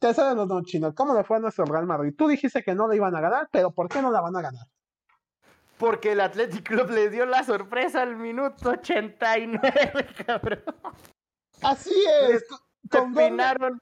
Tercero 0.00 0.30
de 0.30 0.34
los 0.34 0.48
no 0.48 0.62
chinos. 0.62 0.94
¿Cómo 0.94 1.14
le 1.14 1.22
fue 1.24 1.36
a 1.36 1.40
nuestro 1.40 1.66
Real 1.66 1.86
Madrid? 1.86 2.14
Tú 2.16 2.26
dijiste 2.26 2.62
que 2.62 2.74
no 2.74 2.88
la 2.88 2.96
iban 2.96 3.14
a 3.14 3.20
ganar, 3.20 3.48
pero 3.52 3.70
¿por 3.70 3.88
qué 3.90 4.00
no 4.00 4.10
la 4.10 4.22
van 4.22 4.34
a 4.34 4.40
ganar? 4.40 4.66
Porque 5.76 6.12
el 6.12 6.20
Athletic 6.20 6.66
Club 6.66 6.90
le 6.90 7.10
dio 7.10 7.26
la 7.26 7.44
sorpresa 7.44 8.00
al 8.00 8.16
minuto 8.16 8.70
89, 8.70 9.60
cabrón. 10.26 10.64
Así 11.62 11.94
es. 12.30 12.44
Combinaron 12.90 13.78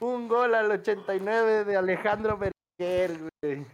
un 0.00 0.28
gol 0.28 0.54
al 0.54 0.70
89 0.70 1.64
de 1.64 1.76
Alejandro 1.76 2.38
Berger, 2.38 3.30
güey. 3.42 3.66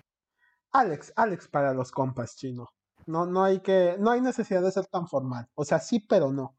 Alex, 0.74 1.12
Alex 1.16 1.48
para 1.48 1.72
los 1.72 1.90
compas, 1.90 2.36
chino. 2.36 2.68
No, 3.06 3.26
no 3.26 3.44
hay 3.44 3.60
que, 3.60 3.96
no 3.98 4.10
hay 4.10 4.20
necesidad 4.20 4.62
de 4.62 4.72
ser 4.72 4.86
tan 4.86 5.06
formal. 5.08 5.46
O 5.54 5.64
sea, 5.64 5.78
sí, 5.78 6.00
pero 6.00 6.32
no. 6.32 6.56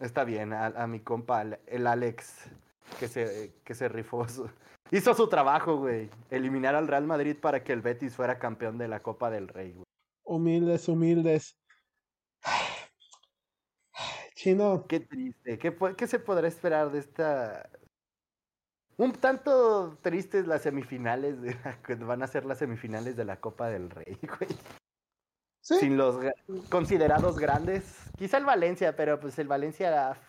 Está 0.00 0.24
bien, 0.24 0.52
a 0.52 0.86
mi 0.86 1.00
compa, 1.00 1.42
el 1.42 1.86
Alex 1.86 2.50
que 2.98 3.08
se, 3.08 3.54
que 3.64 3.74
se 3.74 3.88
rifó. 3.88 4.26
hizo 4.90 5.14
su 5.14 5.28
trabajo, 5.28 5.76
güey. 5.76 6.10
Eliminar 6.30 6.74
al 6.74 6.88
Real 6.88 7.06
Madrid 7.06 7.36
para 7.40 7.64
que 7.64 7.72
el 7.72 7.82
Betis 7.82 8.14
fuera 8.14 8.38
campeón 8.38 8.78
de 8.78 8.88
la 8.88 9.02
Copa 9.02 9.30
del 9.30 9.48
Rey, 9.48 9.72
güey. 9.72 9.84
Humildes, 10.24 10.88
humildes. 10.88 11.56
Chino. 14.34 14.86
Qué 14.86 15.00
triste. 15.00 15.58
¿Qué, 15.58 15.76
¿Qué 15.96 16.06
se 16.06 16.18
podrá 16.18 16.48
esperar 16.48 16.90
de 16.90 16.98
esta 16.98 17.70
un 18.96 19.12
tanto 19.12 19.98
tristes 20.02 20.46
las 20.46 20.62
semifinales, 20.62 21.40
de, 21.40 21.56
van 22.04 22.22
a 22.22 22.26
ser 22.26 22.44
las 22.44 22.58
semifinales 22.58 23.16
de 23.16 23.24
la 23.24 23.40
Copa 23.40 23.68
del 23.68 23.90
Rey, 23.90 24.18
güey. 24.38 24.50
¿Sí? 25.60 25.76
Sin 25.80 25.96
los 25.96 26.16
considerados 26.68 27.38
grandes. 27.38 27.84
Quizá 28.18 28.36
el 28.36 28.44
Valencia, 28.44 28.96
pero 28.96 29.18
pues 29.18 29.38
el 29.38 29.48
Valencia 29.48 30.20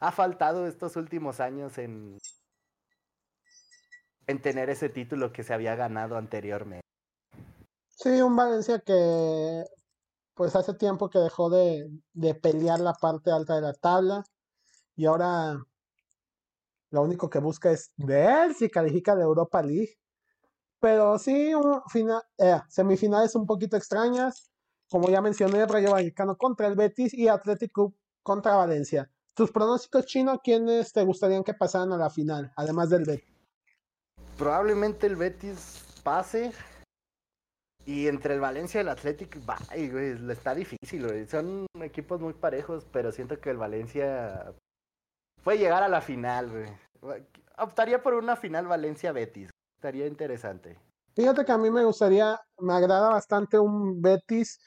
ha 0.00 0.12
faltado 0.12 0.66
estos 0.66 0.96
últimos 0.96 1.38
años 1.38 1.78
en, 1.78 2.18
en 4.26 4.42
tener 4.42 4.68
ese 4.68 4.88
título 4.88 5.32
que 5.32 5.44
se 5.44 5.54
había 5.54 5.76
ganado 5.76 6.16
anteriormente. 6.16 6.86
Sí, 7.88 8.20
un 8.22 8.34
Valencia 8.34 8.80
que 8.80 9.64
pues 10.34 10.56
hace 10.56 10.72
tiempo 10.74 11.10
que 11.10 11.18
dejó 11.18 11.50
de, 11.50 11.90
de 12.14 12.34
pelear 12.34 12.80
la 12.80 12.94
parte 12.94 13.30
alta 13.30 13.56
de 13.56 13.60
la 13.60 13.74
tabla 13.74 14.24
y 14.96 15.06
ahora 15.06 15.62
lo 16.90 17.02
único 17.02 17.30
que 17.30 17.38
busca 17.38 17.70
es 17.70 17.92
ver 17.96 18.54
si 18.54 18.68
califica 18.68 19.14
de 19.14 19.22
Europa 19.22 19.62
League. 19.62 19.96
Pero 20.80 21.18
sí, 21.18 21.54
un 21.54 21.82
final, 21.88 22.22
eh, 22.38 22.60
semifinales 22.68 23.34
un 23.34 23.46
poquito 23.46 23.76
extrañas. 23.76 24.50
Como 24.90 25.08
ya 25.08 25.20
mencioné, 25.20 25.66
Rayo 25.66 25.92
Vallecano 25.92 26.36
contra 26.36 26.66
el 26.66 26.74
Betis 26.74 27.14
y 27.14 27.28
Atlético 27.28 27.94
contra 28.22 28.56
Valencia. 28.56 29.10
¿Tus 29.34 29.52
pronósticos 29.52 30.06
chinos, 30.06 30.38
quiénes 30.42 30.92
te 30.92 31.04
gustarían 31.04 31.44
que 31.44 31.54
pasaran 31.54 31.92
a 31.92 31.96
la 31.96 32.10
final, 32.10 32.52
además 32.56 32.90
del 32.90 33.04
Betis? 33.04 33.32
Probablemente 34.36 35.06
el 35.06 35.16
Betis 35.16 35.84
pase. 36.02 36.52
Y 37.86 38.08
entre 38.08 38.34
el 38.34 38.40
Valencia 38.40 38.78
y 38.78 38.82
el 38.82 38.88
Athletic, 38.88 39.38
güey, 39.46 40.30
está 40.30 40.54
difícil, 40.54 41.06
güey. 41.06 41.26
Son 41.26 41.66
equipos 41.80 42.20
muy 42.20 42.32
parejos, 42.34 42.86
pero 42.92 43.12
siento 43.12 43.40
que 43.40 43.50
el 43.50 43.56
Valencia 43.56 44.54
puede 45.42 45.58
llegar 45.58 45.82
a 45.82 45.88
la 45.88 46.00
final, 46.00 46.50
güey. 46.50 47.22
Optaría 47.58 48.02
por 48.02 48.14
una 48.14 48.36
final 48.36 48.66
Valencia-Betis. 48.66 49.50
Estaría 49.76 50.06
interesante. 50.06 50.78
Fíjate 51.14 51.44
que 51.44 51.52
a 51.52 51.58
mí 51.58 51.70
me 51.70 51.84
gustaría, 51.84 52.40
me 52.58 52.72
agrada 52.72 53.10
bastante 53.10 53.58
un 53.58 54.00
Betis 54.00 54.60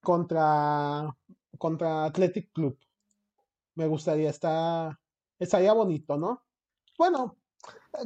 contra, 0.00 1.08
contra 1.58 2.04
Athletic 2.04 2.50
Club 2.52 2.78
me 3.74 3.86
gustaría 3.86 4.30
estar, 4.30 4.98
estaría 5.38 5.72
bonito, 5.72 6.16
¿no? 6.16 6.42
Bueno, 6.98 7.36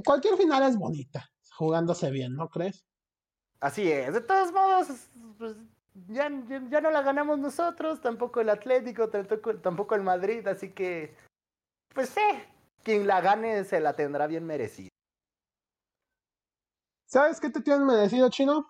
cualquier 0.05 0.37
final 0.37 0.63
es 0.63 0.77
bonita, 0.77 1.29
jugándose 1.57 2.11
bien, 2.11 2.35
¿no 2.35 2.49
crees? 2.49 2.85
Así 3.61 3.91
es, 3.91 4.13
de 4.13 4.21
todos 4.21 4.53
modos, 4.53 5.09
pues, 5.39 5.57
ya, 6.09 6.31
ya, 6.71 6.81
no 6.81 6.91
la 6.91 7.03
ganamos 7.03 7.39
nosotros, 7.39 8.01
tampoco 8.01 8.41
el 8.41 8.51
Atlético, 8.51 9.09
tampoco, 9.09 9.57
tampoco 9.57 9.95
el 9.95 10.03
Madrid, 10.03 10.47
así 10.47 10.73
que, 10.73 11.17
pues 11.97 12.11
sí, 12.11 12.21
quien 12.85 13.07
la 13.07 13.23
gane 13.23 13.65
se 13.65 13.81
la 13.81 13.97
tendrá 13.97 14.27
bien 14.27 14.45
merecida. 14.45 14.91
¿Sabes 17.07 17.41
qué 17.41 17.49
te 17.49 17.63
tienen 17.63 17.87
merecido, 17.87 18.29
Chino? 18.29 18.67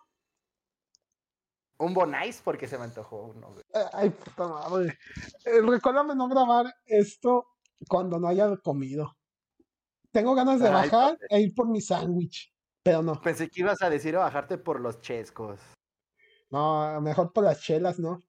Un 1.78 1.92
Bonais 1.92 2.40
porque 2.40 2.68
se 2.68 2.78
me 2.78 2.84
antojó 2.84 3.24
uno. 3.24 3.56
Eh, 3.74 3.84
ay, 3.92 4.10
puta 4.10 4.46
madre. 4.46 4.96
Eh, 5.44 5.60
recuérdame 5.60 6.14
no 6.14 6.28
grabar 6.28 6.72
esto 6.86 7.48
cuando 7.88 8.20
no 8.20 8.28
haya 8.28 8.56
comido. 8.58 9.12
Tengo 10.12 10.34
ganas 10.36 10.60
de 10.60 10.70
bajar 10.70 11.18
e 11.28 11.40
ir 11.40 11.54
por 11.54 11.68
mi 11.68 11.80
sándwich, 11.80 12.54
pero 12.84 13.02
no. 13.02 13.20
Pensé 13.20 13.50
que 13.50 13.60
ibas 13.60 13.82
a 13.82 13.90
decir 13.90 14.14
bajarte 14.14 14.56
por 14.56 14.80
los 14.80 15.00
chescos. 15.00 15.58
No, 16.48 17.00
mejor 17.00 17.32
por 17.32 17.42
las 17.42 17.60
chelas, 17.60 17.98
¿no? 17.98 18.20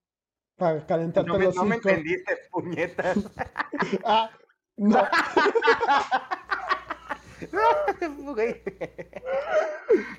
Para 0.58 0.86
calentarte 0.88 1.30
no 1.30 1.38
me, 1.38 1.46
los 1.46 1.56
No 1.56 1.66
me 1.66 1.76
entendiste, 1.76 2.36
puñetas. 2.52 3.16
ah, 4.04 4.32
no. 4.78 5.08
Güey. 8.34 8.64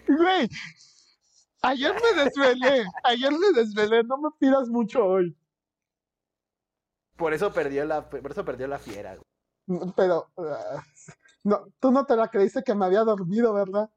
Güey, 0.06 0.48
Ayer 1.62 1.92
me 1.94 2.22
desvelé, 2.24 2.84
ayer 3.02 3.32
me 3.32 3.52
desvelé, 3.52 4.04
no 4.04 4.16
me 4.18 4.30
pidas 4.38 4.68
mucho 4.68 5.04
hoy. 5.04 5.36
Por 7.16 7.34
eso 7.34 7.52
perdió 7.52 7.84
la, 7.84 8.08
por 8.08 8.30
eso 8.30 8.44
perdió 8.44 8.68
la 8.68 8.78
fiera. 8.78 9.18
Pero, 9.96 10.30
uh, 10.36 10.80
no, 11.42 11.66
tú 11.80 11.90
no 11.90 12.06
te 12.06 12.16
la 12.16 12.28
creíste 12.28 12.62
que 12.62 12.74
me 12.74 12.86
había 12.86 13.00
dormido, 13.00 13.52
¿verdad? 13.52 13.90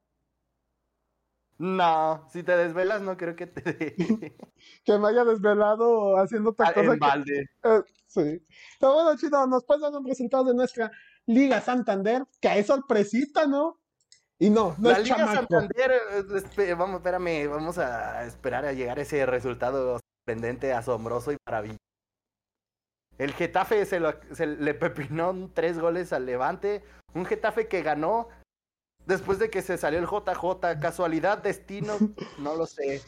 No, 1.61 2.27
si 2.31 2.41
te 2.41 2.57
desvelas 2.57 3.03
no 3.03 3.15
creo 3.15 3.35
que 3.35 3.45
te 3.45 3.95
que 4.83 4.97
me 4.97 5.09
haya 5.09 5.23
desvelado 5.23 6.17
haciendo 6.17 6.49
otra 6.49 6.69
ah, 6.69 6.73
cosa. 6.73 6.93
En 6.93 6.99
balde. 6.99 7.49
Eh, 7.61 7.81
sí. 8.07 8.43
Pero 8.79 8.93
bueno, 8.95 9.15
chido, 9.15 9.45
nos 9.45 9.63
puedes 9.63 9.83
dar 9.83 9.93
un 9.93 10.07
resultado 10.07 10.43
de 10.45 10.55
nuestra 10.55 10.91
Liga 11.27 11.61
Santander, 11.61 12.25
que 12.39 12.47
hay 12.47 12.63
sorpresita, 12.63 13.45
¿no? 13.45 13.79
Y 14.39 14.49
no, 14.49 14.75
no 14.79 14.89
la 14.89 14.97
Liga 14.97 15.35
Santander, 15.35 15.91
eh, 16.57 16.73
vamos, 16.73 16.95
espérame, 16.95 17.47
vamos 17.47 17.77
a 17.77 18.25
esperar 18.25 18.65
a 18.65 18.73
llegar 18.73 18.97
a 18.97 19.03
ese 19.03 19.23
resultado 19.27 19.99
sorprendente, 19.99 20.73
asombroso 20.73 21.31
y 21.31 21.37
maravilloso. 21.45 21.77
El 23.19 23.33
Getafe 23.33 23.85
se, 23.85 24.01
se 24.31 24.47
le 24.47 24.73
pepinó 24.73 25.51
tres 25.53 25.77
goles 25.77 26.11
al 26.11 26.25
Levante. 26.25 26.83
Un 27.13 27.25
Getafe 27.25 27.67
que 27.67 27.83
ganó 27.83 28.29
Después 29.11 29.39
de 29.39 29.49
que 29.49 29.61
se 29.61 29.77
salió 29.77 29.99
el 29.99 30.05
JJ, 30.05 30.79
casualidad, 30.79 31.39
destino, 31.39 31.97
no 32.39 32.55
lo 32.55 32.65
sé. 32.65 33.01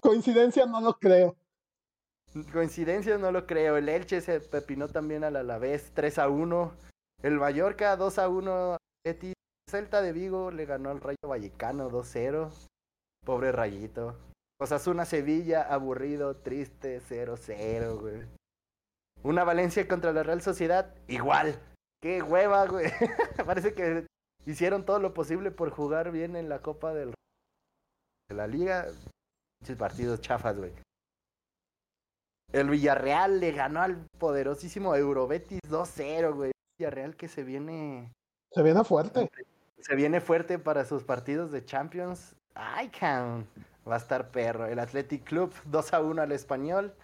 Coincidencia, 0.00 0.66
no 0.66 0.82
lo 0.82 0.98
creo. 0.98 1.34
Coincidencia, 2.52 3.16
no 3.16 3.32
lo 3.32 3.46
creo. 3.46 3.78
El 3.78 3.88
Elche 3.88 4.20
se 4.20 4.40
pepinó 4.40 4.88
también 4.88 5.24
al 5.24 5.36
Alavés 5.36 5.92
3 5.94 6.18
a 6.18 6.28
1. 6.28 6.70
El 7.22 7.38
Mallorca 7.38 7.96
2 7.96 8.18
a 8.18 8.28
1. 8.28 8.76
El 9.06 9.32
Celta 9.70 10.02
de 10.02 10.12
Vigo 10.12 10.50
le 10.50 10.66
ganó 10.66 10.90
al 10.90 11.00
Rayo 11.00 11.16
Vallecano 11.26 11.88
2-0. 11.90 12.52
Pobre 13.24 13.52
Rayito. 13.52 14.18
Osasuna 14.60 15.06
Sevilla, 15.06 15.62
aburrido, 15.62 16.36
triste, 16.36 17.00
0-0, 17.00 17.98
güey. 17.98 18.26
Una 19.22 19.44
Valencia 19.44 19.88
contra 19.88 20.12
la 20.12 20.22
Real 20.22 20.42
Sociedad, 20.42 20.94
igual. 21.08 21.58
Qué 22.02 22.20
hueva, 22.20 22.66
güey. 22.66 22.90
Parece 23.46 23.72
que 23.72 24.11
hicieron 24.46 24.84
todo 24.84 24.98
lo 24.98 25.14
posible 25.14 25.50
por 25.50 25.70
jugar 25.70 26.10
bien 26.10 26.36
en 26.36 26.48
la 26.48 26.60
Copa 26.60 26.92
del 26.92 27.14
de 28.28 28.34
la 28.34 28.46
Liga. 28.46 28.86
Muchos 29.60 29.76
partidos 29.76 30.20
chafas, 30.20 30.56
güey. 30.56 30.72
El 32.52 32.68
Villarreal 32.68 33.40
le 33.40 33.52
ganó 33.52 33.80
al 33.82 34.06
poderosísimo 34.18 34.94
Eurobetis 34.94 35.60
2-0, 35.68 36.34
güey. 36.34 36.52
Villarreal 36.78 37.16
que 37.16 37.28
se 37.28 37.44
viene. 37.44 38.12
Se 38.50 38.62
viene 38.62 38.84
fuerte. 38.84 39.30
Se 39.78 39.94
viene 39.94 40.20
fuerte 40.20 40.58
para 40.58 40.84
sus 40.84 41.04
partidos 41.04 41.50
de 41.50 41.64
Champions. 41.64 42.36
Ay, 42.54 42.88
can. 42.90 43.48
Va 43.88 43.94
a 43.94 43.98
estar 43.98 44.30
perro. 44.30 44.66
El 44.66 44.78
Athletic 44.78 45.24
Club 45.24 45.52
2 45.66 45.92
1 45.92 46.22
al 46.22 46.32
español. 46.32 46.94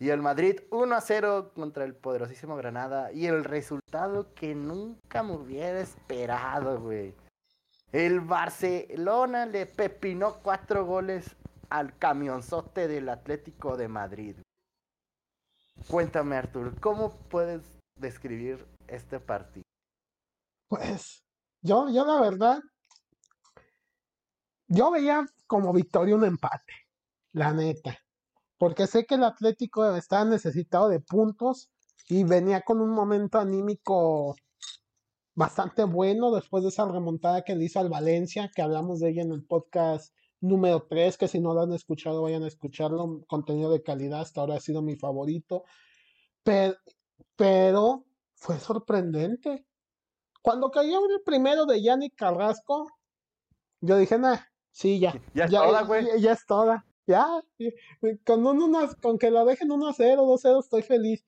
Y 0.00 0.10
el 0.10 0.22
Madrid 0.22 0.60
1 0.70 0.94
a 0.94 1.00
0 1.00 1.52
contra 1.54 1.84
el 1.84 1.94
poderosísimo 1.94 2.56
Granada. 2.56 3.12
Y 3.12 3.26
el 3.26 3.42
resultado 3.42 4.32
que 4.34 4.54
nunca 4.54 5.22
me 5.24 5.32
hubiera 5.32 5.80
esperado, 5.80 6.80
güey. 6.80 7.14
El 7.90 8.20
Barcelona 8.20 9.46
le 9.46 9.66
pepinó 9.66 10.40
cuatro 10.40 10.84
goles 10.84 11.36
al 11.68 11.98
camionzote 11.98 12.86
del 12.86 13.08
Atlético 13.08 13.76
de 13.76 13.88
Madrid. 13.88 14.36
Cuéntame, 15.88 16.36
Artur, 16.36 16.78
¿cómo 16.80 17.16
puedes 17.28 17.62
describir 17.96 18.66
este 18.86 19.18
partido? 19.18 19.64
Pues, 20.68 21.24
yo, 21.62 21.88
yo 21.88 22.04
la 22.04 22.20
verdad, 22.20 22.60
yo 24.68 24.90
veía 24.90 25.24
como 25.46 25.72
victoria 25.72 26.14
un 26.14 26.24
empate, 26.24 26.74
la 27.32 27.52
neta 27.52 27.98
porque 28.58 28.86
sé 28.86 29.06
que 29.06 29.14
el 29.14 29.24
Atlético 29.24 29.94
estaba 29.94 30.24
necesitado 30.24 30.88
de 30.88 31.00
puntos 31.00 31.70
y 32.08 32.24
venía 32.24 32.62
con 32.62 32.80
un 32.80 32.90
momento 32.90 33.38
anímico 33.38 34.34
bastante 35.34 35.84
bueno 35.84 36.32
después 36.32 36.64
de 36.64 36.70
esa 36.70 36.84
remontada 36.86 37.44
que 37.44 37.54
le 37.54 37.64
hizo 37.64 37.78
al 37.78 37.88
Valencia, 37.88 38.50
que 38.52 38.62
hablamos 38.62 38.98
de 38.98 39.10
ella 39.10 39.22
en 39.22 39.32
el 39.32 39.44
podcast 39.44 40.12
número 40.40 40.86
3, 40.88 41.16
que 41.16 41.28
si 41.28 41.40
no 41.40 41.54
lo 41.54 41.62
han 41.62 41.72
escuchado 41.72 42.22
vayan 42.22 42.42
a 42.42 42.48
escucharlo, 42.48 43.24
contenido 43.28 43.70
de 43.70 43.82
calidad, 43.82 44.20
hasta 44.20 44.40
ahora 44.40 44.56
ha 44.56 44.60
sido 44.60 44.82
mi 44.82 44.96
favorito, 44.96 45.62
pero, 46.42 46.74
pero 47.36 48.04
fue 48.34 48.58
sorprendente. 48.58 49.64
Cuando 50.42 50.70
cayó 50.70 50.98
el 51.04 51.22
primero 51.24 51.66
de 51.66 51.82
Yannick 51.82 52.16
Carrasco, 52.16 52.88
yo 53.80 53.96
dije, 53.96 54.18
nah, 54.18 54.38
sí, 54.72 54.98
ya. 54.98 55.12
Ya, 55.34 55.46
ya, 55.46 55.70
ya, 55.70 56.16
ya 56.16 56.32
es 56.32 56.46
toda. 56.46 56.87
Ya, 57.08 57.26
con, 58.24 58.46
un, 58.46 58.76
con 59.00 59.18
que 59.18 59.30
lo 59.30 59.46
dejen 59.46 59.72
1 59.72 59.92
0, 59.94 60.26
2 60.26 60.40
0, 60.42 60.60
estoy 60.60 60.82
feliz. 60.82 61.24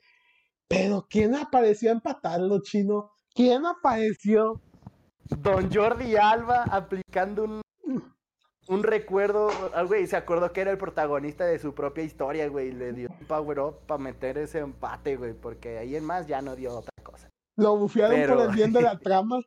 Pero 0.69 1.07
¿quién 1.09 1.35
apareció 1.35 1.89
a 1.89 1.95
empatarlo, 1.95 2.61
chino? 2.61 3.13
¿Quién 3.35 3.65
apareció? 3.65 4.61
Don 5.25 5.73
Jordi 5.73 6.17
Alba 6.17 6.65
aplicando 6.65 7.45
un, 7.45 7.63
un 8.69 8.83
recuerdo, 8.83 9.49
güey, 9.89 10.07
se 10.07 10.17
acordó 10.17 10.53
que 10.53 10.61
era 10.61 10.71
el 10.71 10.77
protagonista 10.77 11.47
de 11.47 11.59
su 11.59 11.75
propia 11.75 12.05
historia, 12.05 12.47
güey, 12.49 12.73
le 12.73 12.93
dio 12.93 13.09
un 13.09 13.27
power 13.27 13.61
up 13.61 13.79
para 13.87 14.03
meter 14.03 14.37
ese 14.37 14.59
empate, 14.59 15.17
güey, 15.17 15.33
porque 15.33 15.79
ahí 15.79 15.97
en 15.97 16.05
más 16.05 16.27
ya 16.27 16.43
no 16.43 16.57
dio 16.57 16.77
otra 16.77 16.93
cosa. 17.03 17.31
Lo 17.57 17.79
bufearon 17.79 18.29
por 18.29 18.47
el 18.47 18.55
bien 18.55 18.73
de 18.75 18.83
la 18.83 18.99
trama. 19.01 19.41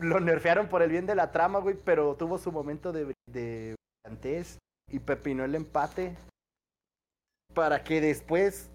Lo 0.00 0.20
nerfearon 0.20 0.68
por 0.68 0.80
el 0.80 0.90
bien 0.90 1.04
de 1.04 1.14
la 1.14 1.32
trama, 1.32 1.58
güey, 1.58 1.76
pero 1.84 2.16
tuvo 2.16 2.38
su 2.38 2.50
momento 2.50 2.92
de, 2.92 3.12
de 3.26 3.74
antes 4.06 4.58
y 4.90 4.98
pepinó 4.98 5.44
el 5.44 5.54
empate 5.54 6.16
para 7.54 7.82
que 7.82 8.00
después, 8.00 8.70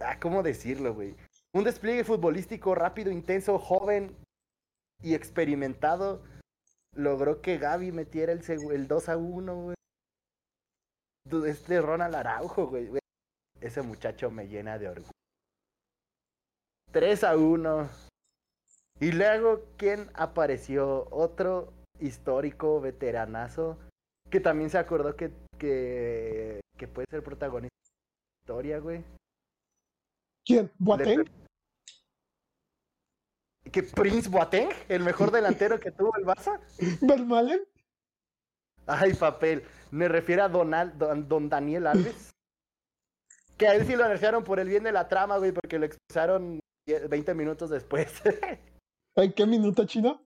ah, 0.00 0.18
¿cómo 0.20 0.42
decirlo, 0.42 0.94
güey? 0.94 1.14
Un 1.54 1.64
despliegue 1.64 2.04
futbolístico 2.04 2.74
rápido, 2.74 3.10
intenso, 3.10 3.58
joven 3.58 4.14
y 5.02 5.14
experimentado 5.14 6.22
logró 6.94 7.40
que 7.40 7.58
Gaby 7.58 7.92
metiera 7.92 8.32
el, 8.32 8.42
el 8.72 8.88
2 8.88 9.08
a 9.08 9.16
1, 9.16 9.62
güey. 9.62 9.74
Este 11.46 11.80
Ronald 11.80 12.14
Araujo, 12.14 12.66
güey. 12.66 12.90
Ese 13.60 13.82
muchacho 13.82 14.30
me 14.30 14.48
llena 14.48 14.78
de 14.78 14.88
orgullo. 14.88 15.10
3 16.92 17.24
a 17.24 17.36
1. 17.36 17.88
Y 19.00 19.12
luego, 19.12 19.64
¿quién 19.76 20.10
apareció? 20.14 21.06
Otro 21.10 21.72
histórico 22.00 22.80
veteranazo 22.80 23.78
que 24.30 24.40
también 24.40 24.70
se 24.70 24.78
acordó 24.78 25.16
que 25.16 25.32
que, 25.58 26.60
que 26.76 26.88
puede 26.88 27.06
ser 27.10 27.22
protagonista 27.22 27.76
de 27.76 27.90
la 27.90 28.40
historia, 28.40 28.78
güey. 28.78 29.04
¿Quién? 30.44 30.70
¿Boateng? 30.78 31.24
¿Que 33.70 33.82
Prince 33.82 34.30
Boateng? 34.30 34.70
¿El 34.88 35.02
mejor 35.02 35.30
delantero 35.30 35.78
que 35.78 35.90
tuvo 35.90 36.16
el 36.16 36.24
Barça? 36.24 36.58
¿Vermalen? 37.02 37.60
Ay, 38.86 39.12
papel. 39.12 39.64
Me 39.90 40.08
refiero 40.08 40.44
a 40.44 40.48
Donald, 40.48 40.94
don, 40.94 41.48
Daniel 41.48 41.86
Alves. 41.86 42.30
que 43.58 43.68
a 43.68 43.74
él 43.74 43.86
sí 43.86 43.96
lo 43.96 44.04
anunciaron 44.04 44.44
por 44.44 44.60
el 44.60 44.68
bien 44.68 44.84
de 44.84 44.92
la 44.92 45.08
trama, 45.08 45.36
güey, 45.36 45.52
porque 45.52 45.78
lo 45.78 45.84
expulsaron 45.84 46.60
20 46.86 47.34
minutos 47.34 47.68
después. 47.68 48.22
¿En 49.16 49.32
qué 49.32 49.46
minuto, 49.46 49.84
chino? 49.84 50.22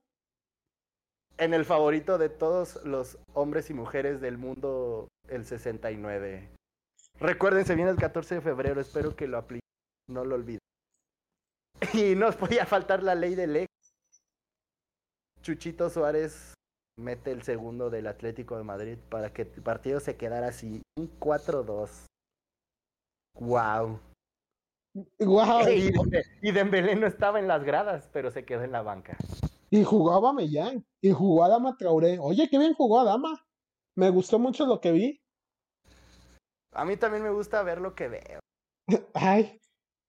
En 1.37 1.53
el 1.53 1.65
favorito 1.65 2.17
de 2.17 2.29
todos 2.29 2.83
los 2.85 3.17
hombres 3.33 3.69
y 3.69 3.73
mujeres 3.73 4.21
del 4.21 4.37
mundo 4.37 5.07
el 5.27 5.45
69. 5.45 6.49
Recuerden, 7.19 7.65
se 7.65 7.75
viene 7.75 7.91
el 7.91 7.97
14 7.97 8.35
de 8.35 8.41
febrero, 8.41 8.81
espero 8.81 9.15
que 9.15 9.27
lo 9.27 9.37
apliquen, 9.37 9.67
no 10.09 10.25
lo 10.25 10.35
olviden. 10.35 10.59
Y 11.93 12.15
nos 12.15 12.35
podía 12.35 12.65
faltar 12.65 13.03
la 13.03 13.15
ley 13.15 13.35
del 13.35 13.55
ex. 13.55 13.67
Chuchito 15.41 15.89
Suárez 15.89 16.53
mete 16.97 17.31
el 17.31 17.43
segundo 17.43 17.89
del 17.89 18.07
Atlético 18.07 18.57
de 18.57 18.63
Madrid 18.63 18.97
para 19.09 19.33
que 19.33 19.41
el 19.41 19.61
partido 19.61 19.99
se 19.99 20.15
quedara 20.15 20.47
así, 20.47 20.81
un 20.97 21.19
4-2. 21.19 22.05
Wow. 23.39 23.99
Wow. 25.19 25.69
Y, 25.69 25.91
y 26.41 26.51
Dembélé 26.51 26.95
no 26.95 27.07
estaba 27.07 27.39
en 27.39 27.47
las 27.47 27.63
gradas, 27.63 28.09
pero 28.13 28.31
se 28.31 28.45
quedó 28.45 28.63
en 28.63 28.71
la 28.71 28.83
banca. 28.83 29.17
Y 29.73 29.83
jugaba 29.83 30.33
Mellán, 30.33 30.85
y 31.01 31.09
jugó 31.09 31.43
a 31.43 31.49
Dama 31.49 31.75
Traoré. 31.75 32.19
Oye, 32.19 32.47
qué 32.47 32.59
bien 32.59 32.75
jugó 32.75 32.99
a 32.99 33.05
Dama. 33.05 33.43
Me 33.95 34.11
gustó 34.11 34.37
mucho 34.37 34.67
lo 34.67 34.79
que 34.79 34.91
vi. 34.91 35.19
A 36.73 36.85
mí 36.85 36.95
también 36.95 37.23
me 37.23 37.31
gusta 37.31 37.63
ver 37.63 37.81
lo 37.81 37.95
que 37.95 38.07
veo. 38.07 38.39
Ay, 39.15 39.59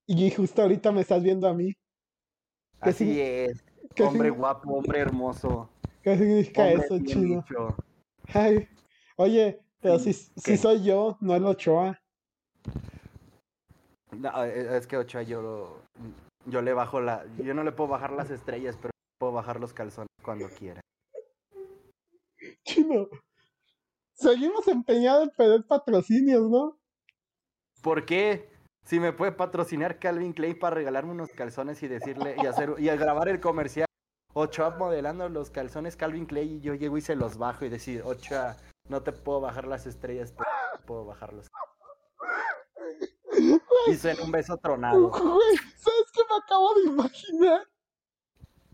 y 0.06 0.30
justo 0.32 0.60
ahorita 0.60 0.92
me 0.92 1.00
estás 1.00 1.22
viendo 1.22 1.48
a 1.48 1.54
mí. 1.54 1.72
Así 2.78 3.18
es. 3.18 3.64
Hombre 4.00 4.28
guapo, 4.28 4.70
hombre 4.70 4.98
hermoso. 4.98 5.70
¿Qué 6.02 6.18
significa 6.18 6.70
eso, 6.70 6.98
chino? 6.98 7.42
Ay, 8.34 8.68
oye, 9.16 9.62
pero 9.80 9.98
si, 9.98 10.12
si 10.12 10.58
soy 10.58 10.82
yo, 10.82 11.16
no 11.22 11.34
es 11.34 11.42
Ochoa. 11.42 11.98
No, 14.12 14.44
e, 14.44 14.76
es 14.76 14.86
que 14.86 14.98
Ochoa 14.98 15.22
yo, 15.22 15.80
yo 16.44 16.60
le 16.60 16.74
bajo 16.74 17.00
la... 17.00 17.24
Yo 17.42 17.54
no 17.54 17.64
le 17.64 17.72
puedo 17.72 17.88
bajar 17.88 18.12
las 18.12 18.28
estrellas, 18.28 18.76
pero 18.78 18.93
puedo 19.24 19.32
bajar 19.32 19.58
los 19.58 19.72
calzones 19.72 20.10
cuando 20.22 20.46
quiera. 20.50 20.82
Chino, 22.66 23.08
seguimos 24.12 24.68
empeñados 24.68 25.24
en 25.24 25.30
pedir 25.30 25.66
patrocinios, 25.66 26.50
¿no? 26.50 26.78
¿Por 27.82 28.04
qué? 28.04 28.50
Si 28.84 29.00
me 29.00 29.14
puede 29.14 29.32
patrocinar 29.32 29.98
Calvin 29.98 30.34
Clay 30.34 30.52
para 30.52 30.76
regalarme 30.76 31.12
unos 31.12 31.30
calzones 31.30 31.82
y 31.82 31.88
decirle 31.88 32.36
y 32.36 32.44
hacer 32.44 32.74
y 32.76 32.84
grabar 32.84 33.30
el 33.30 33.40
comercial. 33.40 33.86
Ochoa 34.34 34.76
modelando 34.76 35.26
los 35.30 35.50
calzones 35.50 35.96
Calvin 35.96 36.26
Clay 36.26 36.56
y 36.56 36.60
yo 36.60 36.74
llego 36.74 36.98
y 36.98 37.00
se 37.00 37.16
los 37.16 37.38
bajo 37.38 37.64
y 37.64 37.70
decir, 37.70 38.02
Ochoa, 38.04 38.58
no 38.90 39.02
te 39.02 39.12
puedo 39.12 39.40
bajar 39.40 39.66
las 39.66 39.86
estrellas, 39.86 40.34
pero 40.36 40.50
puedo 40.84 41.06
bajarlos. 41.06 41.46
Y 43.86 43.94
suena 43.94 44.22
un 44.22 44.32
beso 44.32 44.58
tronado. 44.58 45.10
¿sabes 45.14 46.10
qué 46.12 46.20
me 46.28 46.36
acabo 46.44 46.74
de 46.74 46.82
imaginar? 46.82 47.73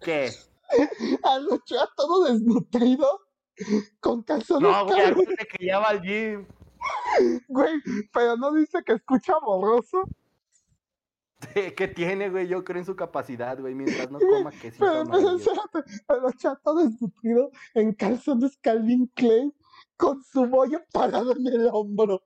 ¿Qué? 0.01 0.30
Al 1.24 1.48
Ochoa 1.48 1.88
todo 1.96 2.24
desnutrido, 2.24 3.20
con 4.01 4.22
calzones 4.22 4.70
No, 4.70 4.86
güey, 4.86 5.14
que 5.59 5.66
ya 5.66 5.78
va 5.78 5.88
al 5.88 6.03
gym. 6.03 6.46
Güey, 7.48 7.74
pero 8.12 8.36
no 8.36 8.53
dice 8.55 8.82
que 8.84 8.94
escucha 8.94 9.34
borroso. 9.38 10.09
¿Qué 11.55 11.88
tiene, 11.88 12.30
güey? 12.30 12.46
Yo 12.48 12.64
creo 12.64 12.78
en 12.78 12.86
su 12.86 12.96
capacidad, 12.96 13.59
güey, 13.59 13.74
mientras 13.74 14.11
no 14.11 14.18
coma 14.18 14.51
que 14.51 14.70
sí. 14.70 14.76
Pero, 14.78 15.05
pero 15.05 15.36
espérate, 15.36 15.78
el 16.09 16.38
chato 16.38 16.74
desnutrido 16.74 17.51
en 17.74 17.92
calzones 17.92 18.57
Calvin 18.59 19.07
Klein 19.14 19.55
con 19.96 20.22
su 20.22 20.46
bollo 20.46 20.82
parado 20.92 21.32
en 21.32 21.46
el 21.46 21.68
hombro. 21.72 22.22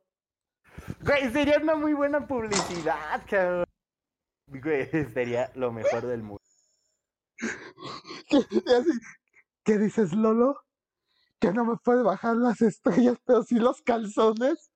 Güey, 1.01 1.31
sería 1.33 1.59
una 1.59 1.77
muy 1.77 1.95
buena 1.95 2.27
publicidad, 2.27 3.22
cabrón. 3.29 3.64
Güey, 4.47 4.89
sería 5.12 5.51
lo 5.55 5.72
mejor 5.72 6.07
del 6.07 6.22
mundo. 6.22 6.43
¿Qué 9.64 9.79
dices, 9.79 10.12
Lolo? 10.12 10.57
¿Que 11.41 11.53
no 11.53 11.64
me 11.64 11.77
puede 11.77 12.03
bajar 12.03 12.37
las 12.37 12.61
estrellas, 12.62 13.18
pero 13.25 13.43
sí 13.43 13.57
los 13.57 13.83
calzones? 13.83 14.70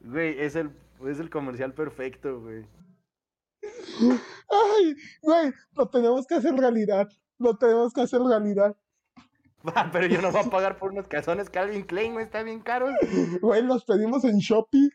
Güey, 0.00 0.40
es 0.40 0.56
el, 0.56 0.70
es 1.06 1.20
el 1.20 1.30
comercial 1.30 1.74
perfecto, 1.74 2.40
güey. 2.40 2.66
Ay, 4.48 4.96
güey, 5.22 5.52
lo 5.72 5.88
tenemos 5.88 6.26
que 6.26 6.36
hacer 6.36 6.54
realidad. 6.54 7.08
Lo 7.38 7.56
tenemos 7.56 7.92
que 7.92 8.02
hacer 8.02 8.20
realidad. 8.20 8.76
pero 9.92 10.06
yo 10.06 10.22
no 10.22 10.30
voy 10.30 10.40
a 10.40 10.50
pagar 10.50 10.78
por 10.78 10.92
unos 10.92 11.08
calzones 11.08 11.50
Calvin 11.50 11.84
Klein, 11.84 12.12
güey, 12.12 12.24
está 12.24 12.42
bien 12.42 12.60
caros. 12.60 12.92
Güey, 13.40 13.62
los 13.62 13.84
pedimos 13.84 14.24
en 14.24 14.38
Shopee. 14.38 14.90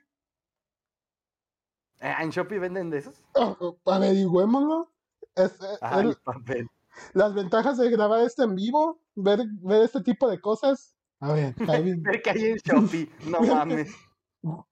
Eh, 1.99 2.15
¿En 2.19 2.29
Shopee 2.29 2.59
venden 2.59 2.89
de 2.89 2.99
esos? 2.99 3.23
Oh, 3.33 3.77
averigüémoslo. 3.85 4.92
Es, 5.35 5.51
eh, 5.61 6.15
papel. 6.23 6.67
Las 7.13 7.33
ventajas 7.33 7.77
de 7.77 7.89
grabar 7.89 8.21
esto 8.21 8.43
en 8.43 8.55
vivo, 8.55 9.01
ver, 9.15 9.39
ver 9.61 9.83
este 9.83 10.01
tipo 10.01 10.29
de 10.29 10.39
cosas. 10.39 10.95
A 11.19 11.33
ver, 11.33 11.55
ver 12.03 12.21
que 12.21 12.29
hay 12.29 12.45
en 12.45 12.57
Shopee, 12.57 13.09
no 13.25 13.41
mames. 13.41 13.91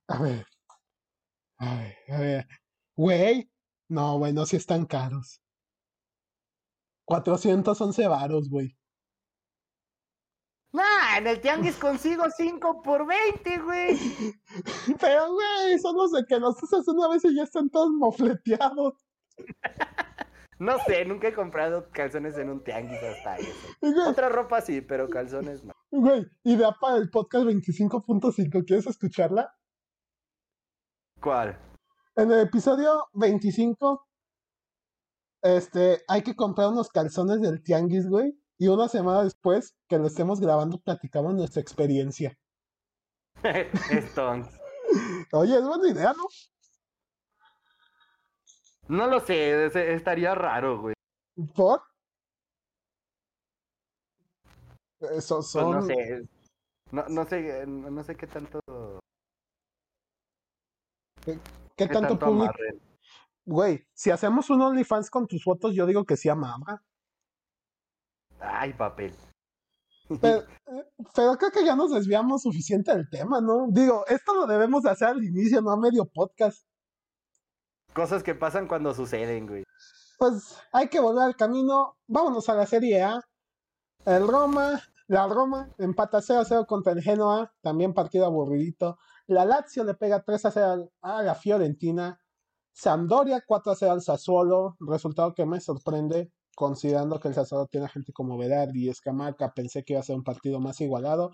A 0.08 0.22
ver. 0.22 0.46
A 1.58 1.76
ver, 1.76 1.96
a 2.10 2.20
ver. 2.20 2.48
Güey, 2.96 3.52
no, 3.88 4.18
güey, 4.18 4.34
no 4.34 4.46
si 4.46 4.58
están 4.58 4.86
caros. 4.86 5.42
411 7.06 8.08
varos, 8.08 8.50
güey. 8.50 8.78
Nah, 10.74 11.18
en 11.18 11.28
el 11.28 11.42
tianguis 11.42 11.76
consigo 11.78 12.26
5 12.30 12.82
por 12.82 13.06
20, 13.06 13.58
güey. 13.60 14.00
Pero, 15.00 15.34
güey, 15.34 15.80
son 15.80 15.96
los 15.96 16.12
de 16.12 16.26
que 16.26 16.40
los 16.40 16.62
usas 16.64 16.88
una 16.88 17.10
vez 17.10 17.26
y 17.26 17.36
ya 17.36 17.44
están 17.44 17.70
todos 17.70 17.92
mofleteados. 17.92 18.94
No 20.62 20.78
sé, 20.86 21.04
nunca 21.06 21.28
he 21.28 21.34
comprado 21.34 21.90
calzones 21.90 22.38
en 22.38 22.52
un 22.52 22.64
tianguis 22.64 23.02
hasta 23.02 23.38
eso. 23.38 23.68
Otra 24.08 24.30
ropa 24.30 24.62
sí, 24.62 24.82
pero 24.82 25.10
calzones 25.10 25.64
no. 25.64 25.74
Güey, 25.90 26.24
idea 26.44 26.72
para 26.80 26.98
el 26.98 27.10
podcast 27.10 27.46
25.5, 27.46 28.64
¿quieres 28.68 28.86
escucharla? 28.86 29.52
¿Cuál? 31.20 31.60
En 32.16 32.32
el 32.32 32.42
episodio 32.42 33.08
25, 33.14 34.08
este, 35.42 36.04
hay 36.08 36.22
que 36.22 36.36
comprar 36.36 36.68
unos 36.68 36.90
calzones 36.90 37.42
del 37.42 37.64
tianguis, 37.64 38.08
güey. 38.08 38.40
Y 38.60 38.68
una 38.68 38.88
semana 38.88 39.24
después 39.24 39.76
que 39.88 39.98
lo 39.98 40.06
estemos 40.06 40.40
grabando, 40.40 40.80
platicamos 40.80 41.34
nuestra 41.34 41.60
experiencia. 41.60 42.38
Stones. 43.90 44.48
Oye, 45.32 45.56
es 45.56 45.66
buena 45.66 45.90
idea, 45.90 46.14
¿no? 46.14 46.26
No 48.92 49.08
lo 49.08 49.22
sé, 49.22 49.68
estaría 49.94 50.36
raro, 50.36 50.82
güey. 50.82 50.94
¿Por? 51.56 51.82
Eso 55.00 55.38
pues 55.38 55.48
son... 55.48 55.72
no 55.72 55.82
sé. 55.82 56.28
No, 56.92 57.08
no 57.08 57.26
sé, 57.26 57.66
no 57.66 58.04
sé 58.04 58.16
qué 58.18 58.28
tanto. 58.28 58.60
¿Qué, 61.24 61.88
tanto, 61.88 62.20
público? 62.20 62.54
Güey, 63.46 63.88
si 63.94 64.12
hacemos 64.12 64.50
un 64.50 64.62
OnlyFans 64.62 65.10
con 65.10 65.26
tus 65.26 65.42
fotos, 65.42 65.74
yo 65.74 65.86
digo 65.86 66.04
que 66.04 66.18
sí 66.18 66.28
amaba. 66.28 66.84
Ay, 68.42 68.74
papel. 68.74 69.16
Pero, 70.20 70.44
pero, 71.16 71.38
creo 71.38 71.52
que 71.52 71.64
ya 71.64 71.78
nos 71.78 71.94
desviamos 71.94 72.42
suficiente 72.42 72.94
del 72.94 73.10
tema, 73.10 73.40
¿no? 73.40 73.68
Digo, 73.70 74.06
esto 74.08 74.36
lo 74.36 74.46
debemos 74.48 74.84
de 74.84 74.90
hacer 74.90 75.08
al 75.08 75.24
inicio, 75.24 75.62
no 75.62 75.72
a 75.72 75.78
medio 75.78 76.04
podcast. 76.06 76.66
Cosas 77.94 78.24
que 78.24 78.36
pasan 78.36 78.68
cuando 78.68 78.94
suceden, 78.94 79.48
güey. 79.48 79.64
Pues 80.18 80.58
hay 80.72 80.88
que 80.88 81.00
volver 81.00 81.24
al 81.24 81.36
camino. 81.36 81.98
Vámonos 82.08 82.48
a 82.50 82.56
la 82.56 82.66
Serie 82.66 83.02
A. 83.02 83.22
El 84.06 84.28
Roma, 84.28 84.82
la 85.08 85.28
Roma 85.28 85.70
empata 85.78 86.22
0 86.22 86.40
a 86.40 86.46
0 86.46 86.66
contra 86.68 86.94
el 86.94 87.02
Genoa, 87.02 87.54
también 87.62 87.94
partido 87.94 88.26
aburridito. 88.26 88.98
La 89.28 89.46
Lazio 89.46 89.84
le 89.84 89.94
pega 89.94 90.24
3 90.24 90.46
a 90.46 90.52
0 90.52 90.92
a 91.02 91.22
la 91.22 91.36
Fiorentina. 91.36 92.20
Sampdoria 92.72 93.44
4 93.46 93.72
a 93.72 93.76
0 93.76 93.92
al 93.92 94.02
Sassuolo, 94.02 94.78
resultado 94.80 95.34
que 95.34 95.46
me 95.46 95.60
sorprende 95.60 96.32
considerando 96.56 97.20
que 97.20 97.28
el 97.28 97.34
Sassuolo 97.34 97.68
tiene 97.68 97.88
gente 97.88 98.14
como 98.14 98.38
Verardi 98.38 98.86
y 98.86 98.90
Escamarca, 98.90 99.54
pensé 99.54 99.84
que 99.84 99.94
iba 99.94 100.00
a 100.00 100.04
ser 100.04 100.16
un 100.16 100.24
partido 100.24 100.60
más 100.60 100.80
igualado. 100.82 101.32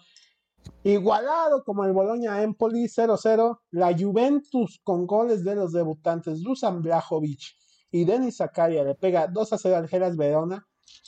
Igualado 0.83 1.63
como 1.63 1.83
el 1.85 1.91
Bologna 1.91 2.41
Empoli 2.41 2.85
0-0, 2.85 3.59
la 3.71 3.97
Juventus 3.97 4.79
con 4.83 5.05
goles 5.05 5.43
de 5.43 5.55
los 5.55 5.73
debutantes 5.73 6.41
Dusan 6.41 6.81
Blajovic 6.81 7.55
y 7.91 8.05
Denis 8.05 8.37
Zakaria 8.37 8.83
le 8.83 8.95
pega 8.95 9.27
2 9.27 9.53
a 9.53 9.57
0 9.57 9.75
al 9.75 9.87
Geras 9.87 10.15
Verona. 10.15 10.65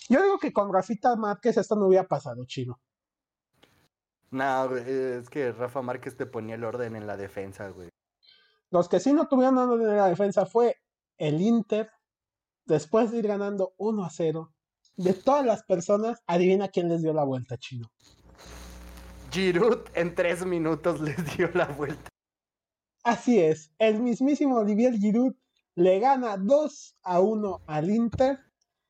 Yo 0.10 0.22
digo 0.22 0.40
que 0.40 0.52
con 0.52 0.74
Rafita 0.74 1.16
Márquez 1.16 1.58
esto 1.58 1.76
no 1.76 1.88
hubiera 1.88 2.08
pasado, 2.08 2.46
chino. 2.46 2.80
No, 4.32 4.76
es 4.76 5.30
que 5.30 5.52
Rafa 5.52 5.82
Márquez 5.82 6.16
te 6.16 6.26
ponía 6.26 6.56
el 6.56 6.64
orden 6.64 6.96
en 6.96 7.08
la 7.08 7.18
defensa, 7.18 7.70
güey. 7.70 7.90
Los 8.72 8.88
que 8.88 9.00
sí 9.00 9.14
no 9.14 9.28
tuvieron 9.28 9.58
orden 9.58 9.90
en 9.90 9.98
la 9.98 10.08
defensa 10.08 10.46
fue 10.46 10.76
el 11.18 11.42
Inter, 11.42 11.90
después 12.66 13.12
de 13.12 13.20
ir 13.20 13.28
ganando 13.28 13.74
1 13.78 14.04
a 14.04 14.10
0. 14.10 14.54
De 14.96 15.14
todas 15.14 15.46
las 15.46 15.64
personas, 15.64 16.20
adivina 16.28 16.68
quién 16.68 16.90
les 16.90 17.02
dio 17.02 17.14
la 17.14 17.24
vuelta, 17.24 17.58
chino. 17.58 17.88
Giroud 19.32 19.80
en 19.94 20.16
tres 20.16 20.46
minutos 20.46 21.00
les 21.02 21.38
dio 21.38 21.50
la 21.54 21.66
vuelta. 21.66 22.10
Así 23.04 23.40
es, 23.40 23.72
el 23.80 24.02
mismísimo 24.02 24.58
Olivier 24.58 24.94
Giroud 24.94 25.34
le 25.76 26.00
gana 26.00 26.38
2 26.38 26.98
a 27.04 27.20
1 27.22 27.64
al 27.68 27.90
Inter. 27.90 28.40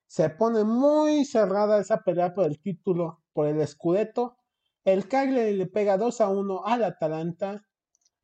Se 0.07 0.29
pone 0.29 0.63
muy 0.63 1.23
cerrada 1.25 1.79
esa 1.79 2.01
pelea 2.01 2.33
por 2.33 2.45
el 2.45 2.59
título, 2.59 3.21
por 3.33 3.47
el 3.47 3.65
Scudetto. 3.67 4.37
El 4.83 5.07
Cagliari 5.07 5.55
le 5.55 5.67
pega 5.67 5.97
2 5.97 6.21
a 6.21 6.29
1 6.29 6.65
al 6.65 6.83
Atalanta. 6.83 7.63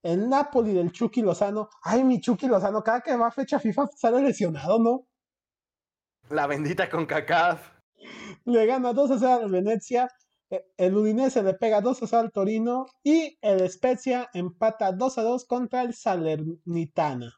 El 0.01 0.29
Napoli 0.29 0.73
del 0.73 0.91
Chucky 0.91 1.21
Lozano. 1.21 1.69
Ay, 1.83 2.03
mi 2.03 2.19
Chucky 2.19 2.47
Lozano, 2.47 2.83
cada 2.83 3.01
que 3.01 3.15
va 3.15 3.27
a 3.27 3.31
fecha 3.31 3.59
FIFA 3.59 3.87
sale 3.95 4.21
lesionado, 4.21 4.79
¿no? 4.79 5.07
La 6.29 6.47
bendita 6.47 6.89
con 6.89 7.05
CACAF. 7.05 7.69
Le 8.45 8.65
gana 8.65 8.93
2 8.93 9.11
a 9.11 9.19
0 9.19 9.39
al 9.43 9.51
Venecia. 9.51 10.09
E, 10.55 10.65
el 10.77 10.95
Udinese 10.95 11.43
le 11.43 11.53
pega 11.53 11.81
2 11.81 12.03
a 12.03 12.07
0 12.07 12.21
al 12.21 12.31
Torino. 12.31 12.85
Y 13.03 13.37
el 13.41 13.69
Spezia 13.69 14.29
empata 14.33 14.91
2 14.91 15.17
a 15.17 15.23
2 15.23 15.45
contra 15.45 15.81
el 15.81 15.93
Salernitana. 15.93 17.33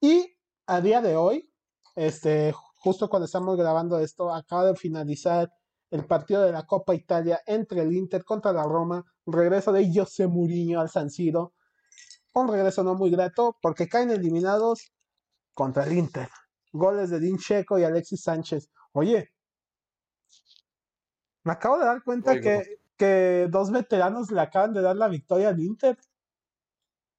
Y 0.00 0.36
a 0.66 0.80
día 0.80 1.00
de 1.00 1.16
hoy, 1.16 1.50
este, 1.96 2.52
justo 2.76 3.08
cuando 3.08 3.26
estamos 3.26 3.56
grabando 3.56 3.98
esto, 3.98 4.32
acaba 4.32 4.66
de 4.66 4.76
finalizar 4.76 5.50
el 5.90 6.06
partido 6.06 6.42
de 6.42 6.52
la 6.52 6.66
Copa 6.66 6.94
Italia 6.94 7.40
entre 7.46 7.82
el 7.82 7.92
Inter 7.92 8.24
contra 8.24 8.52
la 8.52 8.64
Roma, 8.64 9.04
regreso 9.26 9.72
de 9.72 9.90
José 9.94 10.26
Mourinho 10.26 10.80
al 10.80 10.90
San 10.90 11.08
Siro, 11.08 11.54
un 12.34 12.48
regreso 12.48 12.82
no 12.82 12.94
muy 12.94 13.10
grato 13.10 13.56
porque 13.62 13.88
caen 13.88 14.10
eliminados 14.10 14.92
contra 15.54 15.84
el 15.84 15.92
Inter. 15.92 16.28
Goles 16.72 17.10
de 17.10 17.20
Din 17.20 17.38
Checo 17.38 17.78
y 17.78 17.84
Alexis 17.84 18.22
Sánchez. 18.22 18.70
Oye, 18.92 19.30
me 21.44 21.52
acabo 21.52 21.78
de 21.78 21.84
dar 21.84 22.02
cuenta 22.02 22.40
que, 22.40 22.78
que 22.96 23.46
dos 23.50 23.70
veteranos 23.70 24.30
le 24.30 24.40
acaban 24.40 24.72
de 24.72 24.82
dar 24.82 24.96
la 24.96 25.08
victoria 25.08 25.50
al 25.50 25.60
Inter. 25.60 25.98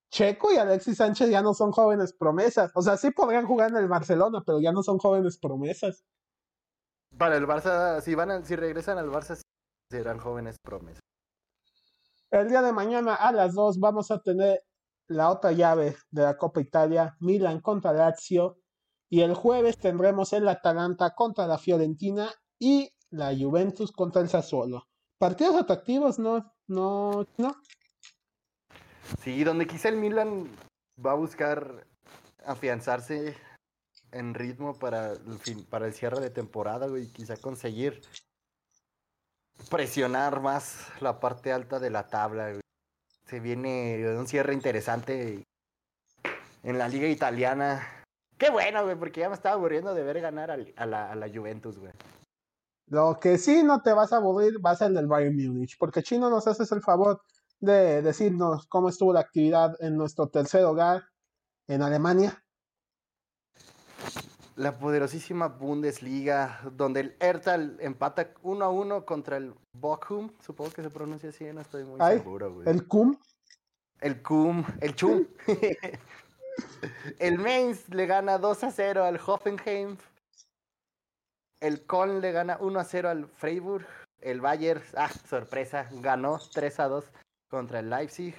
Checo 0.09 0.51
y 0.51 0.57
Alexis 0.57 0.97
Sánchez 0.97 1.30
ya 1.30 1.41
no 1.41 1.53
son 1.53 1.71
jóvenes 1.71 2.13
promesas. 2.13 2.71
O 2.76 2.82
sea, 2.82 2.97
sí 2.97 3.11
podrían 3.11 3.45
jugar 3.45 3.69
en 3.71 3.78
el 3.78 3.88
Barcelona, 3.88 4.43
pero 4.45 4.59
ya 4.59 4.71
no 4.71 4.82
son 4.82 4.97
jóvenes 4.97 5.38
promesas. 5.38 6.03
Para 7.17 7.38
el 7.38 7.47
Barça, 7.47 8.01
si 8.01 8.15
van 8.15 8.45
si 8.45 8.55
regresan 8.55 8.97
al 8.97 9.09
Barça, 9.09 9.39
serán 9.89 10.19
jóvenes 10.19 10.57
promesas. 10.61 11.01
El 12.32 12.49
día 12.49 12.61
de 12.61 12.73
mañana 12.73 13.15
a 13.15 13.32
las 13.32 13.53
2 13.53 13.80
vamos 13.80 14.11
a 14.11 14.21
tener 14.21 14.63
la 15.07 15.30
otra 15.30 15.51
llave 15.51 15.95
de 16.09 16.23
la 16.23 16.38
Copa 16.38 16.61
Italia, 16.61 17.15
Milan 17.19 17.61
contra 17.61 17.93
Lazio 17.93 18.57
Y 19.09 19.21
el 19.21 19.36
jueves 19.36 19.78
tendremos 19.78 20.34
el 20.34 20.47
Atalanta 20.47 21.13
contra 21.13 21.45
la 21.45 21.57
Fiorentina 21.57 22.30
y 22.59 22.94
la 23.16 23.36
Juventus 23.36 23.91
contra 23.91 24.22
el 24.22 24.30
Sassuolo. 24.30 24.88
Partidos 25.18 25.55
atractivos, 25.55 26.20
no, 26.20 26.53
no, 26.68 27.26
no. 27.38 27.55
Sí, 29.22 29.43
donde 29.43 29.68
quizá 29.68 29.89
el 29.89 29.97
Milan 29.97 30.49
va 31.03 31.11
a 31.11 31.16
buscar 31.16 31.88
afianzarse 32.45 33.38
en 34.11 34.34
ritmo 34.34 34.78
para 34.78 35.13
el, 35.13 35.39
fin, 35.39 35.66
para 35.66 35.88
el 35.88 35.93
cierre 35.93 36.20
de 36.20 36.30
temporada, 36.30 36.88
y 36.99 37.07
quizá 37.07 37.38
conseguir 37.38 38.01
presionar 39.70 40.41
más 40.41 40.89
la 41.01 41.20
parte 41.20 41.51
alta 41.51 41.80
de 41.80 41.89
la 41.89 42.07
tabla. 42.07 42.59
Se 43.26 43.39
viene 43.39 44.18
un 44.18 44.28
cierre 44.28 44.53
interesante 44.53 45.43
en 46.63 46.78
la 46.78 46.88
liga 46.88 47.07
italiana. 47.07 47.88
Qué 48.38 48.49
bueno, 48.49 48.84
güey, 48.84 48.97
porque 48.97 49.22
ya 49.22 49.30
me 49.30 49.36
estaba 49.36 49.55
aburriendo 49.55 49.93
de 49.93 50.03
ver 50.03 50.20
ganar 50.20 50.51
a, 50.51 50.86
la, 50.86 51.11
a 51.11 51.16
la 51.16 51.30
Juventus, 51.30 51.78
güey. 51.78 51.93
Lo 52.88 53.19
que 53.19 53.38
sí 53.38 53.63
no 53.63 53.81
te 53.81 53.93
vas 53.93 54.13
a 54.13 54.17
aburrir 54.17 54.63
va 54.63 54.71
a 54.71 54.75
ser 54.75 54.89
el 54.89 54.95
del 54.95 55.07
Bayern 55.07 55.36
Múnich, 55.36 55.77
porque 55.77 56.03
Chino 56.03 56.29
nos 56.29 56.47
haces 56.47 56.71
el 56.71 56.81
favor 56.81 57.21
de 57.59 58.01
decirnos 58.01 58.67
cómo 58.67 58.89
estuvo 58.89 59.11
la 59.11 59.21
actividad 59.21 59.75
en 59.79 59.97
nuestro 59.97 60.27
tercer 60.27 60.63
hogar 60.65 61.03
en 61.67 61.81
Alemania. 61.81 62.43
La 64.55 64.77
poderosísima 64.77 65.47
Bundesliga, 65.47 66.61
donde 66.71 67.01
el 67.01 67.15
Ertal 67.19 67.77
empata 67.81 68.31
1 68.41 68.63
a 68.63 68.69
1 68.69 69.05
contra 69.05 69.38
el 69.38 69.53
Bochum, 69.73 70.29
supongo 70.45 70.71
que 70.71 70.83
se 70.83 70.89
pronuncia 70.89 71.29
así, 71.29 71.43
no 71.45 71.61
estoy 71.61 71.83
muy 71.83 71.99
seguro, 71.99 72.53
güey. 72.53 72.69
El 72.69 72.88
Cum. 72.88 73.17
El 73.99 74.21
Cum, 74.21 74.63
el 74.79 74.95
Chum. 74.95 75.25
el 77.19 77.39
Mainz 77.39 77.89
le 77.89 78.05
gana 78.05 78.38
2 78.38 78.63
a 78.63 78.71
0 78.71 79.03
al 79.03 79.19
Hoffenheim. 79.25 79.97
El 81.66 81.84
Köln 81.88 82.22
le 82.22 82.32
gana 82.32 82.57
1 82.61 82.80
a 82.80 82.84
0 82.84 83.09
al 83.09 83.28
Freiburg. 83.28 83.88
El 84.22 84.39
Bayern, 84.39 84.84
ah, 84.97 85.09
sorpresa, 85.09 85.89
ganó 85.93 86.38
3 86.53 86.80
a 86.80 86.88
2 86.88 87.11
contra 87.49 87.80
el 87.80 87.89
Leipzig. 87.89 88.36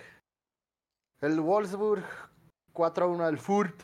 El 1.20 1.40
Wolfsburg 1.40 2.04
4 2.72 3.04
a 3.04 3.08
1 3.08 3.24
al 3.24 3.38
Furt. 3.38 3.82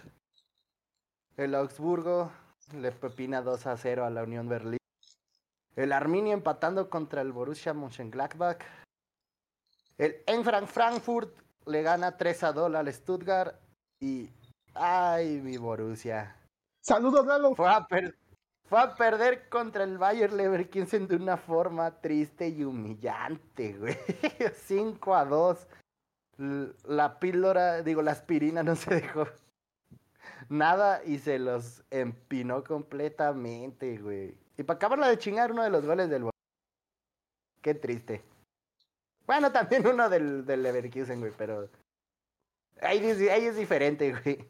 El 1.37 1.57
Augsburgo 1.57 2.31
le 2.73 2.93
pepina 2.93 3.43
2 3.43 3.67
a 3.67 3.77
0 3.77 4.05
a 4.05 4.11
la 4.11 4.23
Unión 4.23 4.49
Berlín. 4.49 4.79
El 5.75 5.93
Arminia 5.93 6.35
empatando 6.35 6.89
contra 6.89 7.21
el 7.21 7.33
Borussia 7.33 7.75
Mönchengladbach. 7.75 8.63
El 9.99 10.23
Eintracht 10.29 10.69
Frankfurt 10.69 11.37
le 11.67 11.83
gana 11.83 12.17
3 12.17 12.45
a 12.45 12.53
2 12.53 12.75
al 12.77 12.93
Stuttgart. 12.93 13.57
Y. 13.99 14.31
¡Ay, 14.75 15.41
mi 15.41 15.57
Borussia! 15.57 16.37
¡Saludos, 16.81 17.27
Lalo! 17.27 17.57
Fue 17.57 17.69
a, 17.69 17.87
fue 18.73 18.81
a 18.81 18.95
perder 18.95 19.51
contra 19.51 19.85
el 19.85 19.99
Bayer 19.99 20.33
Leverkusen 20.33 21.07
de 21.07 21.17
una 21.17 21.37
forma 21.37 21.91
triste 22.01 22.49
y 22.49 22.65
humillante, 22.65 23.75
güey. 23.75 23.95
5 24.65 25.15
a 25.15 25.27
2. 25.27 25.69
La 26.87 27.19
píldora, 27.19 27.83
digo, 27.83 28.01
la 28.01 28.13
aspirina 28.13 28.63
no 28.63 28.75
se 28.75 28.95
dejó 28.95 29.27
nada 30.49 31.05
y 31.05 31.19
se 31.19 31.39
los 31.39 31.85
empinó 31.91 32.65
completamente, 32.65 33.99
güey. 33.99 34.39
Y 34.57 34.63
para 34.63 34.79
acabarla 34.79 35.09
de 35.09 35.19
chingar 35.19 35.53
uno 35.53 35.65
de 35.65 35.71
los 35.71 35.85
goles 35.85 36.09
del 36.09 36.31
Qué 37.61 37.75
triste. 37.75 38.25
Bueno, 39.27 39.53
también 39.53 39.87
uno 39.87 40.09
del, 40.09 40.47
Leverkusen, 40.47 41.21
güey, 41.21 41.33
pero 41.37 41.69
ahí, 42.81 43.05
ahí 43.05 43.45
es 43.45 43.57
diferente, 43.57 44.15
güey. 44.15 44.49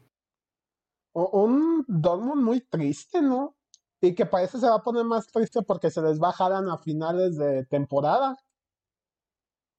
Un 1.13 1.85
Dortmund 1.89 2.45
muy 2.45 2.61
triste, 2.61 3.21
¿no? 3.21 3.57
Y 4.05 4.17
que 4.17 4.27
parece 4.27 4.59
se 4.59 4.69
va 4.69 4.75
a 4.75 4.83
poner 4.83 5.05
más 5.05 5.29
triste 5.29 5.63
porque 5.63 5.89
se 5.89 6.03
les 6.03 6.19
bajaran 6.19 6.69
a 6.69 6.77
finales 6.77 7.37
de 7.37 7.65
temporada. 7.67 8.37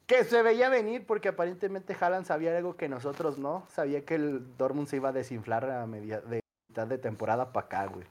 Que 0.07 0.23
se 0.23 0.41
veía 0.41 0.69
venir 0.69 1.05
porque 1.05 1.27
aparentemente 1.29 1.95
Haaland 1.99 2.25
sabía 2.25 2.55
algo 2.55 2.77
que 2.77 2.87
nosotros 2.87 3.37
no. 3.37 3.65
Sabía 3.69 4.05
que 4.05 4.15
el 4.15 4.55
Dortmund 4.55 4.87
se 4.87 4.95
iba 4.95 5.09
a 5.09 5.11
desinflar 5.13 5.69
a 5.69 5.85
media 5.85 6.21
de 6.21 6.39
mitad 6.69 6.87
de 6.87 6.97
temporada 6.97 7.51
para 7.51 7.65
acá, 7.65 7.85
güey. 7.87 8.07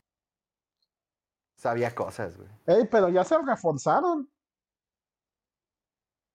Sabía 1.57 1.95
cosas, 1.95 2.37
güey. 2.37 2.49
Ey, 2.67 2.87
pero 2.91 3.09
ya 3.09 3.25
se 3.25 3.39
reforzaron. 3.39 4.31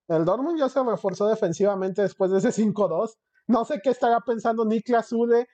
El 0.07 0.25
Dortmund 0.25 0.57
ya 0.57 0.69
se 0.69 0.83
reforzó 0.83 1.27
defensivamente 1.27 2.01
después 2.01 2.31
de 2.31 2.39
ese 2.39 2.49
5-2. 2.49 3.15
No 3.45 3.63
sé 3.63 3.79
qué 3.83 3.91
estará 3.91 4.21
pensando 4.21 4.65
Niklas 4.65 5.09
Zule 5.09 5.47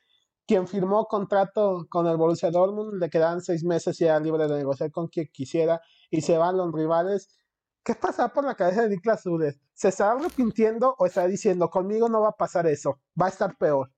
quien 0.45 0.67
firmó 0.67 1.05
contrato 1.05 1.85
con 1.89 2.07
el 2.07 2.17
Borussia 2.17 2.51
Dortmund, 2.51 2.99
le 2.99 3.09
quedan 3.09 3.41
seis 3.41 3.63
meses 3.63 3.99
y 4.01 4.05
era 4.05 4.19
libre 4.19 4.47
de 4.47 4.57
negociar 4.57 4.91
con 4.91 5.07
quien 5.07 5.27
quisiera 5.31 5.81
y 6.09 6.21
se 6.21 6.37
van 6.37 6.57
los 6.57 6.71
rivales. 6.73 7.29
¿Qué 7.83 7.95
pasa 7.95 8.29
por 8.29 8.45
la 8.45 8.55
cabeza 8.55 8.83
de 8.83 8.89
Niklas 8.89 9.23
Zules? 9.23 9.59
¿Se 9.73 9.89
está 9.89 10.11
arrepintiendo 10.11 10.95
o 10.97 11.05
está 11.05 11.27
diciendo 11.27 11.69
conmigo 11.69 12.09
no 12.09 12.21
va 12.21 12.29
a 12.29 12.37
pasar 12.37 12.67
eso? 12.67 12.99
Va 13.19 13.27
a 13.27 13.29
estar 13.29 13.57
peor. 13.57 13.91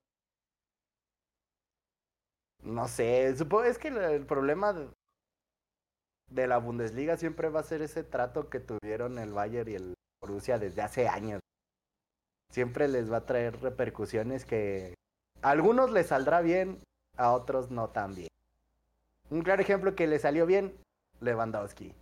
No 2.63 2.87
sé, 2.87 3.35
supongo 3.37 3.65
es 3.65 3.77
que 3.77 3.89
el 3.89 4.25
problema 4.25 4.73
de, 4.73 6.47
la 6.47 6.57
Bundesliga 6.57 7.15
siempre 7.15 7.49
va 7.49 7.59
a 7.59 7.63
ser 7.63 7.83
ese 7.83 8.03
trato 8.03 8.49
que 8.49 8.59
tuvieron 8.59 9.19
el 9.19 9.33
Bayern 9.33 9.69
y 9.69 9.75
el 9.75 9.93
Borussia 10.19 10.57
desde 10.57 10.81
hace 10.81 11.07
años. 11.07 11.41
Siempre 12.51 12.87
les 12.87 13.11
va 13.11 13.17
a 13.17 13.25
traer 13.25 13.61
repercusiones 13.61 14.45
que 14.45 14.95
a 15.45 15.51
algunos 15.51 15.91
les 15.91 16.07
saldrá 16.07 16.41
bien, 16.41 16.81
a 17.17 17.31
otros 17.31 17.69
no 17.69 17.89
tan 17.89 18.15
bien. 18.15 18.29
Un 19.29 19.43
claro 19.43 19.61
ejemplo 19.61 19.95
que 19.95 20.07
le 20.07 20.17
salió 20.17 20.47
bien, 20.47 20.75
Lewandowski. 21.19 21.93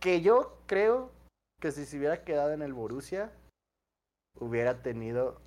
Que 0.00 0.20
yo 0.20 0.58
creo 0.66 1.12
que 1.60 1.72
si 1.72 1.86
se 1.86 1.96
hubiera 1.96 2.22
quedado 2.22 2.52
en 2.52 2.60
el 2.60 2.74
Borussia, 2.74 3.32
hubiera 4.38 4.82
tenido, 4.82 5.40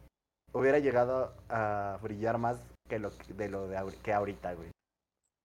hubiera 0.52 0.80
llegado 0.80 1.36
a 1.48 2.00
brillar 2.02 2.40
más 2.40 2.64
que 2.90 2.98
lo 2.98 3.12
de 3.12 3.50
lo 3.50 3.68
de 3.68 3.96
que 4.02 4.12
ahorita, 4.12 4.56
güey. 4.56 4.72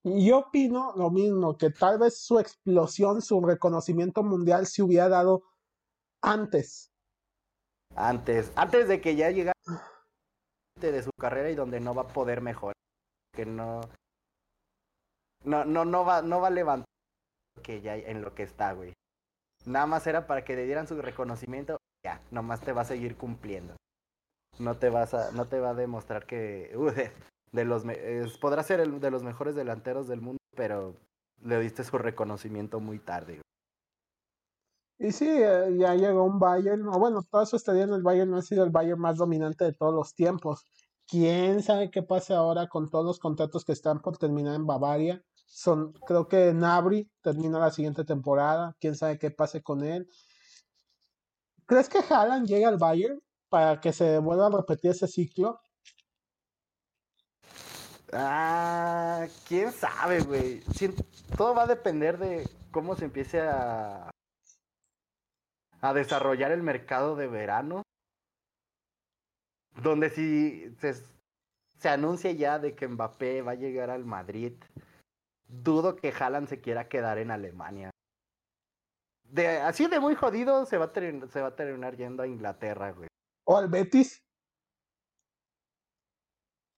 Yo 0.05 0.39
opino 0.39 0.95
lo 0.97 1.11
mismo, 1.11 1.59
que 1.59 1.69
tal 1.69 1.99
vez 1.99 2.19
su 2.19 2.39
explosión, 2.39 3.21
su 3.21 3.39
reconocimiento 3.43 4.23
mundial 4.23 4.67
se 4.67 4.83
hubiera 4.83 5.11
dado 5.11 5.43
antes. 6.23 6.91
Antes, 7.95 8.51
antes 8.57 8.89
de 8.89 9.03
que 9.03 9.15
ya 9.15 9.31
llegara 9.31 9.58
de 10.81 11.03
su 11.03 11.11
carrera 11.19 11.51
y 11.51 11.55
donde 11.55 11.81
no 11.81 11.95
va 11.95 12.03
a 12.03 12.09
poder 12.09 12.41
mejorar. 12.41 12.75
Que 13.35 13.45
no. 13.45 13.81
No, 15.45 15.65
no, 15.65 15.85
no 15.85 16.05
va, 16.05 16.23
no 16.23 16.41
va 16.41 16.49
a 16.49 16.51
levantar 16.51 16.89
que 17.63 17.81
ya 17.81 17.97
en 17.97 18.23
lo 18.23 18.35
que 18.35 18.43
está, 18.43 18.73
güey. 18.73 18.95
Nada 19.67 19.87
más 19.87 20.07
era 20.07 20.27
para 20.27 20.45
que 20.45 20.57
le 20.57 20.65
dieran 20.65 20.87
su 20.87 21.01
reconocimiento. 21.01 21.79
Ya, 22.05 22.21
nomás 22.31 22.61
te 22.61 22.73
va 22.73 22.83
a 22.83 22.87
seguir 22.87 23.17
cumpliendo. 23.17 23.77
No 24.59 24.77
te 24.77 24.89
vas 24.89 25.15
no 25.35 25.47
te 25.47 25.61
va 25.61 25.71
a 25.71 25.75
demostrar 25.75 26.27
que 26.27 26.73
uh, 26.77 26.91
de, 27.53 27.65
los 27.65 27.85
podrá 28.39 28.63
ser 28.63 28.87
de 28.89 29.11
los 29.11 29.23
mejores 29.23 29.55
delanteros 29.55 30.09
del 30.09 30.21
mundo, 30.21 30.39
pero 30.57 30.95
le 31.43 31.61
diste 31.61 31.85
su 31.85 31.99
reconocimiento 31.99 32.81
muy 32.81 32.99
tarde. 32.99 33.41
Y 34.99 35.13
sí, 35.13 35.29
eh, 35.29 35.77
ya 35.79 35.95
llegó 35.95 36.25
un 36.25 36.41
Bayern, 36.41 36.89
o 36.89 36.99
bueno, 36.99 37.23
todo 37.23 37.47
su 37.47 37.57
estadía 37.57 37.85
en 37.85 37.93
el 37.93 38.03
Bayern 38.03 38.31
no 38.31 38.39
ha 38.39 38.43
sido 38.43 38.65
el 38.65 38.71
Bayern 38.71 39.01
más 39.01 39.17
dominante 39.17 39.65
de 39.65 39.73
todos 39.73 39.95
los 39.95 40.15
tiempos. 40.15 40.67
¿Quién 41.07 41.63
sabe 41.63 41.91
qué 41.91 42.03
pase 42.03 42.35
ahora 42.35 42.69
con 42.69 42.91
todos 42.91 43.05
los 43.05 43.21
contratos 43.21 43.65
que 43.65 43.73
están 43.73 44.01
por 44.03 44.19
terminar 44.19 44.57
en 44.57 44.67
Bavaria? 44.67 45.23
Son, 45.47 45.93
creo 46.07 46.27
que 46.27 46.53
Nabri 46.53 47.09
termina 47.23 47.61
la 47.61 47.71
siguiente 47.71 48.05
temporada. 48.05 48.77
¿Quién 48.81 48.97
sabe 48.97 49.19
qué 49.19 49.31
pase 49.31 49.63
con 49.63 49.85
él? 49.85 50.09
¿Crees 51.65 51.89
que 51.89 52.01
Haaland 52.01 52.47
llegue 52.47 52.67
al 52.67 52.77
Bayern 52.77 53.21
para 53.49 53.81
que 53.81 53.93
se 53.93 54.19
vuelva 54.19 54.49
a 54.49 54.51
repetir 54.51 54.91
ese 54.91 55.07
ciclo? 55.07 55.61
Ah, 58.13 59.27
quién 59.47 59.71
sabe, 59.73 60.23
güey. 60.23 60.61
Todo 61.37 61.55
va 61.55 61.63
a 61.63 61.67
depender 61.67 62.19
de 62.19 62.49
cómo 62.71 62.97
se 62.97 63.05
empiece 63.05 63.41
a 63.41 64.11
a 65.81 65.95
desarrollar 65.95 66.53
el 66.53 66.63
mercado 66.63 67.17
de 67.17 67.29
verano, 67.29 67.83
donde 69.83 70.11
si 70.11 70.75
se, 70.81 70.95
se 71.79 71.89
anuncia 71.89 72.33
ya 72.33 72.59
de 72.59 72.75
que 72.75 72.89
Mbappé 72.89 73.43
va 73.43 73.53
a 73.53 73.57
llegar 73.57 73.91
al 73.91 74.05
Madrid, 74.05 74.55
dudo 75.47 75.97
que 75.97 76.13
Haaland 76.13 76.49
se 76.49 76.61
quiera 76.61 76.89
quedar 76.89 77.19
en 77.19 77.31
Alemania. 77.31 77.91
De, 79.25 79.59
así 79.59 79.87
de 79.87 80.01
muy 80.01 80.15
jodido 80.15 80.65
se 80.67 80.79
va, 80.79 80.87
a 80.87 81.29
se 81.29 81.41
va 81.41 81.49
a 81.49 81.57
terminar 81.57 81.97
yendo 81.97 82.23
a 82.23 82.27
Inglaterra, 82.27 82.93
güey. 82.93 83.09
¿O 83.45 83.57
al 83.57 83.69
Betis? 83.69 84.23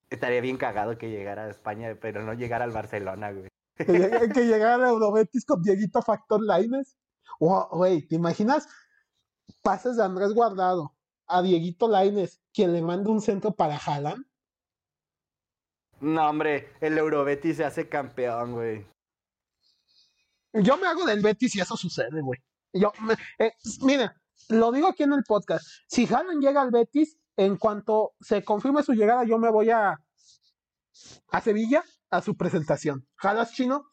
Estaría 0.09 0.41
bien 0.41 0.57
cagado 0.57 0.97
que 0.97 1.09
llegara 1.09 1.45
a 1.45 1.49
España, 1.49 1.97
pero 1.99 2.23
no 2.23 2.33
llegara 2.33 2.65
al 2.65 2.71
Barcelona, 2.71 3.31
güey. 3.31 3.47
Que, 3.77 4.45
llegara 4.45 4.85
a 4.85 4.89
Eurobetis 4.89 5.45
con 5.45 5.61
Dieguito 5.61 6.01
Factor 6.01 6.41
Lines. 6.41 6.97
Güey, 7.39 8.07
¿te 8.07 8.15
imaginas 8.15 8.67
pases 9.61 9.97
de 9.97 10.03
Andrés 10.03 10.33
Guardado 10.33 10.95
a 11.27 11.41
Dieguito 11.41 11.87
Laines, 11.87 12.41
quien 12.53 12.73
le 12.73 12.81
manda 12.81 13.09
un 13.09 13.21
centro 13.21 13.51
para 13.51 13.77
Haaland. 13.77 14.25
No, 16.01 16.29
hombre, 16.29 16.73
el 16.81 16.97
Eurobetis 16.97 17.57
se 17.57 17.65
hace 17.65 17.87
campeón, 17.87 18.53
güey. 18.53 18.85
Yo 20.53 20.77
me 20.77 20.87
hago 20.87 21.05
del 21.05 21.21
Betis 21.21 21.55
y 21.55 21.61
eso 21.61 21.77
sucede, 21.77 22.21
güey. 22.21 22.39
Yo, 22.73 22.91
eh, 23.39 23.53
mira, 23.81 24.15
lo 24.49 24.71
digo 24.71 24.87
aquí 24.87 25.03
en 25.03 25.13
el 25.13 25.23
podcast. 25.23 25.65
Si 25.87 26.05
Haaland 26.11 26.41
llega 26.41 26.61
al 26.61 26.71
Betis, 26.71 27.17
en 27.37 27.57
cuanto 27.57 28.13
se 28.19 28.43
confirme 28.43 28.83
su 28.83 28.93
llegada, 28.93 29.23
yo 29.23 29.37
me 29.37 29.49
voy 29.49 29.69
a, 29.69 29.97
a 31.31 31.41
Sevilla 31.41 31.83
a 32.09 32.21
su 32.21 32.35
presentación. 32.35 33.07
¿Jalas 33.15 33.53
chino? 33.53 33.90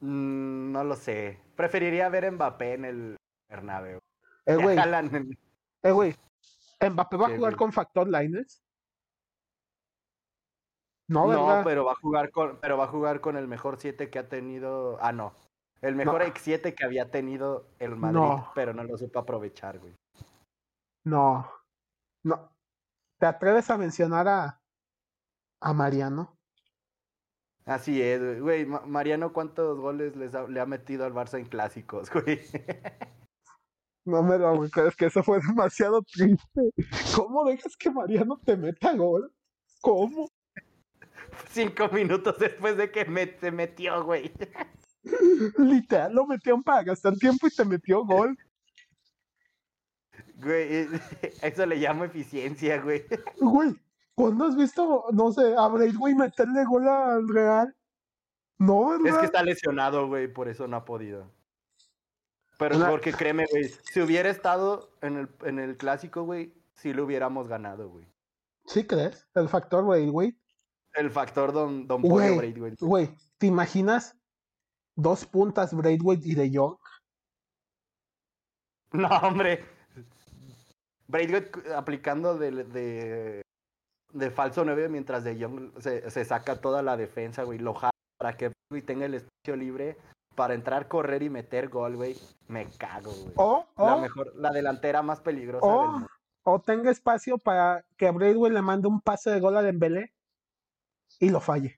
Mm, 0.00 0.72
no 0.72 0.84
lo 0.84 0.96
sé. 0.96 1.40
Preferiría 1.56 2.08
ver 2.08 2.30
Mbappé 2.32 2.74
en 2.74 2.84
el 2.84 3.16
Bernabéu. 3.48 4.00
Eh, 4.46 4.56
güey. 4.56 4.78
Eh, 5.82 5.90
güey. 5.90 6.16
¿Mbappé 6.80 7.16
va 7.16 7.26
a 7.26 7.36
jugar 7.36 7.56
con 7.56 7.72
Factor 7.72 8.08
Lines? 8.08 8.62
No, 11.08 11.26
¿verdad? 11.26 11.58
No, 11.58 11.64
pero 11.64 11.84
va 11.84 11.92
a 11.92 11.96
jugar 11.96 12.30
con, 12.30 12.58
pero 12.60 12.78
va 12.78 12.84
a 12.84 12.88
jugar 12.88 13.20
con 13.20 13.36
el 13.36 13.48
mejor 13.48 13.78
7 13.78 14.10
que 14.10 14.18
ha 14.18 14.28
tenido. 14.28 14.96
Ah, 15.00 15.12
no. 15.12 15.34
El 15.82 15.96
mejor 15.96 16.22
X7 16.22 16.74
que 16.74 16.84
había 16.84 17.10
tenido 17.10 17.66
el 17.78 17.96
Madrid, 17.96 18.44
pero 18.54 18.74
no 18.74 18.84
lo 18.84 18.96
supo 18.96 19.18
aprovechar, 19.18 19.78
güey. 19.78 19.94
No. 21.04 21.50
No. 22.22 22.52
¿Te 23.18 23.26
atreves 23.26 23.70
a 23.70 23.78
mencionar 23.78 24.28
a, 24.28 24.62
a 25.60 25.72
Mariano? 25.72 26.38
Así 27.70 28.02
es, 28.02 28.40
güey. 28.40 28.66
Mariano, 28.66 29.32
¿cuántos 29.32 29.78
goles 29.78 30.16
les 30.16 30.32
le 30.48 30.58
ha 30.58 30.66
metido 30.66 31.04
al 31.04 31.12
Barça 31.12 31.38
en 31.38 31.44
clásicos, 31.44 32.10
güey? 32.12 32.40
No 34.04 34.24
me 34.24 34.38
lo 34.38 34.64
es 34.64 34.96
que 34.96 35.06
eso 35.06 35.22
fue 35.22 35.38
demasiado 35.46 36.02
triste. 36.02 36.72
¿Cómo 37.14 37.44
dejas 37.44 37.76
que 37.76 37.92
Mariano 37.92 38.40
te 38.44 38.56
meta 38.56 38.92
gol? 38.94 39.32
¿Cómo? 39.82 40.28
Cinco 41.50 41.88
minutos 41.90 42.40
después 42.40 42.76
de 42.76 42.90
que 42.90 43.04
me, 43.04 43.38
se 43.38 43.52
metió, 43.52 44.02
güey. 44.02 44.32
Literal, 45.56 46.12
lo 46.12 46.26
metió 46.26 46.60
para 46.62 46.82
gastar 46.82 47.14
tiempo 47.18 47.46
y 47.46 47.54
te 47.54 47.64
metió 47.64 48.04
gol. 48.04 48.36
Güey, 50.34 50.88
eso 51.42 51.66
le 51.66 51.76
llamo 51.76 52.04
eficiencia, 52.04 52.80
güey. 52.80 53.04
Güey, 53.38 53.76
¿cuándo 54.20 54.44
has 54.44 54.56
visto, 54.56 55.06
no 55.12 55.32
sé, 55.32 55.54
a 55.56 55.66
güey, 55.66 56.14
meterle 56.14 56.64
gol 56.64 56.88
al 56.88 57.28
Real? 57.28 57.74
No, 58.58 58.90
¿verdad? 58.90 59.06
Es 59.06 59.16
que 59.18 59.24
está 59.26 59.42
lesionado, 59.42 60.06
güey, 60.06 60.32
por 60.32 60.48
eso 60.48 60.66
no 60.68 60.76
ha 60.76 60.84
podido. 60.84 61.30
Pero 62.58 62.76
es 62.76 62.84
porque 62.84 63.12
créeme, 63.12 63.46
güey, 63.50 63.70
si 63.90 64.02
hubiera 64.02 64.28
estado 64.28 64.90
en 65.00 65.16
el, 65.16 65.28
en 65.44 65.58
el 65.58 65.76
clásico, 65.78 66.24
güey, 66.24 66.52
sí 66.74 66.92
lo 66.92 67.04
hubiéramos 67.04 67.48
ganado, 67.48 67.88
güey. 67.88 68.06
¿Sí 68.66 68.86
crees? 68.86 69.26
El 69.34 69.48
factor, 69.48 69.84
güey, 69.84 70.08
güey. 70.08 70.38
El 70.94 71.10
factor 71.10 71.52
Don, 71.52 71.86
don 71.86 72.02
güey, 72.02 72.52
Güey, 72.80 73.16
¿te 73.38 73.46
imaginas 73.46 74.16
dos 74.94 75.24
puntas 75.24 75.72
Braithwaite 75.72 76.28
y 76.28 76.34
De 76.34 76.50
Jong? 76.54 76.76
No, 78.92 79.08
hombre. 79.22 79.64
Braithwaite 81.06 81.74
aplicando 81.74 82.36
de, 82.36 82.64
de, 82.64 83.42
de, 84.12 84.30
falso 84.30 84.64
9 84.64 84.88
mientras 84.88 85.24
De 85.24 85.42
Jong 85.42 85.72
se, 85.78 86.10
se 86.10 86.24
saca 86.24 86.60
toda 86.60 86.82
la 86.82 86.96
defensa, 86.96 87.42
güey. 87.42 87.58
Lo 87.58 87.74
jala 87.74 87.90
para 88.18 88.36
que 88.36 88.52
tenga 88.84 89.06
el 89.06 89.14
espacio 89.14 89.56
libre 89.56 89.96
para 90.36 90.54
entrar, 90.54 90.88
correr 90.88 91.22
y 91.22 91.30
meter 91.30 91.68
gol, 91.68 91.96
güey. 91.96 92.16
Me 92.48 92.66
cago, 92.78 93.12
güey. 93.12 93.32
O, 93.36 93.66
la 93.76 93.96
mejor, 93.96 94.32
la 94.36 94.50
delantera 94.50 95.02
más 95.02 95.20
peligrosa 95.20 95.66
o, 95.66 95.82
del 95.82 95.90
mundo. 95.90 96.08
O 96.44 96.60
tenga 96.60 96.90
espacio 96.90 97.38
para 97.38 97.84
que 97.96 98.10
Braithwaite 98.10 98.54
le 98.54 98.62
mande 98.62 98.88
un 98.88 99.00
pase 99.00 99.30
de 99.30 99.40
gol 99.40 99.56
a 99.56 99.62
Dembélé 99.62 100.12
y 101.18 101.30
lo 101.30 101.40
falle. 101.40 101.76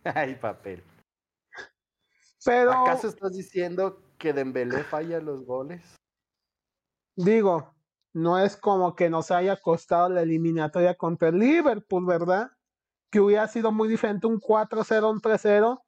Ay, 0.04 0.34
papel. 0.34 0.84
Pero. 2.44 2.72
¿Acaso 2.72 3.08
estás 3.08 3.32
diciendo 3.32 4.02
que 4.18 4.32
Dembélé 4.32 4.84
falla 4.84 5.20
los 5.20 5.44
goles? 5.44 5.96
Digo, 7.16 7.74
no 8.12 8.38
es 8.38 8.56
como 8.56 8.94
que 8.94 9.10
nos 9.10 9.30
haya 9.30 9.56
costado 9.56 10.08
la 10.08 10.22
eliminatoria 10.22 10.94
contra 10.94 11.28
el 11.28 11.38
Liverpool, 11.38 12.06
¿verdad? 12.06 12.50
Que 13.10 13.20
hubiera 13.20 13.46
sido 13.48 13.72
muy 13.72 13.88
diferente 13.88 14.26
un 14.26 14.40
4-0, 14.40 15.10
un 15.10 15.20
3-0. 15.20 15.80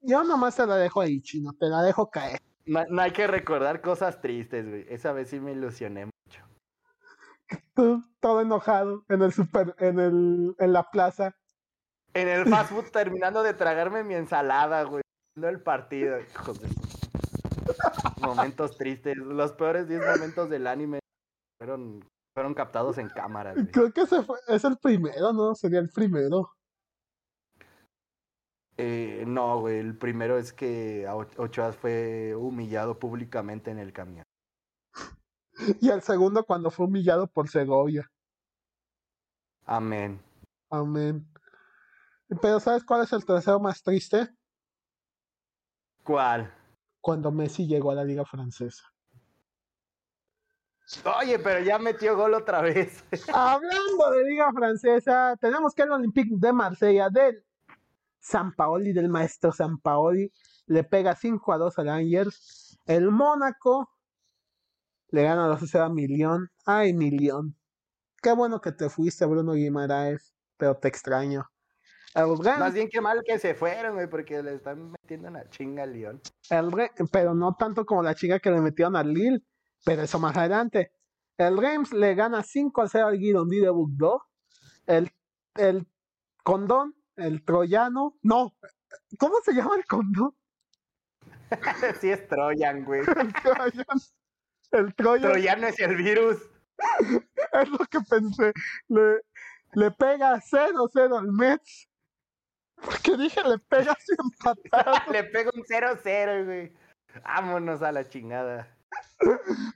Yo 0.00 0.24
nomás 0.24 0.56
te 0.56 0.66
la 0.66 0.76
dejo 0.76 1.00
ahí, 1.00 1.20
chino, 1.22 1.52
te 1.58 1.66
la 1.66 1.82
dejo 1.82 2.10
caer. 2.10 2.40
No, 2.66 3.02
hay 3.02 3.12
que 3.12 3.26
recordar 3.26 3.82
cosas 3.82 4.20
tristes, 4.20 4.68
güey. 4.68 4.86
Esa 4.88 5.12
vez 5.12 5.28
sí 5.28 5.40
me 5.40 5.52
ilusioné 5.52 6.06
mucho. 6.06 6.42
todo 8.20 8.40
enojado 8.40 9.04
en 9.08 9.22
el 9.22 9.32
super, 9.32 9.74
en 9.78 9.98
el, 9.98 10.54
en 10.58 10.72
la 10.72 10.90
plaza. 10.90 11.36
En 12.14 12.28
el 12.28 12.46
fast 12.46 12.70
food 12.70 12.90
terminando 12.90 13.42
de 13.42 13.54
tragarme 13.54 14.04
mi 14.04 14.14
ensalada, 14.14 14.82
güey. 14.84 15.02
No 15.36 15.48
el 15.48 15.60
partido. 15.60 16.16
momentos 18.20 18.76
tristes. 18.76 19.16
Los 19.16 19.52
peores 19.52 19.88
10 19.88 20.00
momentos 20.00 20.48
del 20.50 20.66
anime 20.66 21.00
fueron, 21.58 22.04
fueron 22.34 22.54
captados 22.54 22.98
en 22.98 23.08
cámara. 23.08 23.54
Creo 23.72 23.92
que 23.92 24.02
ese 24.02 24.22
fue, 24.22 24.38
es 24.48 24.64
el 24.64 24.76
primero, 24.78 25.32
¿no? 25.32 25.54
Sería 25.54 25.80
el 25.80 25.90
primero. 25.90 26.50
Eh, 28.76 29.24
no, 29.26 29.60
güey. 29.60 29.78
El 29.78 29.96
primero 29.96 30.38
es 30.38 30.52
que 30.52 31.06
Ochoa 31.08 31.72
fue 31.72 32.34
humillado 32.34 32.98
públicamente 32.98 33.70
en 33.70 33.78
el 33.78 33.92
camión. 33.92 34.24
Y 35.80 35.88
el 35.88 36.02
segundo 36.02 36.44
cuando 36.44 36.68
fue 36.68 36.86
humillado 36.86 37.28
por 37.28 37.48
Segovia. 37.48 38.10
Amén. 39.64 40.20
Amén. 40.68 41.24
Pero 42.42 42.58
¿sabes 42.58 42.84
cuál 42.84 43.04
es 43.04 43.12
el 43.12 43.24
tercero 43.24 43.60
más 43.60 43.80
triste? 43.80 44.28
¿Cuál? 46.02 46.52
Cuando 47.04 47.30
Messi 47.30 47.66
llegó 47.66 47.90
a 47.90 47.96
la 47.96 48.02
liga 48.02 48.24
francesa. 48.24 48.82
Oye, 51.20 51.38
pero 51.38 51.62
ya 51.62 51.78
metió 51.78 52.16
gol 52.16 52.32
otra 52.32 52.62
vez. 52.62 53.04
Hablando 53.34 54.10
de 54.10 54.24
liga 54.24 54.50
francesa, 54.54 55.36
tenemos 55.38 55.74
que 55.74 55.82
el 55.82 55.92
Olympique 55.92 56.34
de 56.34 56.52
Marsella 56.54 57.10
del 57.10 57.44
San 58.20 58.54
Paoli, 58.54 58.94
del 58.94 59.10
maestro 59.10 59.52
San 59.52 59.76
Paoli, 59.80 60.32
le 60.64 60.82
pega 60.82 61.14
5 61.14 61.52
a 61.52 61.58
2 61.58 61.78
al 61.80 61.88
Angers. 61.90 62.78
El 62.86 63.10
Mónaco 63.10 63.90
le 65.10 65.24
gana 65.24 65.46
2 65.46 65.62
a 65.62 65.66
0 65.66 65.84
a 65.84 65.88
Milión. 65.90 66.50
Ay, 66.64 66.94
Milión. 66.94 67.54
Qué 68.22 68.32
bueno 68.32 68.62
que 68.62 68.72
te 68.72 68.88
fuiste, 68.88 69.26
Bruno 69.26 69.52
Guimaraes, 69.52 70.32
pero 70.56 70.78
te 70.78 70.88
extraño. 70.88 71.50
Más 72.14 72.74
bien 72.74 72.88
que 72.88 73.00
mal 73.00 73.22
que 73.26 73.38
se 73.40 73.54
fueron, 73.54 73.94
güey, 73.94 74.08
porque 74.08 74.40
le 74.42 74.54
están 74.54 74.92
metiendo 74.92 75.28
una 75.28 75.48
chinga 75.50 75.82
al 75.82 75.92
León. 75.92 76.20
El 76.48 76.70
pero 77.10 77.34
no 77.34 77.56
tanto 77.56 77.84
como 77.84 78.02
la 78.02 78.14
chinga 78.14 78.38
que 78.38 78.50
le 78.50 78.60
metieron 78.60 78.94
al 78.94 79.12
Lille, 79.12 79.42
pero 79.84 80.02
eso 80.02 80.20
más 80.20 80.36
adelante. 80.36 80.92
El 81.36 81.58
Reims 81.58 81.92
le 81.92 82.14
gana 82.14 82.44
5 82.44 82.82
a 82.82 82.88
0 82.88 83.06
al 83.08 83.18
Guidondi 83.18 83.58
de 83.58 83.70
Bugdo. 83.70 84.22
El, 84.86 85.10
el 85.56 85.88
Condón, 86.44 86.94
el 87.16 87.44
Troyano, 87.44 88.16
no, 88.22 88.54
¿cómo 89.18 89.36
se 89.44 89.52
llama 89.52 89.74
el 89.76 89.84
Condón? 89.84 90.36
sí 92.00 92.10
es 92.10 92.28
Troyan, 92.28 92.84
güey. 92.84 93.00
el 93.16 93.32
Troyan. 93.32 93.86
El 94.70 94.94
Troyan. 94.94 95.32
Troyano 95.32 95.66
es 95.66 95.80
el 95.80 95.96
virus. 95.96 96.36
es 97.52 97.68
lo 97.68 97.78
que 97.78 97.98
pensé. 98.08 98.52
Le, 98.88 99.20
le 99.72 99.90
pega 99.92 100.40
0-0 100.40 101.18
al 101.18 101.32
Mets. 101.32 101.88
Porque 102.82 103.16
dije, 103.16 103.42
le 103.44 103.58
pega 103.58 103.96
sin 104.00 104.16
empatado. 104.20 104.96
le 105.12 105.24
pega 105.24 105.50
un 105.54 105.62
0-0, 105.62 106.44
güey. 106.44 106.72
Vámonos 107.24 107.82
a 107.82 107.92
la 107.92 108.08
chingada. 108.08 108.68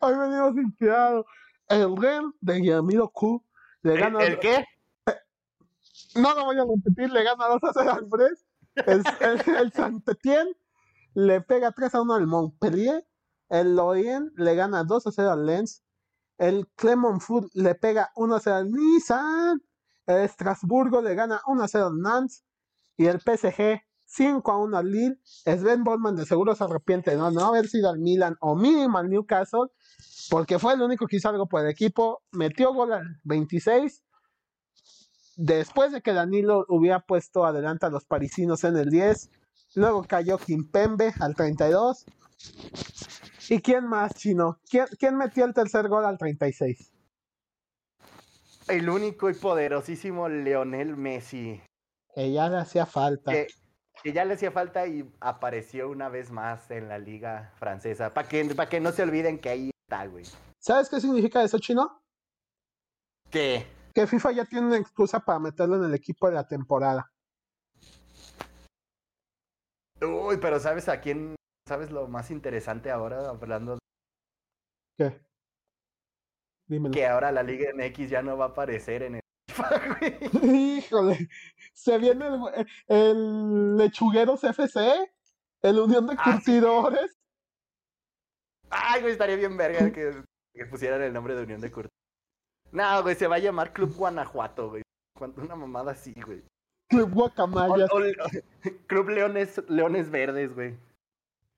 Hoy 0.01 0.19
venimos 0.19 0.55
sin 0.55 0.71
cuidado. 0.73 1.27
El 1.69 1.97
Ren 1.97 2.33
de 2.41 2.55
Guillermo 2.55 3.11
Q 3.11 3.45
le 3.83 3.97
gana. 3.97 4.25
¿El, 4.25 4.39
qué? 4.39 4.65
No 6.15 6.35
lo 6.35 6.47
voy 6.47 6.59
a 6.59 6.65
repetir, 6.65 7.11
le 7.11 7.23
gana 7.23 7.47
2 7.49 7.65
a 7.65 7.73
0 7.73 7.93
al 7.93 8.05
Brest. 8.07 8.47
El, 8.87 9.03
el, 9.21 9.57
el 9.57 9.73
Saint-Étienne 9.73 10.53
le 11.15 11.41
pega 11.41 11.73
3 11.73 11.95
a 11.95 12.03
1 12.03 12.15
al 12.15 12.27
Montpellier. 12.27 13.07
El 13.49 13.77
Lorient 13.77 14.33
le 14.37 14.55
gana 14.55 14.85
2 14.85 15.07
a 15.07 15.13
0 15.13 15.31
al 15.31 15.47
Lens. 15.47 15.83
El 16.39 16.69
Clermont 16.77 17.21
Foot 17.21 17.51
le 17.55 17.75
pega 17.75 18.11
1 18.17 18.35
a 18.35 18.41
0 18.41 18.57
al 18.57 18.73
Nissan. 18.73 19.63
El 20.07 20.23
Estrasburgo 20.23 21.03
le 21.03 21.15
gana 21.15 21.41
1 21.47 21.63
a 21.63 21.69
0 21.69 21.87
al 21.87 22.01
Nantes 22.01 22.45
y 22.99 23.07
el 23.07 23.21
PSG 23.21 23.81
5 24.05 24.53
a 24.53 24.59
1 24.59 24.77
al 24.77 24.91
Lille. 24.91 25.19
Sven 25.25 25.85
Ballman 25.85 26.17
de 26.17 26.27
seguro 26.27 26.55
se 26.55 26.65
arrepiente 26.65 27.17
no, 27.17 27.31
no 27.31 27.47
haber 27.47 27.69
sido 27.69 27.89
al 27.89 27.99
Milan 27.99 28.37
o 28.41 28.55
mínimo 28.55 28.99
al 28.99 29.09
Newcastle, 29.09 29.69
porque 30.29 30.59
fue 30.59 30.75
el 30.75 30.83
único 30.83 31.07
que 31.07 31.17
hizo 31.17 31.31
algo 31.31 31.47
por 31.47 31.65
el 31.65 31.71
equipo. 31.71 32.23
Metió 32.33 32.75
gol 32.75 32.93
al 32.93 33.21
26. 33.25 34.03
Después 35.37 35.93
de 35.93 36.03
que 36.03 36.13
Danilo 36.13 36.67
hubiera 36.69 37.01
puesto 37.01 37.47
adelante 37.47 37.87
a 37.87 37.91
los 37.91 38.05
parisinos 38.05 38.65
en 38.65 38.77
el 38.77 38.91
10, 38.91 39.31
luego 39.77 40.03
cayó 40.03 40.37
Kimpembe 40.37 41.15
al 41.21 41.35
32. 41.35 42.05
¿Y 43.49 43.61
quién 43.61 43.87
más, 43.87 44.15
Chino? 44.15 44.59
¿Quién, 44.69 44.87
quién 44.99 45.17
metió 45.17 45.45
el 45.45 45.55
tercer 45.55 45.89
gol 45.89 46.05
al 46.05 46.19
36? 46.19 46.93
el 48.69 48.91
único 48.91 49.31
y 49.31 49.35
poderosísimo 49.35 50.29
Leonel 50.29 50.97
Messi. 50.97 51.61
Ya 52.27 52.49
le 52.49 52.57
hacía 52.57 52.85
falta. 52.85 53.31
Que, 53.31 53.47
ya 54.13 54.25
le 54.25 54.35
hacía 54.35 54.51
falta 54.51 54.87
y 54.89 55.09
apareció 55.21 55.89
una 55.89 56.09
vez 56.09 56.33
más 56.33 56.69
en 56.73 56.89
la 56.89 56.99
liga 56.99 57.53
francesa. 57.57 58.13
Para 58.13 58.29
que, 58.29 58.49
que 58.69 58.81
no 58.81 58.91
se 58.91 59.05
olviden 59.05 59.39
que 59.39 59.51
ahí 59.51 59.71
está, 59.85 60.05
güey. 60.07 60.25
¿Sabes 60.59 60.89
qué 60.89 61.01
significa 61.01 61.45
eso, 61.45 61.61
chino? 61.61 62.03
¿Qué? 63.31 63.67
Que 63.95 64.09
FIFA 64.09 64.33
ya 64.33 64.45
tiene 64.45 64.67
una 64.67 64.79
excusa 64.79 65.21
para 65.21 65.39
meterlo 65.39 65.77
en 65.77 65.85
el 65.85 65.95
equipo 65.95 66.29
de 66.29 66.35
la 66.35 66.47
temporada. 66.47 67.09
Uy, 70.01 70.39
pero 70.39 70.59
¿sabes 70.59 70.89
a 70.89 71.01
quién? 71.01 71.37
¿Sabes 71.67 71.91
lo 71.93 72.09
más 72.09 72.31
interesante 72.33 72.91
ahora 72.91 73.29
hablando 73.29 73.75
de... 73.75 73.79
¿Qué? 74.97 75.21
Dímelo. 76.67 76.93
Que 76.93 77.07
ahora 77.07 77.31
la 77.31 77.43
Liga 77.45 77.71
MX 77.75 78.11
ya 78.11 78.23
no 78.23 78.37
va 78.37 78.47
a 78.47 78.49
aparecer 78.49 79.03
en 79.03 79.17
el 79.17 79.21
Híjole, 80.43 81.29
se 81.73 81.99
viene 81.99 82.27
el, 82.87 83.77
Lechugueros 83.77 84.45
FC, 84.45 85.13
el 85.63 85.79
Unión 85.79 86.07
de 86.07 86.17
ah, 86.19 86.23
Curtidores. 86.25 87.17
Ay, 88.71 89.01
güey, 89.01 89.13
estaría 89.13 89.37
bien 89.37 89.57
verga 89.57 89.91
que, 89.93 90.25
pusieran 90.71 91.03
el 91.03 91.13
nombre 91.13 91.35
de 91.35 91.43
Unión 91.43 91.61
de 91.61 91.71
Curtidores. 91.71 91.99
No, 92.73 93.03
güey, 93.03 93.15
se 93.15 93.27
va 93.27 93.37
a 93.37 93.41
llamar 93.41 93.73
Club 93.73 93.95
Guanajuato, 93.95 94.71
güey. 94.71 94.83
Una 95.21 95.57
mamada 95.57 95.93
así, 95.93 96.15
güey. 96.25 96.43
Club 96.89 97.13
Guacamayas. 97.13 97.91
Club 98.87 99.09
Leones, 99.09 99.63
Leones 99.69 100.11
Verdes, 100.11 100.55
güey. 100.55 100.79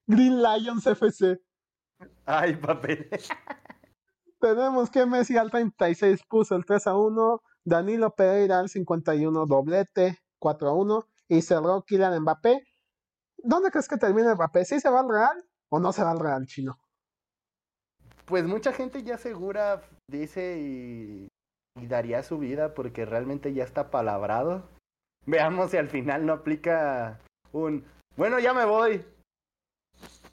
Green 0.07 0.42
Lions 0.42 0.86
FC. 0.86 1.40
Ay, 2.24 2.57
papel. 2.57 3.09
Tenemos 4.40 4.90
que 4.90 5.05
Messi 5.07 5.36
al 5.36 5.51
36 5.51 6.22
puso 6.28 6.57
el 6.57 6.64
3 6.64 6.86
a 6.86 6.96
1. 6.96 7.42
Danilo 7.64 8.14
Pereira 8.14 8.58
al 8.58 8.68
51 8.68 9.46
doblete 9.46 10.18
4 10.38 10.68
a 10.68 10.74
1. 10.74 11.06
Y 11.28 11.42
cerró 11.42 11.82
Kylian 11.82 12.20
Mbappé. 12.22 12.64
¿Dónde 13.38 13.70
crees 13.70 13.88
que 13.88 13.96
termina 13.96 14.34
Mbappé? 14.34 14.64
¿Sí 14.64 14.80
se 14.80 14.90
va 14.90 15.00
al 15.00 15.08
Real 15.08 15.44
o 15.70 15.78
no 15.78 15.92
se 15.92 16.02
va 16.02 16.11
al 16.11 16.18
Real, 16.18 16.46
chino? 16.46 16.78
Pues 18.26 18.44
mucha 18.44 18.72
gente 18.72 19.02
ya 19.02 19.18
segura 19.18 19.82
dice 20.08 20.58
y, 20.58 21.28
y 21.80 21.86
daría 21.86 22.22
su 22.22 22.38
vida 22.38 22.74
porque 22.74 23.04
realmente 23.04 23.52
ya 23.54 23.64
está 23.64 23.90
palabrado. 23.90 24.68
Veamos 25.26 25.70
si 25.70 25.76
al 25.76 25.88
final 25.88 26.26
no 26.26 26.32
aplica 26.32 27.20
un 27.52 27.84
bueno, 28.16 28.38
ya 28.38 28.52
me 28.52 28.64
voy. 28.64 29.04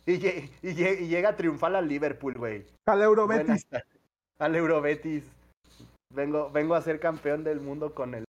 Y, 0.05 0.13
y, 0.61 0.73
llega 0.73 1.35
triunfal 1.35 1.75
al 1.75 1.87
Liverpool, 1.87 2.33
güey. 2.37 2.65
Al 2.85 3.01
Eurobetis. 3.01 3.67
Al 4.39 4.55
Eurobetis. 4.55 5.23
Vengo, 6.13 6.49
vengo 6.49 6.75
a 6.75 6.81
ser 6.81 6.99
campeón 6.99 7.43
del 7.43 7.59
mundo 7.59 7.93
con 7.93 8.15
él. 8.15 8.23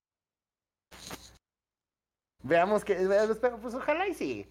Veamos 2.43 2.85
que. 2.85 2.95
Pues 3.61 3.75
ojalá 3.75 4.09
y 4.09 4.15
sí. 4.15 4.51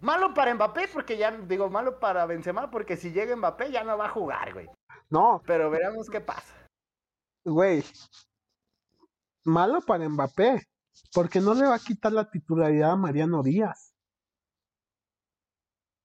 Malo 0.00 0.34
para 0.34 0.54
Mbappé, 0.54 0.88
porque 0.92 1.16
ya, 1.16 1.30
digo, 1.30 1.70
malo 1.70 2.00
para 2.00 2.26
Benzema, 2.26 2.70
porque 2.70 2.96
si 2.96 3.12
llega 3.12 3.36
Mbappé 3.36 3.70
ya 3.70 3.84
no 3.84 3.96
va 3.96 4.06
a 4.06 4.10
jugar, 4.10 4.52
güey. 4.52 4.68
No. 5.10 5.40
Pero 5.46 5.70
veremos 5.70 6.08
qué 6.10 6.20
pasa. 6.20 6.66
Güey. 7.44 7.84
Malo 9.44 9.80
para 9.80 10.08
Mbappé, 10.08 10.66
porque 11.14 11.40
no 11.40 11.54
le 11.54 11.66
va 11.66 11.76
a 11.76 11.78
quitar 11.78 12.12
la 12.12 12.28
titularidad 12.28 12.92
a 12.92 12.96
Mariano 12.96 13.42
Díaz. 13.42 13.92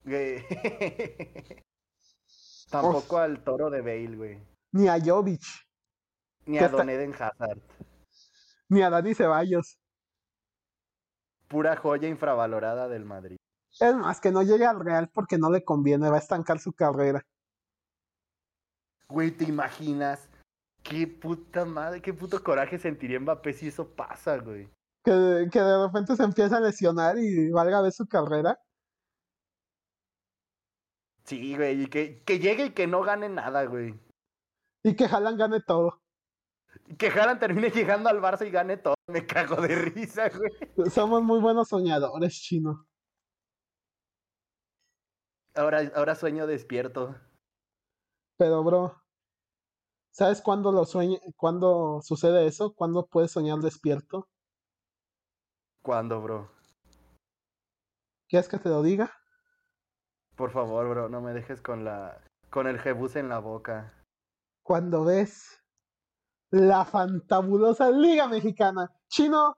Tampoco 2.69 3.17
al 3.17 3.43
toro 3.43 3.69
de 3.69 3.81
Bale, 3.81 4.15
güey. 4.15 4.39
Ni 4.73 4.87
a 4.87 4.99
Jovic. 5.03 5.41
Ni 6.47 6.57
a 6.59 6.69
Don 6.69 6.89
Eden 6.89 7.13
Hazard. 7.13 7.59
Ni 8.69 8.81
a 8.81 8.89
Dani 8.89 9.13
Ceballos. 9.13 9.77
Pura 11.47 11.75
joya 11.75 12.07
infravalorada 12.07 12.87
del 12.87 13.05
Madrid. 13.05 13.37
Es 13.79 13.95
más, 13.95 14.19
que 14.19 14.31
no 14.31 14.41
llegue 14.43 14.65
al 14.65 14.79
Real 14.79 15.09
porque 15.13 15.37
no 15.37 15.51
le 15.51 15.63
conviene, 15.63 16.09
va 16.09 16.15
a 16.15 16.19
estancar 16.19 16.59
su 16.59 16.73
carrera. 16.73 17.21
Güey, 19.09 19.31
¿te 19.31 19.43
imaginas? 19.43 20.29
Qué 20.83 21.05
puta 21.05 21.65
madre, 21.65 22.01
qué 22.01 22.13
puto 22.13 22.41
coraje 22.41 22.79
sentiría 22.79 23.19
Mbappé 23.19 23.53
si 23.53 23.67
eso 23.67 23.87
pasa, 23.87 24.37
güey. 24.37 24.69
Que, 25.03 25.47
que 25.51 25.59
de 25.59 25.85
repente 25.85 26.15
se 26.15 26.23
empieza 26.23 26.57
a 26.57 26.61
lesionar 26.61 27.17
y 27.17 27.51
valga 27.51 27.81
ver 27.81 27.91
su 27.91 28.07
carrera. 28.07 28.59
Sí, 31.25 31.55
güey, 31.57 31.83
y 31.83 31.87
que, 31.87 32.23
que 32.23 32.39
llegue 32.39 32.67
y 32.67 32.69
que 32.71 32.87
no 32.87 33.01
gane 33.01 33.27
nada, 33.27 33.65
güey. 33.65 33.99
Y 34.83 34.95
que 34.95 35.05
Haaland 35.05 35.37
gane 35.37 35.61
todo. 35.61 36.01
Que 36.97 37.07
Haaland 37.07 37.39
termine 37.39 37.69
llegando 37.71 38.09
al 38.09 38.21
Barça 38.21 38.45
y 38.47 38.51
gane 38.51 38.77
todo. 38.77 38.95
Me 39.07 39.25
cago 39.25 39.61
de 39.61 39.75
risa, 39.75 40.29
güey. 40.29 40.89
Somos 40.89 41.23
muy 41.23 41.39
buenos 41.39 41.69
soñadores, 41.69 42.33
chino. 42.33 42.87
Ahora, 45.55 45.91
ahora 45.95 46.15
sueño 46.15 46.45
despierto. 46.45 47.15
Pero, 48.37 48.63
bro, 48.63 49.01
¿sabes 50.11 50.41
cuándo 50.41 50.71
lo 50.71 50.85
sueña, 50.85 51.17
cuándo 51.35 52.01
sucede 52.03 52.45
eso? 52.45 52.73
¿Cuándo 52.75 53.07
puedes 53.07 53.31
soñar 53.31 53.57
despierto? 53.59 54.29
¿Cuándo, 55.81 56.21
bro? 56.21 56.51
¿Quieres 58.29 58.47
que 58.49 58.59
te 58.59 58.69
lo 58.69 58.83
diga? 58.83 59.11
Por 60.35 60.51
favor, 60.51 60.87
bro, 60.89 61.09
no 61.09 61.21
me 61.21 61.33
dejes 61.33 61.61
con 61.61 61.83
la 61.83 62.21
con 62.49 62.67
el 62.67 62.79
jebus 62.79 63.15
en 63.15 63.29
la 63.29 63.39
boca. 63.39 63.93
Cuando 64.63 65.03
ves 65.03 65.63
la 66.51 66.85
fantabulosa 66.85 67.91
Liga 67.91 68.27
Mexicana. 68.27 68.91
Chino, 69.07 69.57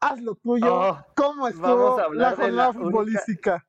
haz 0.00 0.20
lo 0.20 0.34
tuyo. 0.36 0.74
Oh, 0.74 1.04
¿Cómo 1.14 1.48
estuvo 1.48 2.12
la 2.14 2.36
jornada 2.36 2.72
futbolística? 2.72 3.64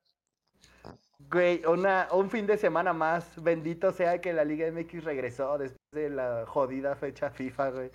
Güey, 1.31 1.63
una, 1.65 2.07
un 2.11 2.29
fin 2.29 2.47
de 2.47 2.57
semana 2.57 2.91
más. 2.91 3.41
Bendito 3.41 3.91
sea 3.91 4.19
que 4.19 4.33
la 4.33 4.43
Liga 4.43 4.71
MX 4.71 5.03
regresó 5.03 5.57
después 5.57 5.79
de 5.91 6.09
la 6.09 6.45
jodida 6.47 6.95
fecha 6.95 7.29
FIFA, 7.29 7.69
güey. 7.69 7.91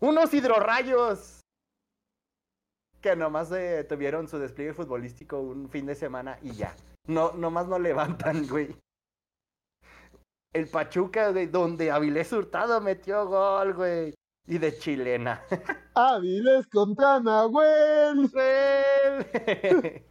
Unos 0.00 0.32
hidrorrayos 0.32 1.40
que 3.02 3.16
nomás 3.16 3.50
eh, 3.52 3.84
tuvieron 3.84 4.28
su 4.28 4.38
despliegue 4.38 4.72
futbolístico 4.72 5.40
un 5.40 5.68
fin 5.68 5.86
de 5.86 5.94
semana 5.94 6.38
y 6.42 6.52
ya. 6.52 6.74
No, 7.06 7.32
nomás 7.32 7.66
no 7.66 7.78
levantan, 7.78 8.46
güey. 8.48 8.74
El 10.52 10.66
Pachuca, 10.68 11.30
güey, 11.30 11.46
donde 11.46 11.92
Avilés 11.92 12.32
Hurtado 12.32 12.80
metió 12.80 13.26
gol, 13.26 13.74
güey. 13.74 14.14
Y 14.46 14.58
de 14.58 14.76
chilena. 14.76 15.42
Avilés 15.94 16.66
contra 16.66 17.20
Nahuel. 17.20 18.28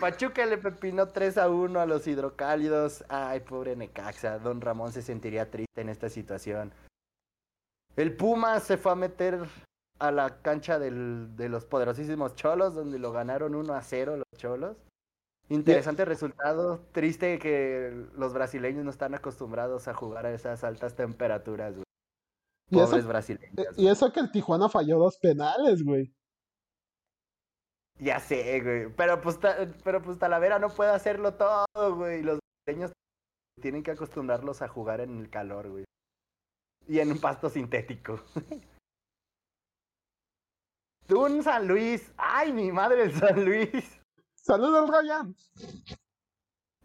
Pachuca 0.00 0.46
le 0.46 0.56
pepinó 0.58 1.08
3 1.08 1.38
a 1.38 1.48
1 1.48 1.80
a 1.80 1.86
los 1.86 2.06
hidrocálidos. 2.06 3.04
Ay, 3.08 3.40
pobre 3.40 3.74
Necaxa. 3.74 4.38
Don 4.38 4.60
Ramón 4.60 4.92
se 4.92 5.02
sentiría 5.02 5.50
triste 5.50 5.80
en 5.80 5.88
esta 5.88 6.08
situación. 6.08 6.72
El 7.96 8.16
Puma 8.16 8.60
se 8.60 8.76
fue 8.76 8.92
a 8.92 8.94
meter 8.94 9.40
a 9.98 10.12
la 10.12 10.40
cancha 10.42 10.78
del, 10.78 11.34
de 11.36 11.48
los 11.48 11.64
poderosísimos 11.64 12.36
Cholos, 12.36 12.74
donde 12.74 13.00
lo 13.00 13.10
ganaron 13.10 13.56
1 13.56 13.74
a 13.74 13.82
0 13.82 14.16
los 14.16 14.40
Cholos. 14.40 14.76
Interesante 15.50 16.04
resultado. 16.04 16.78
Triste 16.92 17.40
que 17.40 18.06
los 18.14 18.32
brasileños 18.32 18.84
no 18.84 18.90
están 18.90 19.14
acostumbrados 19.14 19.88
a 19.88 19.94
jugar 19.94 20.24
a 20.24 20.32
esas 20.32 20.62
altas 20.62 20.94
temperaturas, 20.94 21.74
güey. 21.74 21.84
Pobres 22.70 23.04
brasileños. 23.04 23.76
Y 23.76 23.88
eso 23.88 24.12
que 24.12 24.20
el 24.20 24.30
Tijuana 24.30 24.68
falló 24.68 24.98
dos 24.98 25.18
penales, 25.18 25.82
güey. 25.82 26.14
Ya 27.98 28.20
sé, 28.20 28.60
güey. 28.60 28.94
Pero 28.94 29.20
pues, 29.20 29.40
pero 29.82 30.00
pues 30.00 30.20
Talavera 30.20 30.60
no 30.60 30.70
puede 30.70 30.92
hacerlo 30.92 31.34
todo, 31.34 31.96
güey. 31.96 32.22
Los 32.22 32.38
brasileños 32.64 32.92
tienen 33.60 33.82
que 33.82 33.90
acostumbrarlos 33.90 34.62
a 34.62 34.68
jugar 34.68 35.00
en 35.00 35.18
el 35.18 35.30
calor, 35.30 35.68
güey. 35.68 35.84
Y 36.86 37.00
en 37.00 37.10
un 37.10 37.18
pasto 37.20 37.50
sintético. 37.50 38.20
Un 41.10 41.42
San 41.42 41.66
Luis. 41.66 42.12
Ay, 42.16 42.52
mi 42.52 42.70
madre, 42.70 43.02
el 43.02 43.12
San 43.12 43.44
Luis. 43.44 43.99
Saludos, 44.42 44.90
Ryan. 44.90 45.34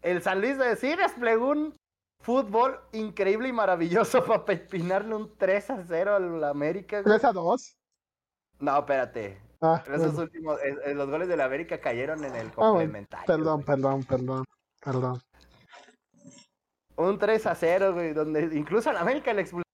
El 0.02 0.22
San 0.22 0.40
Luis 0.40 0.58
de 0.58 0.76
sí 0.76 0.94
desplegó 0.94 1.50
un 1.50 1.74
fútbol 2.20 2.80
increíble 2.92 3.48
y 3.48 3.52
maravilloso 3.52 4.24
para 4.26 4.44
pepinarle 4.44 5.14
un 5.14 5.36
3 5.36 5.70
a 5.70 5.84
0 5.84 6.14
al 6.16 6.44
América. 6.44 7.02
3 7.02 7.24
a 7.24 7.32
2. 7.32 7.76
No, 8.60 8.78
espérate. 8.78 9.40
Ah, 9.60 9.82
Esos 9.90 10.18
últimos, 10.18 10.60
eh, 10.62 10.76
eh, 10.84 10.94
los 10.94 11.08
goles 11.08 11.28
del 11.28 11.40
América 11.40 11.80
cayeron 11.80 12.24
en 12.24 12.34
el 12.36 12.48
ah, 12.48 12.52
complementario. 12.54 13.26
perdón, 13.26 13.64
perdón, 13.64 14.04
perdón, 14.04 14.44
perdón. 14.82 15.20
Un 16.96 17.18
3 17.18 17.46
a 17.46 17.54
0, 17.54 17.94
güey, 17.94 18.12
donde 18.12 18.54
incluso 18.54 18.90
al 18.90 18.98
América 18.98 19.32
le 19.32 19.42
expulsó. 19.42 19.64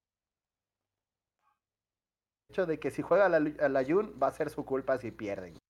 El 2.49 2.55
hecho 2.55 2.67
de 2.67 2.79
que 2.79 2.91
si 2.91 3.03
juega 3.03 3.27
a 3.27 3.29
la 3.69 3.85
Jun 3.85 4.19
va 4.23 4.29
a 4.29 4.33
ser 4.33 4.51
su 4.51 4.65
culpa 4.65 4.99
si 4.99 5.11
pierden. 5.11 5.62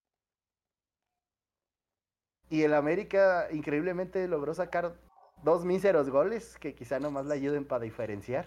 Y 2.53 2.65
el 2.65 2.75
América 2.75 3.49
increíblemente 3.51 4.29
logró 4.29 4.53
sacar 4.53 4.93
dos 5.43 5.65
míseros 5.65 6.11
goles 6.11 6.59
que 6.59 6.75
quizá 6.75 7.01
nomás 7.01 7.25
le 7.25 7.33
ayuden 7.33 7.65
para 7.65 7.83
diferenciar. 7.83 8.45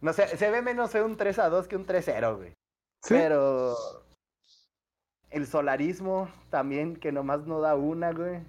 No 0.00 0.14
sé, 0.14 0.26
se 0.38 0.50
ve 0.50 0.62
menos 0.62 0.94
un 0.94 1.18
3 1.18 1.38
a 1.40 1.50
2 1.50 1.68
que 1.68 1.76
un 1.76 1.84
3-0, 1.84 2.36
güey. 2.38 2.54
Pero 3.06 3.76
el 5.28 5.46
solarismo 5.46 6.30
también, 6.48 6.96
que 6.96 7.12
nomás 7.12 7.46
no 7.46 7.60
da 7.60 7.76
una, 7.76 8.12
güey. 8.12 8.46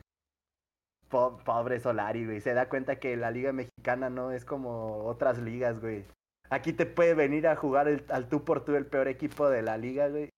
pobre 1.10 1.82
Solari, 1.82 2.26
güey. 2.26 2.40
Se 2.40 2.54
da 2.54 2.70
cuenta 2.70 3.02
que 3.02 3.18
la 3.18 3.32
liga 3.32 3.52
mexicana 3.52 4.10
no 4.10 4.32
es 4.32 4.46
como 4.46 5.04
otras 5.04 5.40
ligas, 5.40 5.82
güey. 5.82 6.06
Aquí 6.50 6.72
te 6.72 6.86
puede 6.86 7.16
venir 7.16 7.50
a 7.50 7.58
jugar 7.58 7.90
al 8.08 8.30
tú 8.30 8.46
por 8.46 8.64
tú 8.64 8.78
el 8.78 8.86
peor 8.86 9.10
equipo 9.10 9.50
de 9.50 9.62
la 9.62 9.78
liga, 9.78 10.08
güey. 10.08 10.30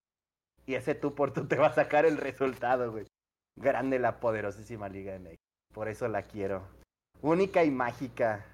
Y 0.65 0.73
ese 0.73 0.95
tú 0.95 1.13
por 1.13 1.31
tú 1.31 1.47
te 1.47 1.57
va 1.57 1.67
a 1.67 1.75
sacar 1.75 2.07
el 2.07 2.17
resultado, 2.17 2.91
güey. 2.91 3.05
Grande 3.57 3.99
la 3.99 4.19
poderosísima 4.19 4.89
Liga 4.89 5.17
México. 5.19 5.41
Por 5.73 5.87
eso 5.87 6.07
la 6.07 6.23
quiero. 6.23 6.67
Única 7.21 7.63
y 7.63 7.71
mágica. 7.71 8.45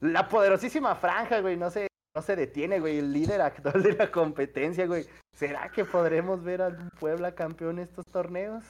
La 0.00 0.28
poderosísima 0.28 0.94
franja, 0.94 1.40
güey. 1.40 1.56
No 1.56 1.70
se, 1.70 1.88
no 2.14 2.22
se 2.22 2.36
detiene, 2.36 2.80
güey. 2.80 2.98
El 2.98 3.12
líder 3.12 3.40
actual 3.40 3.82
de 3.82 3.92
la 3.94 4.10
competencia, 4.10 4.86
güey. 4.86 5.06
¿Será 5.36 5.70
que 5.70 5.84
podremos 5.84 6.42
ver 6.42 6.62
a 6.62 6.76
Puebla 6.98 7.34
campeón 7.34 7.78
en 7.78 7.84
estos 7.84 8.04
torneos? 8.06 8.64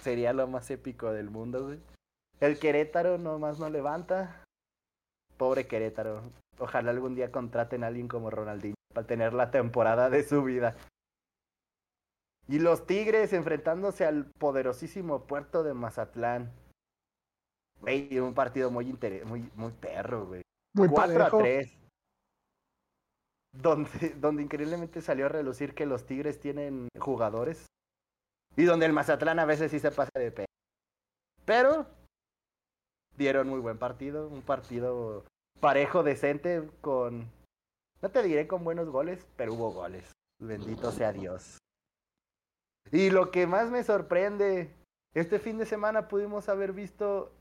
Sería 0.00 0.32
lo 0.32 0.46
más 0.46 0.70
épico 0.70 1.12
del 1.12 1.30
mundo, 1.30 1.66
güey. 1.66 1.80
El 2.40 2.58
Querétaro 2.58 3.18
nomás 3.18 3.58
no 3.58 3.70
levanta. 3.70 4.44
Pobre 5.36 5.66
Querétaro. 5.66 6.22
Ojalá 6.58 6.90
algún 6.90 7.14
día 7.14 7.32
contraten 7.32 7.84
a 7.84 7.88
alguien 7.88 8.08
como 8.08 8.30
Ronaldinho 8.30 8.74
para 8.92 9.06
tener 9.06 9.32
la 9.34 9.50
temporada 9.50 10.10
de 10.10 10.22
su 10.22 10.42
vida. 10.42 10.76
Y 12.46 12.58
los 12.58 12.86
Tigres 12.86 13.32
enfrentándose 13.32 14.04
al 14.04 14.26
poderosísimo 14.26 15.26
puerto 15.26 15.62
de 15.62 15.72
Mazatlán. 15.72 16.52
Güey, 17.80 18.18
un 18.18 18.34
partido 18.34 18.70
muy 18.70 18.86
muy, 19.24 19.50
muy 19.54 19.72
perro, 19.72 20.26
güey. 20.26 20.42
Muy 20.74 20.88
4 20.88 21.24
a 21.24 21.30
3. 21.30 21.78
Donde, 23.52 23.90
donde 24.20 24.42
increíblemente 24.42 25.00
salió 25.00 25.26
a 25.26 25.30
relucir 25.30 25.74
que 25.74 25.86
los 25.86 26.04
Tigres 26.04 26.38
tienen 26.40 26.88
jugadores. 26.98 27.66
Y 28.56 28.64
donde 28.64 28.86
el 28.86 28.92
Mazatlán 28.92 29.38
a 29.38 29.46
veces 29.46 29.70
sí 29.70 29.78
se 29.78 29.90
pasa 29.90 30.10
de 30.14 30.30
pe. 30.30 30.44
Pero 31.44 31.86
dieron 33.16 33.48
muy 33.48 33.60
buen 33.60 33.78
partido. 33.78 34.28
Un 34.28 34.42
partido 34.42 35.24
parejo, 35.60 36.02
decente, 36.02 36.68
con. 36.80 37.30
No 38.02 38.10
te 38.10 38.22
diré 38.22 38.46
con 38.46 38.64
buenos 38.64 38.90
goles, 38.90 39.26
pero 39.36 39.54
hubo 39.54 39.72
goles. 39.72 40.12
Bendito 40.38 40.92
sea 40.92 41.12
Dios. 41.12 41.58
Y 42.90 43.10
lo 43.10 43.30
que 43.30 43.46
más 43.46 43.70
me 43.70 43.82
sorprende, 43.82 44.70
este 45.14 45.38
fin 45.38 45.58
de 45.58 45.66
semana 45.66 46.08
pudimos 46.08 46.48
haber 46.48 46.72
visto 46.72 47.32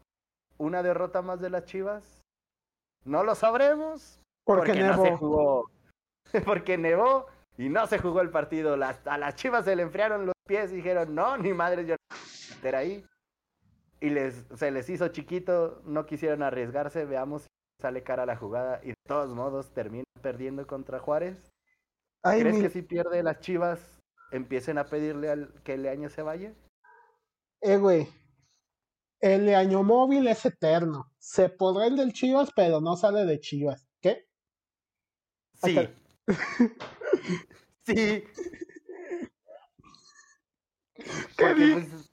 una 0.57 0.83
derrota 0.83 1.21
más 1.21 1.39
de 1.41 1.49
las 1.49 1.65
Chivas. 1.65 2.21
No 3.03 3.23
lo 3.23 3.35
sabremos. 3.35 4.19
Porque, 4.45 4.73
no 4.73 5.01
se 5.01 5.15
jugó. 5.15 5.69
porque 6.45 6.77
nevó 6.77 7.27
y 7.57 7.69
no 7.69 7.85
se 7.87 7.99
jugó 7.99 8.21
el 8.21 8.29
partido. 8.29 8.77
Las, 8.77 9.05
a 9.05 9.17
las 9.17 9.35
Chivas 9.35 9.65
se 9.65 9.75
le 9.75 9.83
enfriaron 9.83 10.25
los 10.25 10.35
pies 10.47 10.71
y 10.71 10.77
dijeron, 10.77 11.13
no, 11.13 11.37
ni 11.37 11.53
madre, 11.53 11.85
yo 11.85 11.95
no 11.95 12.77
ahí. 12.77 13.05
Y 13.99 14.09
les, 14.09 14.45
se 14.55 14.71
les 14.71 14.89
hizo 14.89 15.07
chiquito, 15.09 15.81
no 15.85 16.05
quisieron 16.05 16.43
arriesgarse. 16.43 17.05
Veamos 17.05 17.43
si 17.43 17.47
sale 17.81 18.03
cara 18.03 18.25
la 18.25 18.35
jugada. 18.35 18.79
Y 18.83 18.89
de 18.89 18.95
todos 19.07 19.29
modos 19.29 19.71
termina 19.73 20.03
perdiendo 20.21 20.65
contra 20.67 20.99
Juárez. 20.99 21.51
¿Crees 22.23 22.61
que 22.61 22.69
si 22.69 22.81
pierde 22.81 23.21
las 23.21 23.39
Chivas 23.39 23.99
empiecen 24.33 24.77
a 24.77 24.85
pedirle 24.85 25.29
al 25.29 25.53
que 25.63 25.75
el 25.75 25.87
año 25.87 26.09
se 26.09 26.23
vaya? 26.23 26.53
Eh, 27.61 27.77
güey. 27.77 28.07
El 29.19 29.53
año 29.55 29.83
móvil 29.83 30.27
es 30.27 30.45
eterno. 30.45 31.11
Se 31.17 31.47
podrá 31.49 31.87
el 31.87 31.95
del 31.95 32.11
Chivas, 32.11 32.51
pero 32.55 32.81
no 32.81 32.97
sale 32.97 33.25
de 33.25 33.39
Chivas. 33.39 33.87
¿Qué? 34.01 34.27
Sí. 35.63 35.77
sí. 37.85 38.23
Pues, 41.37 42.11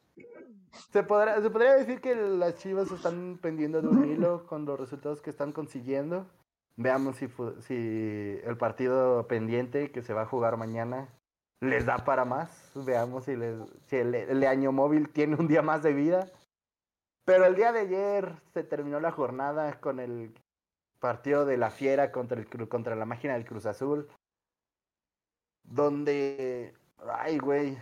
se, 0.93 1.03
podrá, 1.03 1.41
se 1.41 1.51
podría 1.51 1.75
decir 1.75 2.01
que 2.01 2.15
las 2.15 2.57
Chivas 2.57 2.91
están 2.93 3.39
pendiendo 3.39 3.81
de 3.81 3.89
un 3.89 4.05
hilo 4.13 4.47
con 4.47 4.67
los 4.67 4.79
resultados 4.79 5.21
que 5.21 5.31
están 5.31 5.53
consiguiendo. 5.53 6.31
Veamos 6.77 7.17
si, 7.17 7.29
si 7.67 8.41
el 8.45 8.57
partido 8.57 9.27
pendiente 9.27 9.91
que 9.91 10.03
se 10.03 10.13
va 10.13 10.23
a 10.23 10.27
jugar 10.27 10.57
mañana 10.57 11.09
les 11.61 11.87
da 11.87 11.99
para 11.99 12.25
más. 12.25 12.73
Veamos 12.75 13.25
si, 13.25 13.37
les, 13.37 13.57
si 13.87 13.97
el, 13.97 14.45
año 14.45 14.73
móvil 14.73 15.09
tiene 15.11 15.37
un 15.37 15.47
día 15.47 15.63
más 15.63 15.83
de 15.83 15.93
vida. 15.93 16.31
Pero 17.25 17.45
el 17.45 17.55
día 17.55 17.73
de 17.73 17.81
ayer 17.81 18.35
se 18.53 18.65
terminó 18.65 18.99
la 18.99 19.13
jornada 19.13 19.81
con 19.81 20.01
el 20.01 20.35
partido 20.99 21.45
de 21.45 21.57
la 21.57 21.71
Fiera 21.71 22.11
contra, 22.13 22.41
el, 22.41 22.69
contra 22.69 22.97
la 22.97 23.05
máquina 23.05 23.35
del 23.35 23.45
Cruz 23.45 23.67
Azul. 23.67 24.09
Donde, 25.63 26.75
ay, 27.07 27.39
güey, 27.39 27.79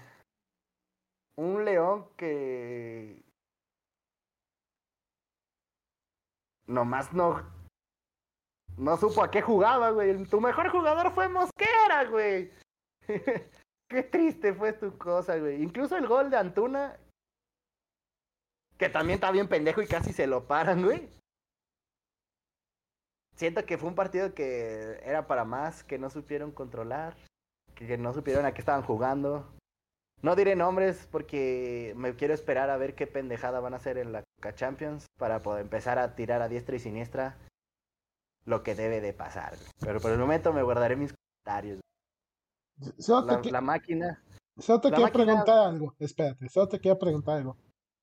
un 1.37 1.64
león 1.64 2.09
que 2.16 3.22
nomás 6.66 7.12
no 7.12 7.59
no 8.76 8.97
supo 8.97 9.22
a 9.22 9.31
qué 9.31 9.43
jugaba, 9.43 9.91
güey. 9.91 10.24
Tu 10.26 10.41
mejor 10.41 10.70
jugador 10.70 11.12
fue 11.12 11.29
Mosquera, 11.29 12.05
güey. 12.05 12.53
Qué 13.89 14.03
triste 14.03 14.53
fue 14.53 14.74
tu 14.74 14.99
cosa, 14.99 15.39
güey. 15.39 15.62
Incluso 15.62 15.97
el 15.97 16.07
gol 16.07 16.30
de 16.30 16.36
Antuna, 16.36 16.99
que 18.76 18.91
también 18.91 19.14
está 19.14 19.30
bien 19.30 19.49
pendejo 19.49 19.80
y 19.80 19.86
casi 19.86 20.12
se 20.12 20.26
lo 20.26 20.47
paran, 20.47 20.84
güey. 20.84 21.09
Siento 23.34 23.64
que 23.64 23.78
fue 23.78 23.89
un 23.89 23.95
partido 23.95 24.34
que 24.34 25.01
era 25.05 25.26
para 25.26 25.45
más, 25.45 25.84
que 25.84 25.99
no 25.99 26.11
supieron 26.11 26.53
controlar, 26.53 27.16
que 27.74 27.97
no 27.97 28.12
supieron 28.12 28.45
a 28.45 28.53
qué 28.53 28.61
estaban 28.61 28.82
jugando. 28.82 29.47
No 30.20 30.36
diré 30.36 30.55
nombres 30.55 31.09
porque 31.11 31.95
me 31.97 32.14
quiero 32.14 32.34
esperar 32.34 32.68
a 32.70 32.76
ver 32.76 32.95
qué 32.95 33.07
pendejada 33.07 33.61
van 33.61 33.72
a 33.72 33.76
hacer 33.76 33.97
en 33.97 34.12
la 34.12 34.24
Coca 34.36 34.55
Champions 34.55 35.07
para 35.16 35.41
poder 35.41 35.62
empezar 35.62 35.99
a 35.99 36.14
tirar 36.14 36.43
a 36.43 36.49
diestra 36.49 36.76
y 36.76 36.80
siniestra 36.80 37.39
lo 38.45 38.64
que 38.64 38.74
debe 38.74 39.01
de 39.01 39.12
pasar. 39.14 39.55
Pero 39.80 40.01
por 40.01 40.11
el 40.11 40.18
momento 40.18 40.53
me 40.53 40.62
guardaré 40.62 40.97
mis 40.97 41.14
comentarios 41.14 41.80
la, 43.51 43.61
máquina. 43.61 44.22
Solo 44.59 44.81
te 44.81 44.91
quiero 44.91 45.12
preguntar 45.12 45.59
algo. 45.59 45.95
Espérate, 45.99 46.49
solo 46.49 46.68
te 46.68 46.81
quiero 46.81 46.99
preguntar 46.99 47.39
algo. 47.39 47.57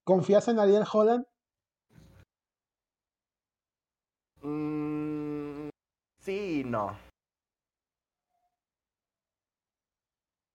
¿Confías 0.04 0.48
en 0.48 0.60
Ariel 0.60 0.84
Holland? 0.92 1.26
Mm, 4.42 5.70
sí 6.20 6.64
no. 6.66 6.98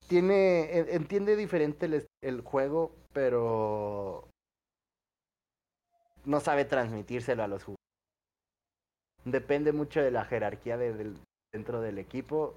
Tiene, 0.08 0.78
entiende 0.94 1.36
diferente 1.36 1.86
el, 1.86 2.06
el, 2.20 2.40
juego, 2.40 2.96
pero 3.12 4.28
no 6.24 6.40
sabe 6.40 6.64
transmitírselo 6.64 7.44
a 7.44 7.48
los 7.48 7.62
jugadores. 7.62 7.80
Depende 9.24 9.72
mucho 9.72 10.00
de 10.00 10.10
la 10.10 10.24
jerarquía 10.24 10.76
de, 10.76 11.14
dentro 11.52 11.80
del 11.80 11.98
equipo 11.98 12.56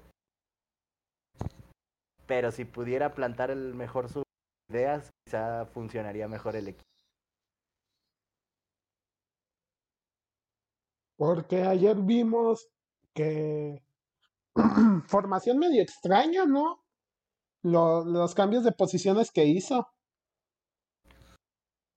pero 2.26 2.50
si 2.50 2.64
pudiera 2.64 3.14
plantar 3.14 3.50
el 3.50 3.74
mejor 3.74 4.08
sus 4.08 4.24
ideas, 4.70 5.10
quizá 5.24 5.66
funcionaría 5.66 6.28
mejor 6.28 6.56
el 6.56 6.68
equipo. 6.68 6.84
Porque 11.16 11.62
ayer 11.62 11.96
vimos 11.96 12.68
que 13.14 13.82
formación 15.06 15.58
medio 15.58 15.82
extraña, 15.82 16.44
¿no? 16.44 16.84
los 17.62 18.34
cambios 18.34 18.62
de 18.62 18.72
posiciones 18.72 19.30
que 19.30 19.46
hizo. 19.46 19.88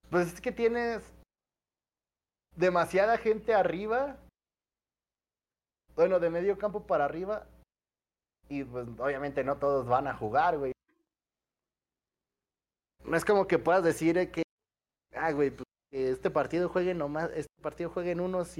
Pues 0.10 0.34
es 0.34 0.40
que 0.40 0.54
tienes 0.54 1.04
demasiada 2.56 3.18
gente 3.18 3.54
arriba. 3.54 4.18
Bueno, 5.96 6.22
de 6.22 6.30
medio 6.30 6.58
campo 6.58 6.88
para 6.88 7.04
arriba 7.04 7.50
y 8.50 8.64
pues 8.64 8.88
obviamente 9.00 9.44
no 9.44 9.58
todos 9.58 9.88
van 9.88 10.08
a 10.08 10.16
jugar, 10.16 10.58
güey. 10.58 10.74
No 13.06 13.16
es 13.16 13.24
como 13.24 13.48
que 13.48 13.58
puedas 13.58 13.84
decir 13.84 14.32
que, 14.32 14.44
ah, 15.16 15.32
güey, 15.32 15.52
pues, 15.52 15.64
este 15.92 16.30
partido 16.30 16.70
juegue 16.70 16.94
nomás, 16.94 17.30
este 17.34 17.62
partido 17.62 17.90
jueguen 17.90 18.20
unos 18.20 18.58
y 18.58 18.60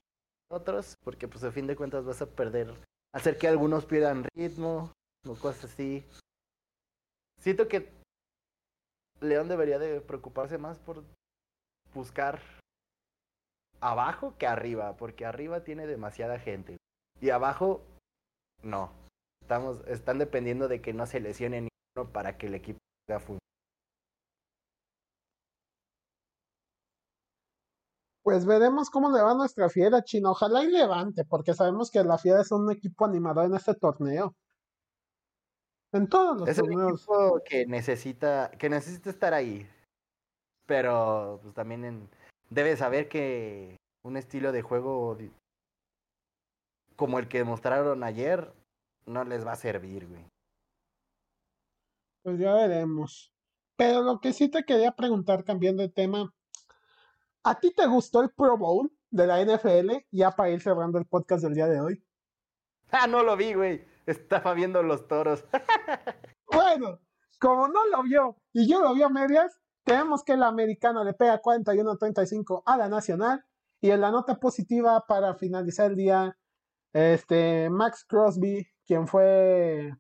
otros, 0.50 0.96
porque 1.04 1.28
pues 1.28 1.44
a 1.44 1.52
fin 1.52 1.68
de 1.68 1.76
cuentas 1.76 2.06
vas 2.06 2.22
a 2.22 2.26
perder, 2.26 2.74
hacer 3.14 3.38
que 3.38 3.48
algunos 3.48 3.86
pierdan 3.86 4.26
ritmo 4.36 4.94
o 5.28 5.36
cosas 5.36 5.66
así. 5.66 6.06
Siento 7.40 7.68
que 7.68 7.92
León 9.20 9.50
debería 9.50 9.80
de 9.80 10.02
preocuparse 10.02 10.58
más 10.58 10.80
por 10.80 11.04
buscar 11.94 12.40
abajo 13.82 14.36
que 14.38 14.48
arriba, 14.48 14.96
porque 14.98 15.26
arriba 15.26 15.64
tiene 15.64 15.88
demasiada 15.88 16.40
gente 16.40 16.78
y 17.20 17.30
abajo 17.30 17.84
no. 18.64 18.92
Estamos, 19.48 19.80
están 19.88 20.20
dependiendo 20.20 20.68
de 20.68 20.82
que 20.82 20.92
no 20.92 21.06
se 21.06 21.22
lesione 21.22 21.62
ninguno 21.62 22.12
para 22.12 22.38
que 22.38 22.48
el 22.48 22.56
equipo 22.56 22.80
pueda 23.08 23.22
funcionar. 23.22 23.40
Pues 28.24 28.46
veremos 28.46 28.90
cómo 28.90 29.10
le 29.10 29.24
va 29.24 29.32
a 29.32 29.36
nuestra 29.36 29.70
fiera 29.70 30.04
chino. 30.04 30.32
Ojalá 30.32 30.66
y 30.66 30.68
levante, 30.68 31.24
porque 31.24 31.54
sabemos 31.54 31.90
que 31.90 32.04
la 32.04 32.18
fiera 32.18 32.42
es 32.42 32.52
un 32.52 32.70
equipo 32.70 33.06
animador 33.06 33.46
en 33.46 33.56
este 33.56 33.74
torneo. 33.74 34.36
En 35.94 36.10
todos 36.10 36.42
los 36.42 36.50
es 36.50 36.58
torneos. 36.58 36.84
un 36.84 36.96
equipo 36.96 37.42
que 37.46 37.66
necesita, 37.68 38.52
que 38.52 38.70
necesita 38.70 39.10
estar 39.10 39.34
ahí. 39.34 39.66
Pero 40.66 41.40
pues 41.42 41.54
también 41.54 41.86
en, 41.86 42.10
debe 42.50 42.76
saber 42.76 43.08
que 43.08 43.78
un 44.04 44.18
estilo 44.18 44.52
de 44.52 44.62
juego 44.62 45.18
como 46.98 47.18
el 47.20 47.30
que 47.30 47.46
mostraron 47.46 48.04
ayer 48.04 48.52
no 49.08 49.24
les 49.24 49.46
va 49.46 49.54
a 49.54 49.56
servir, 49.56 50.08
güey. 50.08 50.26
Pues 52.24 52.40
ya 52.40 52.54
veremos. 52.54 53.34
Pero 53.76 54.02
lo 54.02 54.20
que 54.20 54.34
sí 54.34 54.50
te 54.50 54.64
quería 54.64 54.92
preguntar, 54.92 55.44
cambiando 55.44 55.82
de 55.82 55.90
tema, 55.90 56.34
¿A 57.48 57.58
ti 57.58 57.72
te 57.72 57.88
gustó 57.88 58.22
el 58.22 58.30
Pro 58.32 58.58
Bowl 58.58 58.92
de 59.10 59.26
la 59.26 59.42
NFL? 59.42 60.06
Ya 60.12 60.32
para 60.32 60.50
ir 60.50 60.62
cerrando 60.62 60.98
el 60.98 61.06
podcast 61.06 61.44
del 61.44 61.54
día 61.54 61.68
de 61.68 61.80
hoy. 61.80 62.04
Ah, 62.92 63.08
no 63.08 63.24
lo 63.24 63.38
vi, 63.38 63.54
güey. 63.54 63.88
Estaba 64.06 64.54
viendo 64.54 64.84
los 64.84 65.08
toros. 65.08 65.46
bueno, 66.52 67.00
como 67.40 67.70
no 67.70 67.88
lo 67.88 68.04
vio 68.04 68.36
y 68.52 68.68
yo 68.68 68.82
lo 68.82 68.94
vi 68.94 69.04
a 69.04 69.08
medias, 69.08 69.62
tenemos 69.86 70.26
que 70.26 70.34
el 70.34 70.44
americano 70.44 71.06
le 71.06 71.14
pega 71.14 71.42
41-35 71.42 72.64
a 72.66 72.76
la 72.76 72.90
nacional. 72.90 73.46
Y 73.80 73.92
en 73.92 74.02
la 74.02 74.12
nota 74.12 74.42
positiva 74.42 75.06
para 75.08 75.34
finalizar 75.36 75.92
el 75.92 75.96
día, 75.96 76.38
este 76.92 77.70
Max 77.70 78.04
Crosby, 78.04 78.68
quien 78.88 79.08
fue 79.08 79.94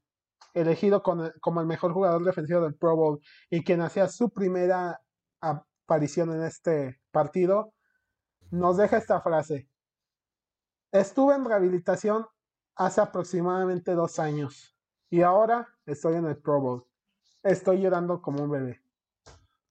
elegido 0.54 1.04
como 1.04 1.62
el 1.62 1.68
mejor 1.68 1.94
jugador 1.94 2.24
defensivo 2.24 2.62
del 2.62 2.76
Pro 2.76 2.96
Bowl 2.96 3.20
y 3.50 3.64
quien 3.64 3.82
hacía 3.82 4.08
su 4.08 4.32
primera 4.32 5.00
aparición 5.40 6.32
en 6.32 6.44
este 6.44 7.00
partido, 7.12 7.74
nos 8.50 8.78
deja 8.78 8.98
esta 8.98 9.22
frase. 9.22 9.70
Estuve 10.92 11.36
en 11.36 11.46
rehabilitación 11.46 12.26
hace 12.76 13.02
aproximadamente 13.02 13.92
dos 13.92 14.20
años 14.20 14.76
y 15.10 15.22
ahora 15.22 15.68
estoy 15.86 16.16
en 16.16 16.26
el 16.26 16.38
Pro 16.38 16.62
Bowl. 16.62 16.88
Estoy 17.44 17.82
llorando 17.82 18.22
como 18.22 18.44
un 18.44 18.50
bebé. 18.50 18.82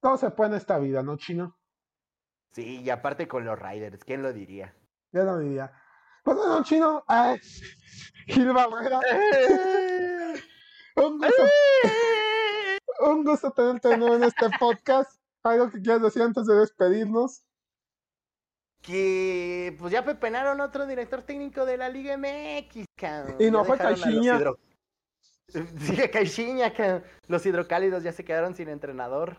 Todo 0.00 0.16
se 0.16 0.30
puede 0.30 0.50
en 0.50 0.56
esta 0.56 0.78
vida, 0.78 1.02
¿no, 1.02 1.16
Chino? 1.16 1.58
Sí, 2.52 2.82
y 2.82 2.90
aparte 2.90 3.26
con 3.26 3.44
los 3.44 3.58
Riders, 3.58 4.04
¿quién 4.04 4.22
lo 4.22 4.32
diría? 4.32 4.74
Yo 5.12 5.24
lo 5.24 5.38
diría. 5.38 5.72
Pues 6.26 6.38
bueno, 6.38 6.64
Chino, 6.64 7.04
ay, 7.06 7.38
Gil 8.26 8.52
Barrera. 8.52 8.98
un, 10.96 11.18
gusto, 11.18 11.42
un 12.98 13.24
gusto 13.24 13.52
tenerte 13.52 13.92
en 13.92 14.24
este 14.24 14.50
podcast. 14.58 15.20
¿Algo 15.44 15.70
que 15.70 15.80
quieras 15.80 16.02
decir 16.02 16.22
antes 16.22 16.44
de 16.46 16.56
despedirnos? 16.56 17.44
Que 18.82 19.76
pues 19.78 19.92
ya 19.92 20.04
pepenaron 20.04 20.60
otro 20.60 20.88
director 20.88 21.22
técnico 21.22 21.64
de 21.64 21.76
la 21.76 21.88
Liga 21.88 22.16
MX, 22.16 22.86
Y 23.38 23.48
no 23.52 23.64
fue 23.64 23.78
Caixinha. 23.78 24.40
Sigue 25.78 26.10
Caixinha, 26.10 26.74
que 26.74 27.04
los 27.28 27.46
hidrocálidos 27.46 28.02
ya 28.02 28.10
se 28.10 28.24
quedaron 28.24 28.56
sin 28.56 28.68
entrenador. 28.68 29.38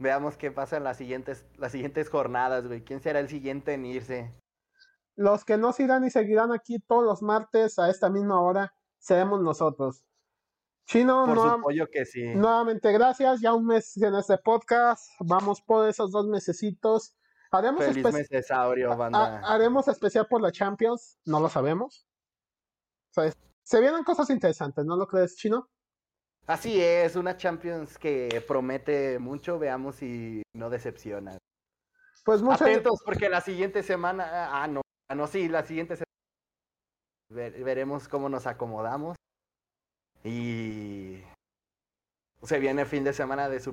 Veamos 0.00 0.36
qué 0.36 0.50
pasa 0.50 0.76
en 0.76 0.82
las 0.82 0.96
siguientes, 0.96 1.46
las 1.56 1.70
siguientes 1.70 2.08
jornadas, 2.08 2.66
güey. 2.66 2.82
¿Quién 2.82 3.00
será 3.00 3.20
el 3.20 3.28
siguiente 3.28 3.74
en 3.74 3.86
irse? 3.86 4.34
Los 5.16 5.44
que 5.44 5.56
no 5.56 5.72
se 5.72 5.84
irán 5.84 6.04
y 6.04 6.10
seguirán 6.10 6.52
aquí 6.52 6.78
todos 6.80 7.04
los 7.04 7.22
martes 7.22 7.78
a 7.78 7.88
esta 7.90 8.10
misma 8.10 8.40
hora 8.40 8.74
seremos 9.04 9.42
nosotros. 9.42 10.04
Chino, 10.86 11.26
nuevamente 11.26 12.92
gracias. 12.92 13.40
Ya 13.40 13.54
un 13.54 13.66
mes 13.66 13.96
en 13.96 14.14
este 14.14 14.36
podcast. 14.38 15.10
Vamos 15.20 15.60
por 15.62 15.88
esos 15.88 16.10
dos 16.10 16.26
mesecitos. 16.26 17.16
Haremos, 17.50 17.84
haremos 19.44 19.88
especial 19.88 20.26
por 20.28 20.42
la 20.42 20.50
Champions. 20.50 21.18
No 21.24 21.40
lo 21.40 21.48
sabemos. 21.48 22.06
se 23.62 23.80
vienen 23.80 24.04
cosas 24.04 24.28
interesantes, 24.30 24.84
¿no 24.84 24.96
lo 24.96 25.06
crees, 25.06 25.36
Chino? 25.36 25.70
Así 26.46 26.80
es, 26.80 27.16
una 27.16 27.36
Champions 27.36 27.96
que 27.96 28.44
promete 28.46 29.18
mucho. 29.18 29.58
Veamos 29.58 29.96
si 29.96 30.42
no 30.52 30.68
decepciona. 30.68 31.38
Pues 32.24 32.42
muchas 32.42 32.62
Atentos, 32.62 33.00
porque 33.04 33.28
la 33.28 33.40
siguiente 33.40 33.82
semana. 33.82 34.50
Ah, 34.50 34.66
no. 34.66 34.83
Ah, 35.08 35.14
no, 35.14 35.26
sí, 35.26 35.48
la 35.48 35.64
siguiente 35.64 35.96
semana. 35.96 37.64
veremos 37.64 38.08
cómo 38.08 38.28
nos 38.28 38.46
acomodamos. 38.46 39.16
Y 40.22 41.22
se 42.42 42.58
viene 42.58 42.86
fin 42.86 43.04
de 43.04 43.12
semana 43.12 43.48
de 43.48 43.60
su 43.60 43.72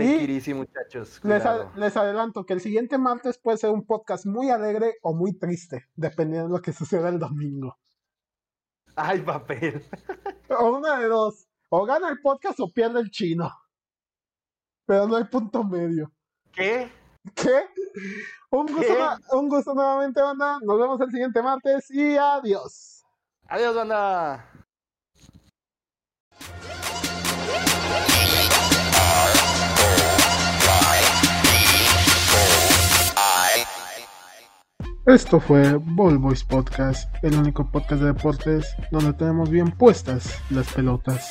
Y 0.00 0.54
muchachos. 0.54 1.20
Les, 1.24 1.42
les, 1.76 1.96
adelanto 1.96 2.46
que 2.46 2.54
el 2.54 2.60
siguiente 2.60 2.96
martes 2.96 3.38
puede 3.38 3.58
ser 3.58 3.70
un 3.70 3.84
podcast 3.84 4.24
muy 4.24 4.48
alegre 4.48 4.94
o 5.02 5.12
muy 5.12 5.38
triste, 5.38 5.86
dependiendo 5.94 6.48
de 6.48 6.54
lo 6.54 6.62
que 6.62 6.72
suceda 6.72 7.10
el 7.10 7.18
domingo. 7.18 7.76
Ay, 8.96 9.20
papel. 9.20 9.84
O 10.58 10.78
una 10.78 10.98
de 10.98 11.06
dos. 11.06 11.46
O 11.68 11.84
gana 11.86 12.08
el 12.08 12.20
podcast 12.20 12.58
o 12.58 12.68
pierde 12.72 12.98
el 12.98 13.10
chino. 13.10 13.48
Pero 14.84 15.06
no 15.06 15.14
hay 15.14 15.24
punto 15.24 15.62
medio. 15.62 16.10
¿Qué? 16.50 16.90
¿Qué? 17.34 17.66
Un 18.50 18.66
gusto, 18.66 18.92
un 19.32 19.48
gusto 19.48 19.74
nuevamente, 19.74 20.20
banda. 20.20 20.58
Nos 20.62 20.78
vemos 20.78 21.00
el 21.00 21.10
siguiente 21.10 21.42
martes 21.42 21.90
y 21.90 22.16
adiós. 22.16 23.04
Adiós, 23.48 23.74
banda. 23.74 24.46
Esto 35.06 35.40
fue 35.40 35.74
Ball 35.74 36.18
Boys 36.18 36.44
Podcast, 36.44 37.12
el 37.24 37.34
único 37.34 37.68
podcast 37.70 38.00
de 38.02 38.12
deportes 38.12 38.76
donde 38.92 39.12
tenemos 39.14 39.50
bien 39.50 39.72
puestas 39.72 40.40
las 40.50 40.72
pelotas. 40.72 41.30